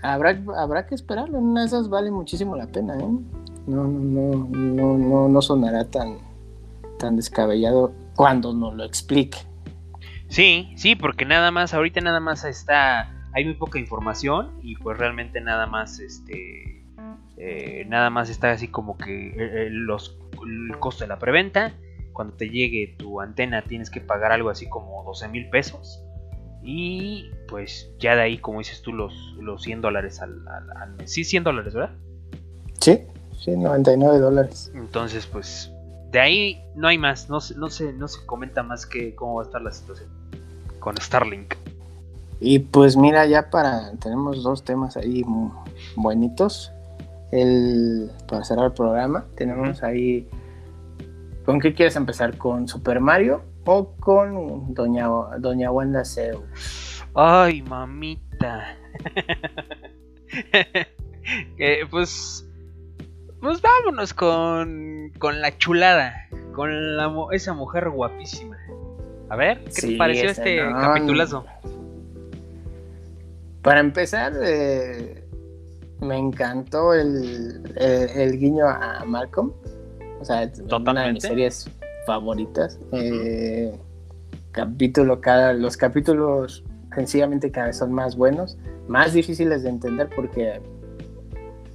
[0.01, 3.07] Habrá, habrá que esperarlo, en una de esas vale muchísimo la pena, ¿eh?
[3.67, 6.17] No, no, no, no, no, no sonará tan,
[6.99, 9.37] tan descabellado cuando nos lo explique.
[10.27, 14.97] Sí, sí, porque nada más, ahorita nada más está, hay muy poca información y pues
[14.97, 16.83] realmente nada más, este,
[17.37, 20.17] eh, nada más está así como que eh, eh, los,
[20.69, 21.71] el costo de la preventa.
[22.13, 26.01] Cuando te llegue tu antena tienes que pagar algo así como 12 mil pesos.
[26.63, 30.93] Y pues ya de ahí, como dices tú, los, los 100 dólares al, al- al
[30.95, 31.11] mes.
[31.11, 31.95] Sí, 100 dólares, ¿verdad?
[32.79, 33.01] Sí,
[33.43, 34.71] sí, 99 dólares.
[34.73, 35.71] Entonces, pues,
[36.11, 39.35] de ahí no hay más, no se, no se, no se comenta más que cómo
[39.35, 40.09] va a estar la situación
[40.79, 41.55] con Starlink.
[42.39, 45.51] Y pues mira, ya para, tenemos dos temas ahí muy
[45.95, 46.71] buenitos.
[47.31, 50.27] El, para cerrar el programa, tenemos ahí,
[51.45, 52.37] ¿con qué quieres empezar?
[52.37, 55.07] ¿Con Super Mario o con Doña,
[55.39, 57.03] Doña Wanda Zeus?
[57.15, 58.77] Ay, mamita.
[61.91, 62.49] pues,
[63.39, 66.13] pues vámonos con, con la chulada,
[66.53, 68.57] con la, esa mujer guapísima.
[69.29, 71.45] A ver, ¿qué te pareció este capitulazo?
[73.61, 75.25] Para empezar, eh,
[76.01, 79.53] me encantó el, guiño a Malcolm.
[80.23, 81.69] O sea, una de mis series
[82.05, 82.79] favoritas.
[82.93, 83.77] Eh,
[84.51, 86.63] capítulo cada, los capítulos
[86.95, 90.61] sencillamente cada vez son más buenos, más difíciles de entender porque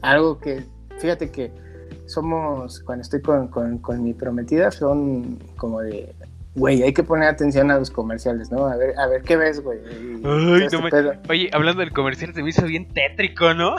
[0.00, 0.64] algo que,
[0.98, 1.50] fíjate que
[2.06, 6.14] somos, cuando estoy con, con mi prometida, son como de
[6.58, 8.66] güey, hay que poner atención a los comerciales, ¿no?
[8.66, 9.78] A ver, a ver qué ves, güey.
[10.60, 10.76] Este
[11.28, 13.76] Oye, hablando del comercial, se me hizo bien tétrico, ¿no?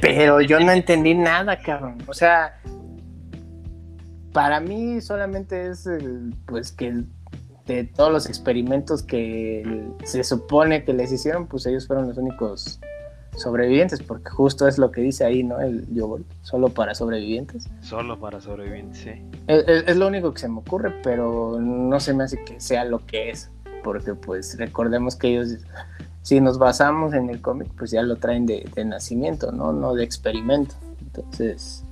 [0.00, 1.98] Pero yo no entendí nada, cabrón.
[2.06, 2.58] O sea,
[4.32, 5.88] para mí solamente es,
[6.46, 7.04] pues, que
[7.66, 12.80] de todos los experimentos que se supone que les hicieron, pues ellos fueron los únicos
[13.36, 15.60] sobrevivientes, porque justo es lo que dice ahí, ¿no?
[15.60, 17.68] El yogur, solo para sobrevivientes.
[17.80, 19.10] Solo para sobrevivientes, sí.
[19.46, 23.04] Es, lo único que se me ocurre, pero no se me hace que sea lo
[23.06, 23.50] que es,
[23.82, 25.58] porque pues recordemos que ellos,
[26.22, 29.72] si nos basamos en el cómic, pues ya lo traen de, nacimiento, ¿no?
[29.72, 30.74] No de experimento.
[31.00, 31.84] Entonces,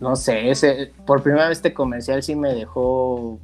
[0.00, 3.38] no sé, ese, por primera vez este comercial sí me dejó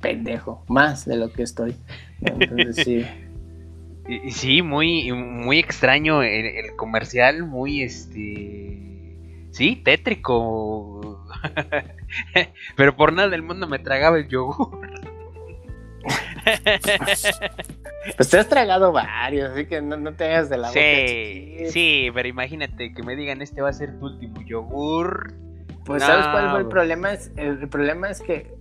[0.00, 1.74] pendejo, más de lo que estoy.
[2.20, 3.06] Entonces sí.
[4.30, 9.16] Sí, muy, muy extraño el, comercial, muy este.
[9.50, 11.26] Sí, tétrico.
[12.76, 14.78] Pero por nada del mundo me tragaba el yogur.
[18.16, 20.80] Pues te has tragado varios, así que no, te hagas de la boca.
[20.80, 25.34] Sí, sí, pero imagínate que me digan este va a ser tu último yogur.
[25.84, 28.56] Pues sabes cuál fue el problema es el problema es que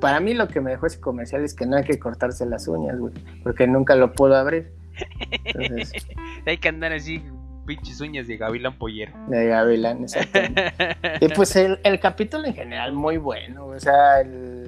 [0.00, 2.68] para mí lo que me dejó ese comercial es que no hay que cortarse las
[2.68, 3.12] uñas, güey,
[3.42, 4.72] porque nunca lo puedo abrir.
[6.46, 7.22] hay que andar así,
[7.66, 9.12] pinches uñas de gavilán pollero.
[9.28, 10.72] De gavilán, exactamente.
[11.20, 14.65] y pues el, capítulo en general muy bueno, o sea, el,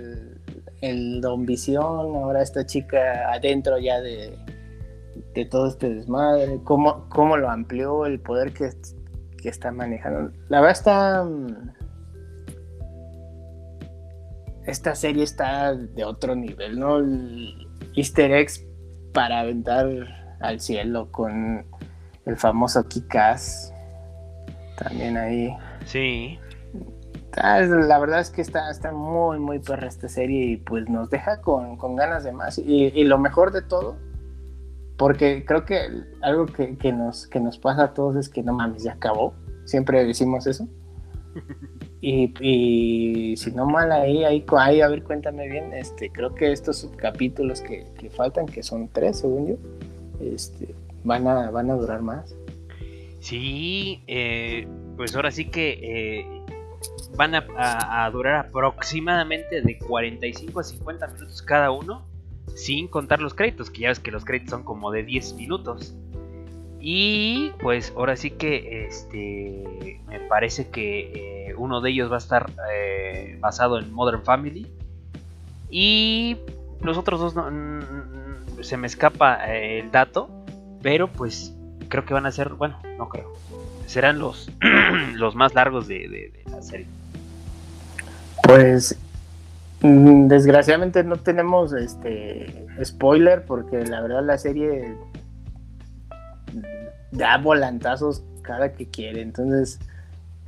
[0.81, 4.37] el Don Visión, ahora esta chica adentro ya de,
[5.35, 8.71] de todo este desmadre, cómo, cómo lo amplió, el poder que,
[9.43, 10.33] que está manejando.
[10.49, 11.71] La verdad está mm,
[14.69, 16.99] esta serie está de otro nivel, ¿no?
[17.97, 18.65] easter eggs
[19.15, 19.89] para aventar
[20.41, 21.65] al cielo con
[22.27, 23.73] el famoso Kikas.
[24.77, 25.57] También ahí.
[25.87, 26.39] Sí.
[27.37, 31.41] La verdad es que está, está muy, muy perra esta serie y pues nos deja
[31.41, 32.59] con, ganas de más.
[32.59, 33.97] Y, lo mejor de todo,
[34.97, 35.89] porque creo que
[36.23, 39.35] algo que, que, nos, que nos pasa a todos es que no mames, ya acabó.
[39.65, 40.67] Siempre decimos eso.
[42.01, 46.79] Y, si no mal ahí, ahí, ahí, a ver, cuéntame bien, este, creo que estos
[46.79, 49.57] subcapítulos que, que faltan, que son tres según yo,
[50.21, 52.37] este, van, a, van a durar más.
[53.21, 56.38] Sí, eh, pues ahora sí que eh,
[57.17, 62.07] van a, durar aproximadamente de 45 a 50 minutos cada uno,
[62.55, 65.95] sin contar los créditos, que ya ves que los créditos son como de 10 minutos.
[66.81, 72.19] Y pues ahora sí que este me parece que eh, uno de ellos va a
[72.19, 74.67] estar eh, basado en Modern Family.
[75.71, 76.37] Y
[76.81, 77.35] los otros dos
[78.61, 80.31] se me escapa eh, el dato.
[80.81, 81.53] Pero pues
[81.89, 83.33] creo que van a ser, bueno, no creo.
[83.89, 84.51] Serán los,
[85.15, 86.87] los más largos de, de la serie.
[88.43, 88.99] Pues
[89.81, 94.95] mm, desgraciadamente no tenemos este spoiler porque la verdad la serie
[97.13, 99.23] da volantazos cada que quiere.
[99.23, 99.81] Entonces,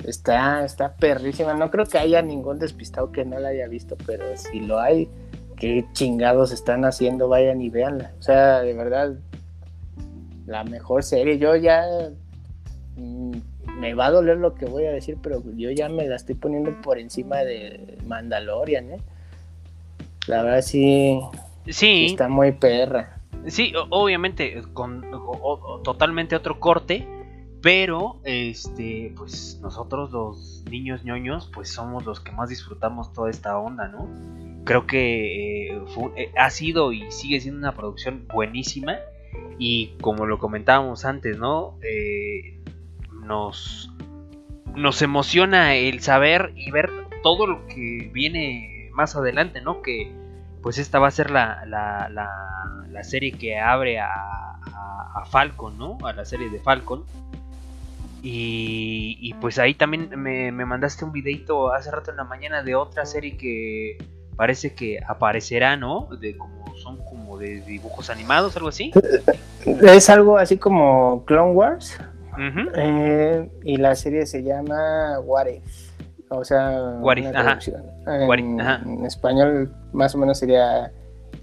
[0.04, 1.54] está, está perrísima.
[1.54, 5.08] No creo que haya ningún despistado que no la haya visto, pero si lo hay,
[5.56, 8.12] qué chingados están haciendo, vayan y véanla.
[8.18, 9.14] O sea, de verdad,
[10.46, 11.38] la mejor serie.
[11.38, 11.82] Yo ya
[12.96, 16.34] me va a doler lo que voy a decir, pero yo ya me la estoy
[16.34, 19.00] poniendo por encima de Mandalorian, ¿eh?
[20.26, 21.18] La verdad sí,
[21.66, 22.06] sí.
[22.06, 23.20] está muy perra.
[23.46, 25.02] Sí, obviamente, con
[25.82, 27.06] totalmente otro corte,
[27.62, 33.58] pero este, pues nosotros los niños ñoños, pues somos los que más disfrutamos toda esta
[33.58, 34.08] onda, ¿no?
[34.64, 35.82] Creo que eh,
[36.16, 38.98] eh, ha sido y sigue siendo una producción buenísima
[39.58, 41.78] y como lo comentábamos antes, ¿no?
[41.82, 42.59] Eh,
[43.30, 43.88] nos,
[44.74, 46.90] nos emociona el saber y ver
[47.22, 49.82] todo lo que viene más adelante, ¿no?
[49.82, 50.12] Que
[50.62, 55.78] pues esta va a ser la, la, la, serie que abre a, a, a, Falcon,
[55.78, 55.96] ¿no?
[56.04, 57.04] A la serie de Falcon.
[58.22, 62.62] Y, y pues ahí también me, me, mandaste un videito hace rato en la mañana
[62.62, 63.96] de otra serie que
[64.36, 66.08] parece que aparecerá, ¿no?
[66.20, 68.90] De como son como de dibujos animados, algo así.
[69.64, 71.98] Es algo así como Clone Wars.
[72.32, 72.72] Uh -huh.
[72.76, 75.90] eh, y la serie se llama What If.
[76.30, 77.58] O sea, What if, ajá.
[78.06, 78.82] En, What if, ajá.
[78.84, 80.92] en, español más o menos sería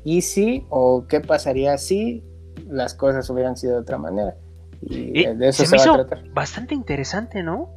[0.05, 2.23] Easy o qué pasaría si
[2.69, 4.35] las cosas hubieran sido de otra manera.
[4.81, 6.29] Y eh, de eso se, se, me va hizo a tratar.
[6.29, 7.69] bastante interesante, ¿no?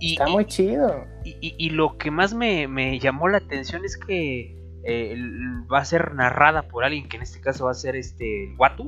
[0.00, 1.04] Y, Está muy chido.
[1.24, 5.16] Y, y, y, lo que más me, me, llamó la atención es que eh,
[5.72, 8.86] va a ser narrada por alguien que en este caso va a ser este Watu.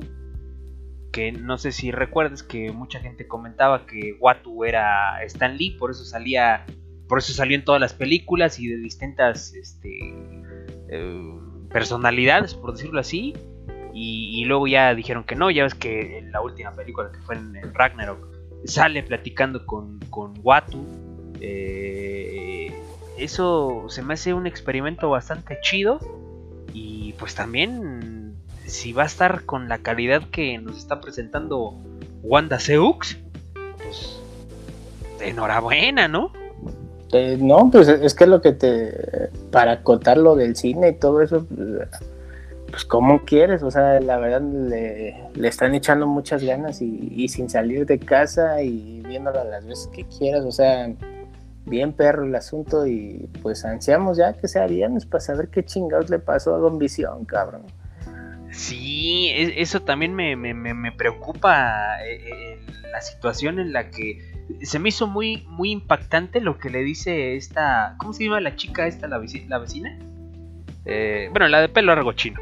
[1.15, 5.91] Que no sé si recuerdas que mucha gente comentaba que Watu era Stan Lee, por
[5.91, 6.65] eso salía,
[7.07, 10.13] por eso salió en todas las películas y de distintas este,
[10.89, 11.39] eh,
[11.71, 13.33] personalidades, por decirlo así.
[13.97, 17.35] Y, luego ya dijeron que no, ya ves que en la última película que fue
[17.35, 18.27] en, en Ragnarok
[18.65, 20.85] sale platicando con, con Watu.
[21.39, 22.73] Eh,
[23.17, 25.99] eso se me hace un experimento bastante chido.
[26.73, 28.04] Y pues también,
[28.75, 31.75] si va a estar con la calidad que nos está presentando
[32.23, 33.17] Wanda Seux,
[33.77, 34.19] pues
[35.21, 36.31] enhorabuena, ¿no?
[37.13, 39.29] Eh, no, pues es que lo que te.
[39.51, 41.47] Para acotar lo del cine y todo eso,
[42.69, 47.49] pues como quieres, o sea, la verdad le, le están echando muchas ganas y, sin
[47.49, 50.91] salir de casa y viéndola las veces que quieras, o sea,
[51.65, 56.09] bien perro el asunto y pues ansiamos ya que sea viernes para saber qué chingados
[56.09, 57.63] le pasó a Don Visión, cabrón.
[58.55, 62.57] Sí, eso también me, me, me preocupa eh,
[62.91, 67.35] la situación en la que se me hizo muy, muy impactante lo que le dice
[67.35, 69.45] esta, ¿cómo se llama la chica esta, la, vecina?
[69.49, 69.99] La vecina?
[70.85, 72.39] Eh, bueno, la de pelo largo chino.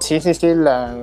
[0.00, 0.94] Sí, sí, sí, la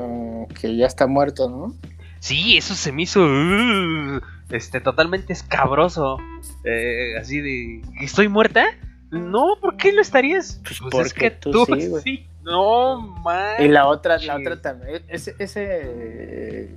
[0.59, 1.75] que ya está muerto, ¿no?
[2.19, 4.19] Sí, eso se me hizo uh,
[4.49, 6.17] este totalmente escabroso.
[6.63, 8.65] Eh, así de, ¿estoy muerta?
[9.11, 10.61] No, ¿por qué lo estarías?
[10.63, 12.27] Pues, pues es que tú, tú sí, sí.
[12.47, 13.55] No, man.
[13.59, 15.03] Y la otra, la otra también.
[15.09, 16.69] Ese, ese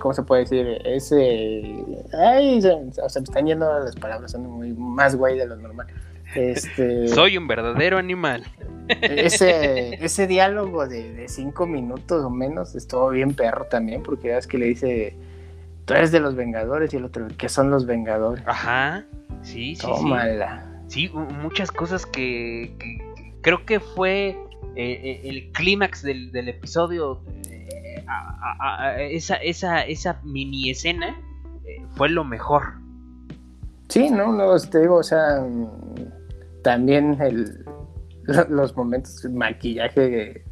[0.00, 0.82] ¿cómo se puede decir?
[0.84, 1.84] Ese.
[2.12, 5.56] Ay, se, o sea, me están yendo las palabras, son muy más guay de lo
[5.56, 5.86] normal.
[6.34, 8.44] Este, Soy un verdadero animal.
[8.88, 14.48] Ese, ese diálogo de, de, cinco minutos o menos estuvo bien perro también, porque es
[14.48, 15.16] que le dice,
[15.84, 18.42] tú eres de los Vengadores y el otro, ¿qué son los Vengadores?
[18.46, 19.04] Ajá,
[19.42, 19.82] sí, sí.
[19.86, 20.66] Tómala.
[20.88, 24.36] Sí, sí muchas cosas que, que, que creo que fue
[24.76, 27.22] eh, el clímax del, del, episodio.
[27.50, 31.16] Eh, a, a, a, esa, esa, esa mini escena
[31.66, 32.62] eh, fue lo mejor.
[33.88, 35.44] Sí, no, no, te digo, o sea,
[36.62, 37.64] también el,
[38.48, 40.44] los momentos, el maquillaje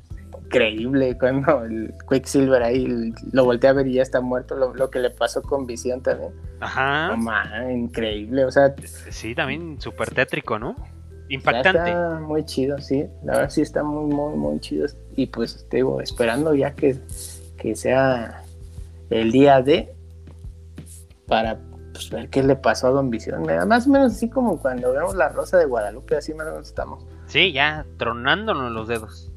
[0.49, 4.91] increíble cuando el Quicksilver ahí lo voltea a ver y ya está muerto, lo, lo
[4.91, 6.33] que le pasó con Visión también.
[6.61, 7.11] Ajá.
[7.13, 8.75] Oh, man, increíble, o sea.
[9.11, 10.75] Sí, también súper tétrico, ¿no?
[11.29, 11.91] Impactante.
[11.91, 14.87] Está muy chido, sí, la verdad sí está muy, muy, muy chido.
[15.17, 16.97] Y pues te digo, esperando ya que,
[17.57, 18.45] que sea
[19.11, 19.95] el día de
[21.27, 21.59] para
[21.93, 23.43] pues, ver qué le pasó a Don Visión.
[23.67, 26.69] Más o menos así como cuando vemos la Rosa de Guadalupe, así más o menos
[26.69, 27.05] estamos.
[27.27, 29.31] Sí, ya tronándonos los dedos.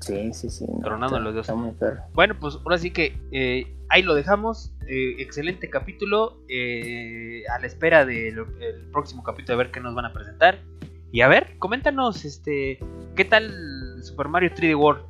[0.00, 0.66] Sí, sí, sí.
[0.68, 1.48] No, tronando los dedos.
[1.48, 2.02] Está muy perro.
[2.12, 4.72] Bueno, pues ahora sí que eh, ahí lo dejamos.
[4.88, 6.38] Eh, excelente capítulo.
[6.48, 10.58] Eh, a la espera del de próximo capítulo, a ver qué nos van a presentar.
[11.12, 12.78] Y a ver, coméntanos, este,
[13.14, 13.52] ¿qué tal
[14.02, 15.02] Super Mario 3D World?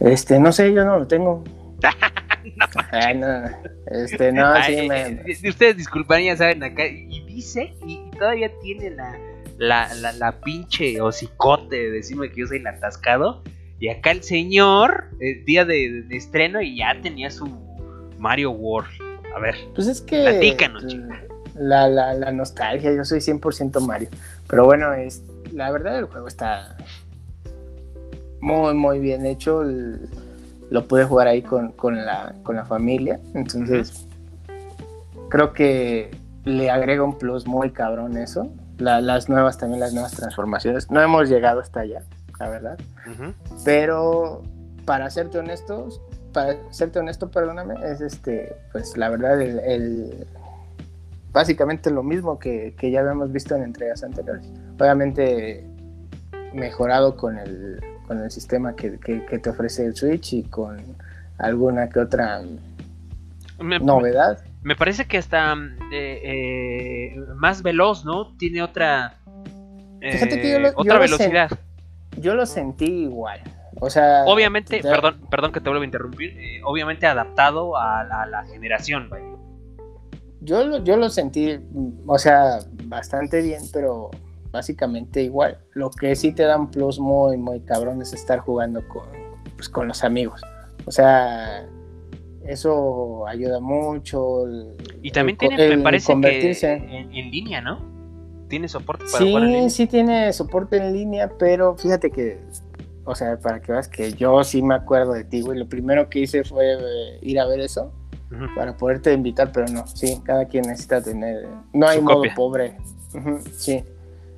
[0.00, 1.44] Este, no sé, yo no lo tengo.
[2.56, 3.26] no, Ay, no,
[3.90, 5.02] este, no, Ay, sí me...
[5.08, 9.18] eh, Ustedes disculpan, ya saben acá, y dice, y todavía tiene la,
[9.58, 13.42] la, la, la pinche hocicote de decirme que yo soy el atascado.
[13.78, 17.46] Y acá el señor, el día de, de estreno, y ya tenía su
[18.18, 18.88] Mario World.
[19.34, 20.22] A ver, Pues es que...
[20.22, 21.22] platícanos, chica.
[21.58, 24.08] La, la, la, nostalgia, yo soy 100% Mario.
[24.48, 25.22] Pero bueno, es,
[25.52, 26.76] la verdad el juego está
[28.40, 29.62] muy, muy bien hecho.
[29.62, 30.08] El,
[30.70, 33.20] lo pude jugar ahí con, con, la, con la familia.
[33.34, 34.06] Entonces,
[34.48, 35.28] uh -huh.
[35.28, 36.10] creo que
[36.44, 38.48] le agrega un plus muy cabrón eso.
[38.78, 40.90] La, las nuevas, también las nuevas transformaciones.
[40.90, 42.02] No hemos llegado hasta allá,
[42.38, 42.78] la verdad.
[43.06, 43.34] Uh -huh.
[43.64, 44.42] Pero,
[44.84, 46.00] para serte honestos,
[46.32, 50.26] para serte honesto, perdóname, es este, pues la verdad, el, el
[51.36, 54.50] básicamente lo mismo que, que, ya habíamos visto en entregas anteriores.
[54.80, 55.66] Obviamente
[56.54, 60.82] mejorado con el, con el sistema que, que, que te ofrece el Switch y con
[61.36, 62.40] alguna que otra
[63.58, 64.38] me, novedad.
[64.62, 65.52] Me, me, parece que hasta
[65.92, 68.34] eh, eh, más veloz, ¿no?
[68.38, 69.18] Tiene otra,
[70.00, 71.50] Fíjate que yo lo, otra yo velocidad.
[71.50, 73.42] Lo yo lo sentí igual.
[73.78, 78.42] O sea, obviamente, perdón, perdón que te vuelvo a interrumpir, eh, obviamente adaptado a, la
[78.46, 79.10] generación,
[80.46, 84.10] Yo lo, yo lo sentí, mm, o sea, bastante bien, pero
[84.52, 85.58] básicamente igual.
[85.72, 89.08] Lo que sí te da un plus muy, muy cabrón es estar jugando con,
[89.56, 90.40] pues, con los amigos.
[90.84, 91.66] O sea,
[92.46, 94.44] eso ayuda mucho.
[95.02, 97.80] y también tiene, me parece que en, línea, ¿no?
[98.48, 99.70] Tiene soporte para sí, jugar en línea.
[99.70, 102.38] Sí, tiene soporte en línea, pero fíjate que,
[103.04, 105.58] o sea, para que veas que yo sí me acuerdo de ti, güey.
[105.58, 107.92] Lo primero que hice fue eh, ir a ver eso
[108.54, 111.48] para poderte invitar, pero no, sí, cada quien necesita tener.
[111.72, 112.76] No hay modo pobre.
[113.52, 113.84] sí,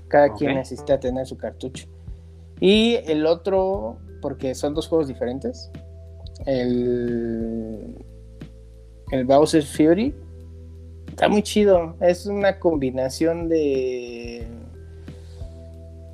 [0.08, 1.86] cada quien necesita tener su cartucho.
[2.60, 5.70] Y el otro, porque son dos juegos diferentes
[6.46, 7.94] el,
[9.10, 10.14] el Bowser Fury
[11.08, 11.96] está muy chido.
[12.00, 14.46] Es una combinación de.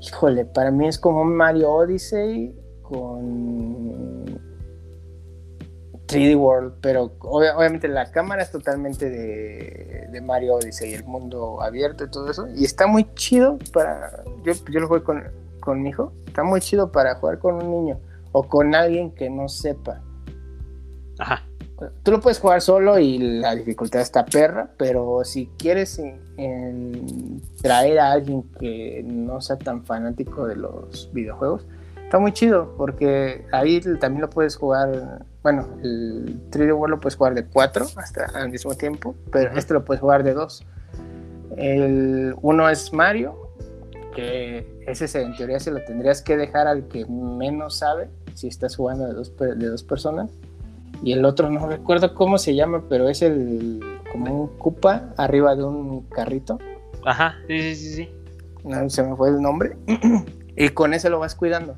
[0.00, 4.24] Híjole, para mí es como Mario Odyssey con
[6.14, 12.04] 3D World, pero obviamente la cámara es totalmente de, de, Mario Odyssey, el mundo abierto
[12.04, 12.46] y todo eso.
[12.54, 14.22] Y está muy chido para.
[14.44, 15.24] Yo, yo lo juego con,
[15.60, 16.12] con mi hijo.
[16.26, 17.98] Está muy chido para jugar con un niño
[18.32, 20.00] o con alguien que no sepa.
[21.18, 21.42] Ajá.
[22.02, 26.00] Tú lo puedes jugar solo y la dificultad está perra, pero si quieres
[27.62, 31.66] traer a alguien que no sea tan fanático de los videojuegos,
[32.04, 37.16] está muy chido porque ahí también lo puedes jugar, bueno, el 3D World lo puedes
[37.16, 40.66] jugar de 4 hasta al mismo tiempo, pero este lo puedes jugar de 2.
[41.56, 43.50] El uno es Mario,
[44.14, 48.76] que ese en teoría se lo tendrías que dejar al que menos sabe si estás
[48.76, 50.30] jugando de dos, de dos personas
[51.02, 55.54] y el otro no recuerdo cómo se llama, pero es el como un cupa arriba
[55.56, 56.58] de un carrito.
[57.04, 58.10] Ajá, sí, sí, sí, sí.
[58.64, 59.76] No, se me fue el nombre.
[60.56, 61.76] y con ese lo vas cuidando.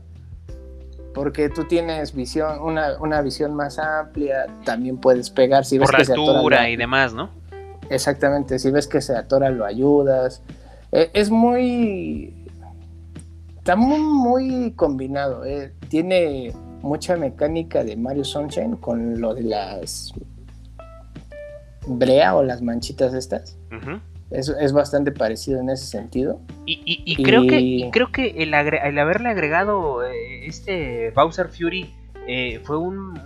[1.17, 6.07] Porque tú tienes visión, una, una visión más amplia, también puedes pegar si ves Por
[6.07, 7.31] la altura y demás, ¿no?
[7.89, 10.43] Exactamente, si ves que se atora lo ayudas.
[10.93, 12.35] E, es muy...
[13.57, 15.47] Está muy, muy combinado.
[15.47, 15.73] Eh.
[15.89, 16.53] Tiene
[16.83, 20.13] mucha mecánica de Mario Sunshine con lo de las
[21.87, 23.57] brea o las manchitas estas.
[24.31, 26.41] Es, bastante parecido en ese sentido.
[26.65, 31.93] Y, creo que creo que el, haberle agregado eh, este Bowser Fury
[32.27, 33.21] eh, fue un,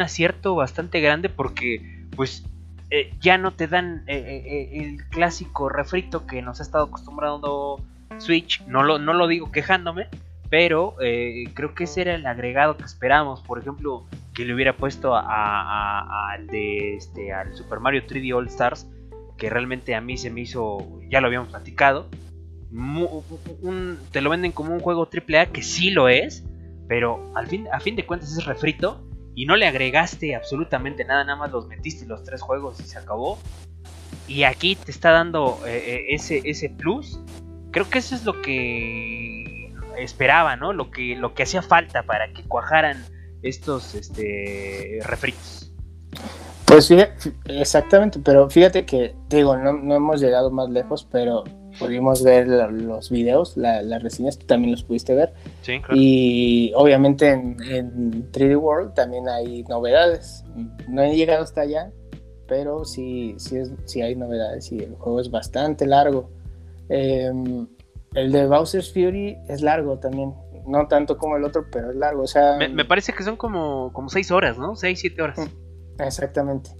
[0.00, 2.44] acierto bastante grande porque pues
[2.90, 7.80] eh, ya no te dan el clásico refrito que nos ha estado acostumbrando
[8.18, 8.64] Switch.
[8.66, 10.08] No lo, no lo digo quejándome,
[10.48, 13.42] pero creo que ese era el agregado que esperábamos.
[13.42, 18.86] Por ejemplo, que le hubiera puesto al de este al Super Mario 3D All Stars,
[19.36, 22.08] que realmente a mí se me hizo, ya lo habíamos platicado.
[24.12, 26.44] te lo venden como un juego AAA que sí lo es,
[26.88, 31.24] pero al fin, a fin de cuentas es refrito y no le agregaste absolutamente nada,
[31.24, 33.38] nada más los metiste los tres juegos y se acabó.
[34.26, 37.20] Y aquí te está dando eh, eh, ese, ese plus.
[37.70, 40.72] Creo que eso es lo que esperaba, ¿no?
[40.72, 43.04] Lo que, lo que hacía falta para que cuajaran
[43.42, 45.72] estos este, refritos.
[46.66, 51.44] Pues fíjate, exactamente, pero fíjate que, digo, no, hemos llegado más lejos, pero
[51.78, 55.32] pudimos ver los videos, las reseñas, tú también los pudiste ver.
[55.62, 55.94] Sí, claro.
[55.94, 57.56] Y obviamente en,
[58.32, 60.44] 3D World también hay novedades.
[60.88, 61.92] No he llegado hasta allá,
[62.48, 66.30] pero sí, sí, es, sí hay novedades y el juego es bastante largo.
[66.88, 67.30] Eh,
[68.14, 70.34] el de Bowser's Fury es largo también.
[70.66, 72.22] No tanto como el otro, pero es largo.
[72.22, 72.56] O sea.
[72.56, 74.74] Me, parece que son como, como seis horas, ¿no?
[74.74, 75.38] Seis, siete horas.
[75.98, 76.70] Exactamente.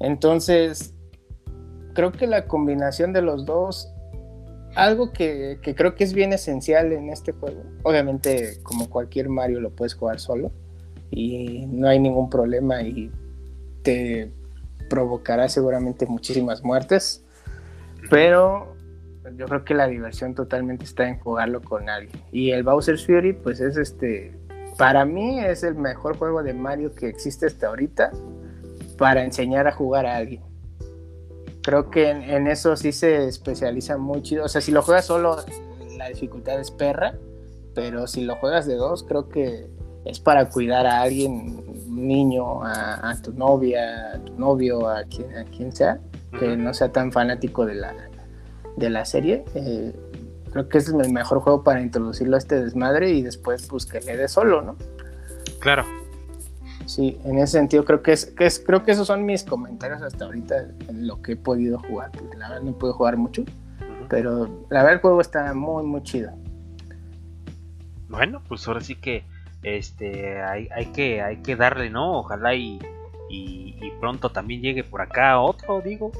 [0.00, 0.94] Entonces,
[1.94, 3.90] creo que la combinación de los dos.
[4.74, 7.62] Algo que, que creo que es bien esencial en este juego.
[7.84, 10.50] Obviamente, como cualquier Mario, lo puedes jugar solo.
[11.10, 12.82] Y no hay ningún problema.
[12.82, 13.12] Y
[13.82, 14.32] te
[14.90, 17.24] provocará seguramente muchísimas muertes.
[18.10, 18.74] Pero
[19.36, 22.20] yo creo que la diversión totalmente está en jugarlo con alguien.
[22.32, 24.32] Y el Bowser's Fury, pues es este,
[24.76, 28.10] para mí es el mejor juego de Mario que existe hasta ahorita
[28.96, 30.42] para enseñar a jugar a alguien.
[31.62, 34.44] Creo que en, eso sí se especializa muy chido.
[34.44, 35.38] O sea, si lo juegas solo,
[35.96, 37.14] la dificultad es perra,
[37.74, 39.70] pero si lo juegas de dos, creo que
[40.04, 45.34] es para cuidar a alguien, un niño, a, tu novia, a tu novio, a quien,
[45.34, 46.00] a sea,
[46.38, 47.94] que no sea tan fanático de la,
[48.76, 49.44] de la serie.
[49.54, 49.94] Eh,
[50.52, 54.00] creo que es el mejor juego para introducirlo a este desmadre y después pues que
[54.00, 54.76] le dé solo, ¿no?
[55.60, 56.03] Claro.
[56.86, 60.02] Sí, en ese sentido creo que es, que es creo que esos son mis comentarios
[60.02, 63.42] hasta ahorita en lo que he podido jugar, porque la verdad no puedo jugar mucho,
[64.08, 66.32] pero la verdad el juego está muy muy chido.
[68.08, 69.24] Bueno, pues ahora sí que
[69.62, 72.18] este hay, hay que hay que darle, ¿no?
[72.18, 72.78] Ojalá y,
[73.30, 76.12] y, y pronto también llegue por acá otro, digo.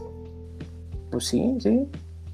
[1.10, 1.86] Pues sí, sí.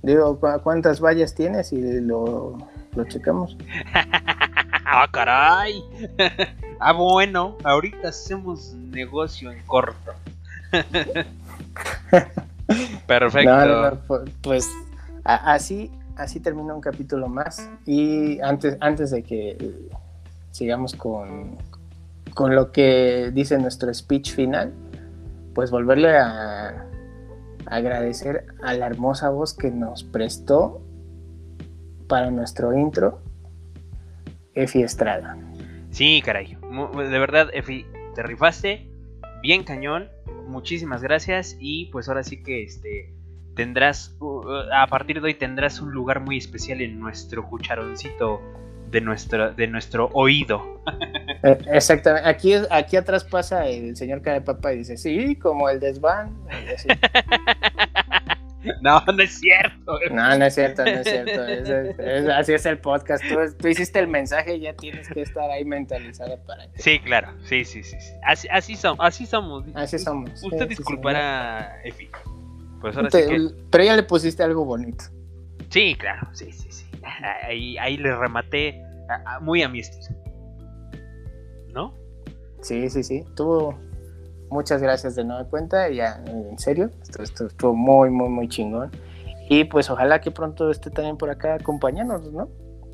[0.02, 1.73] Digo, ¿cu- ¿cuántas vallas tienes?
[1.73, 2.57] Y lo,
[2.94, 3.57] lo checamos.
[4.93, 5.85] ¡Ah, caray!
[6.81, 10.12] ah, bueno, ahorita hacemos negocio en corto.
[13.07, 13.51] Perfecto.
[13.51, 14.69] No, no, no, pu- pues
[15.25, 17.69] a- así, así termina un capítulo más.
[17.87, 19.89] Y antes, antes de que
[20.51, 21.57] sigamos con,
[22.35, 24.73] con lo que dice nuestro speech final,
[25.55, 26.87] pues volverle a
[27.67, 30.81] agradecer a la hermosa voz que nos prestó
[32.09, 33.21] para nuestro intro,
[34.55, 35.36] Efi Estrada.
[35.90, 36.56] Sí, caray.
[36.97, 38.89] De verdad, Efi, te rifaste.
[39.43, 40.09] Bien cañón.
[40.47, 41.56] Muchísimas gracias.
[41.60, 43.12] Y pues ahora sí que este
[43.55, 44.16] tendrás.
[44.20, 44.43] uh,
[44.74, 48.40] a partir de hoy tendrás un lugar muy especial en nuestro cucharoncito
[48.90, 50.81] de nuestro, de nuestro oído.
[51.43, 52.28] Eh, Exactamente.
[52.28, 56.36] Aquí, aquí atrás pasa el señor cara de papa y dice, sí, como el desván.
[56.68, 56.89] Y así.
[58.82, 59.99] No, no es cierto.
[60.11, 61.47] No, no es cierto, no es cierto.
[61.47, 63.24] Es- es- es- así es el podcast.
[63.27, 66.81] Tú, tú hiciste el mensaje y ya tienes que estar ahí mentalizada para que.
[66.82, 67.28] Sí, claro.
[67.45, 67.97] Sí, sí, sí.
[68.01, 68.12] sí.
[68.23, 69.65] Así, así, som- así somos.
[69.74, 70.31] Así somos.
[70.43, 72.09] Usted Sí, sí, disculpará, Efi.
[72.81, 72.99] Pues sí.
[72.99, 73.49] ahora sí que.
[73.70, 75.05] Pero ya le pusiste algo bonito.
[75.70, 76.28] Sí, claro.
[76.32, 76.85] Sí, sí, sí.
[77.47, 78.82] Ahí, ahí le rematé
[79.41, 80.16] muy a mi estilo.
[81.73, 81.95] ¿No?
[82.62, 83.24] Sí, sí, sí.
[83.37, 83.78] Tuvo.
[84.51, 85.89] Muchas gracias de nueva cuenta.
[85.90, 86.90] Ya, en serio.
[87.02, 88.90] Esto, esto estuvo muy, muy, muy chingón.
[89.48, 92.48] Y pues ojalá que pronto esté también por acá acompañándonos, ¿no?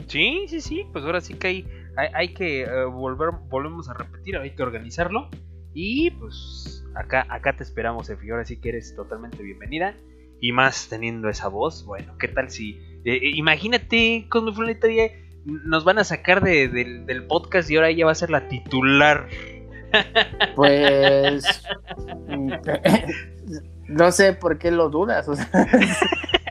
[0.06, 1.66] Sí, sí, sí, pues ahora sí que hay,
[1.96, 5.28] hay, hay que eh, volver, volvemos a repetir, hay que organizarlo.
[5.74, 9.94] Y pues acá, acá te esperamos, Efi, ahora sí que eres totalmente bienvenida.
[10.40, 12.72] Y más teniendo esa voz, bueno, ¿qué tal si...
[13.04, 15.08] eh, eh, imagínate, Cosmoflonita, ya
[15.44, 18.48] nos van a sacar de- del- del podcast y ahora ella va a ser la
[18.48, 19.28] titular.
[20.54, 21.44] Pues.
[23.88, 25.28] no sé por qué lo dudas.
[25.28, 25.48] o sea,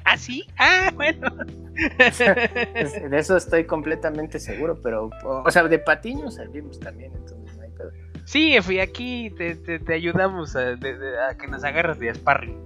[0.05, 0.45] ¿Ah, sí?
[0.57, 1.29] Ah, bueno.
[1.75, 4.79] de eso estoy completamente seguro.
[4.81, 7.11] Pero, o sea, de patiño servimos también.
[7.15, 7.91] Entonces, no hay pedo.
[8.25, 12.13] Sí, Efi, aquí te, te- te ayudamos a, de- de- a que nos agarras de
[12.13, 12.57] sparring.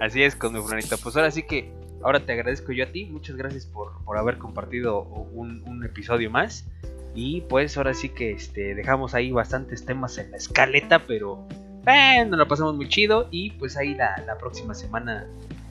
[0.00, 0.96] Así es, con mi Brunito.
[0.98, 1.72] Pues ahora sí que,
[2.02, 3.06] ahora te agradezco yo a ti.
[3.06, 6.66] Muchas gracias por, por haber compartido un, un episodio más.
[7.14, 11.46] Y pues ahora sí que este, dejamos ahí bastantes temas en la escaleta, pero
[11.86, 13.28] eh, nos lo pasamos muy chido.
[13.30, 15.26] Y pues ahí la, la próxima semana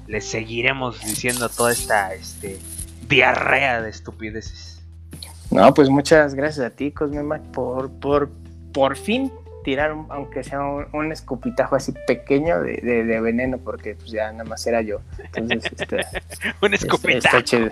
[0.08, 2.60] les seguiremos diciendo toda esta este,
[3.08, 4.82] diarrea de estupideces.
[5.52, 8.30] No, pues muchas gracias a ti, Cosmemac, por, por,
[8.72, 9.32] por fin
[9.64, 14.12] tirar, un- aunque sea un, un escupitajo así pequeño de, de- de veneno, porque pues
[14.12, 15.00] ya nada más era yo.
[15.34, 15.98] Entonces, este,
[16.62, 16.74] Un
[17.44, 17.70] chido.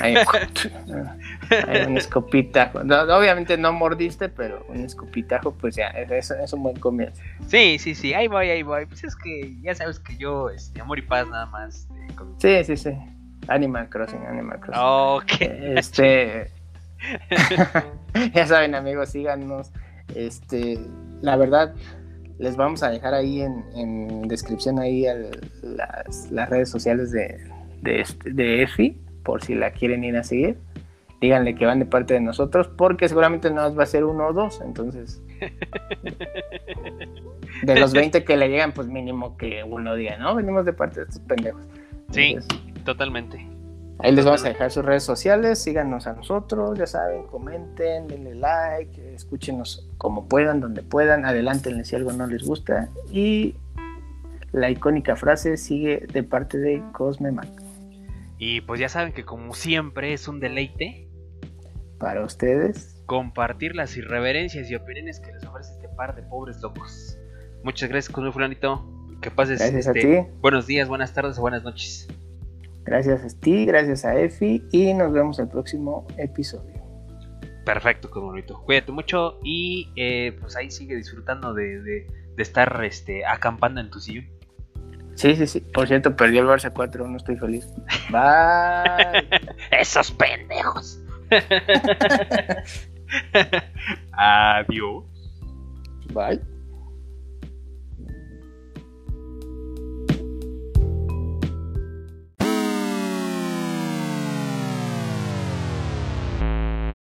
[0.00, 0.14] Ahí,
[1.68, 2.84] ahí un escupitajo.
[2.84, 7.20] No, obviamente no mordiste, pero un escupitajo, pues ya, es, es un buen comienzo.
[7.48, 8.86] Sí, sí, sí, ahí voy, ahí voy.
[8.86, 11.86] Pues es que ya sabes que yo, este, amor y paz nada más.
[12.38, 12.96] este, Sí, sí, sí.
[13.48, 14.82] Animal Crossing, Animal Crossing.
[14.82, 15.40] Ok.
[15.76, 16.50] Este,
[18.34, 19.70] ya saben, amigos, síganos.
[20.14, 20.78] Este,
[21.26, 21.74] la verdad,
[22.38, 25.30] les vamos a dejar ahí en, en descripción ahí al-
[25.62, 27.38] las, las redes sociales de,
[27.82, 30.58] de, este- de Efi, por si la quieren ir a seguir.
[31.20, 34.32] Díganle que van de parte de nosotros, porque seguramente no va a ser uno o
[34.34, 35.22] dos, entonces.
[37.62, 40.34] De los 20 que le llegan, pues mínimo que uno diga, ¿no?
[40.34, 41.62] Venimos de parte de estos pendejos.
[42.10, 42.36] Sí,
[42.84, 43.44] totalmente.
[43.98, 48.34] Ahí les vamos a dejar sus redes sociales, síganos a nosotros, ya saben, comenten, denle
[48.34, 53.56] like, escúchenos como puedan, donde puedan, adelántenle si algo no les gusta y
[54.52, 57.48] la icónica frase sigue de parte de Cosme Mac.
[58.38, 61.08] Y pues ya saben que como siempre es un deleite
[61.98, 67.18] Para ustedes, compartir las irreverencias y opiniones que les ofrece este par de pobres locos.
[67.64, 68.86] Muchas gracias, Cosmo Fulanito.
[69.22, 70.28] Que pases Gracias a este, ti.
[70.42, 72.06] buenos días, buenas tardes o buenas noches.
[72.86, 76.74] Gracias a ti, gracias a Efi y nos vemos el próximo episodio.
[77.64, 78.62] Perfecto, Cosmonito.
[78.62, 82.06] Cuídate mucho y eh, pues ahí sigue disfrutando de, de-
[82.36, 84.26] de estar este, acampando en tu sillón.
[85.14, 85.60] Sí, sí, sí.
[85.60, 87.66] Por cierto, perdió el Barça 4, no estoy feliz.
[88.10, 89.26] Bye.
[89.70, 91.00] Esos pendejos.
[94.12, 95.04] Adiós.
[96.12, 96.40] Bye.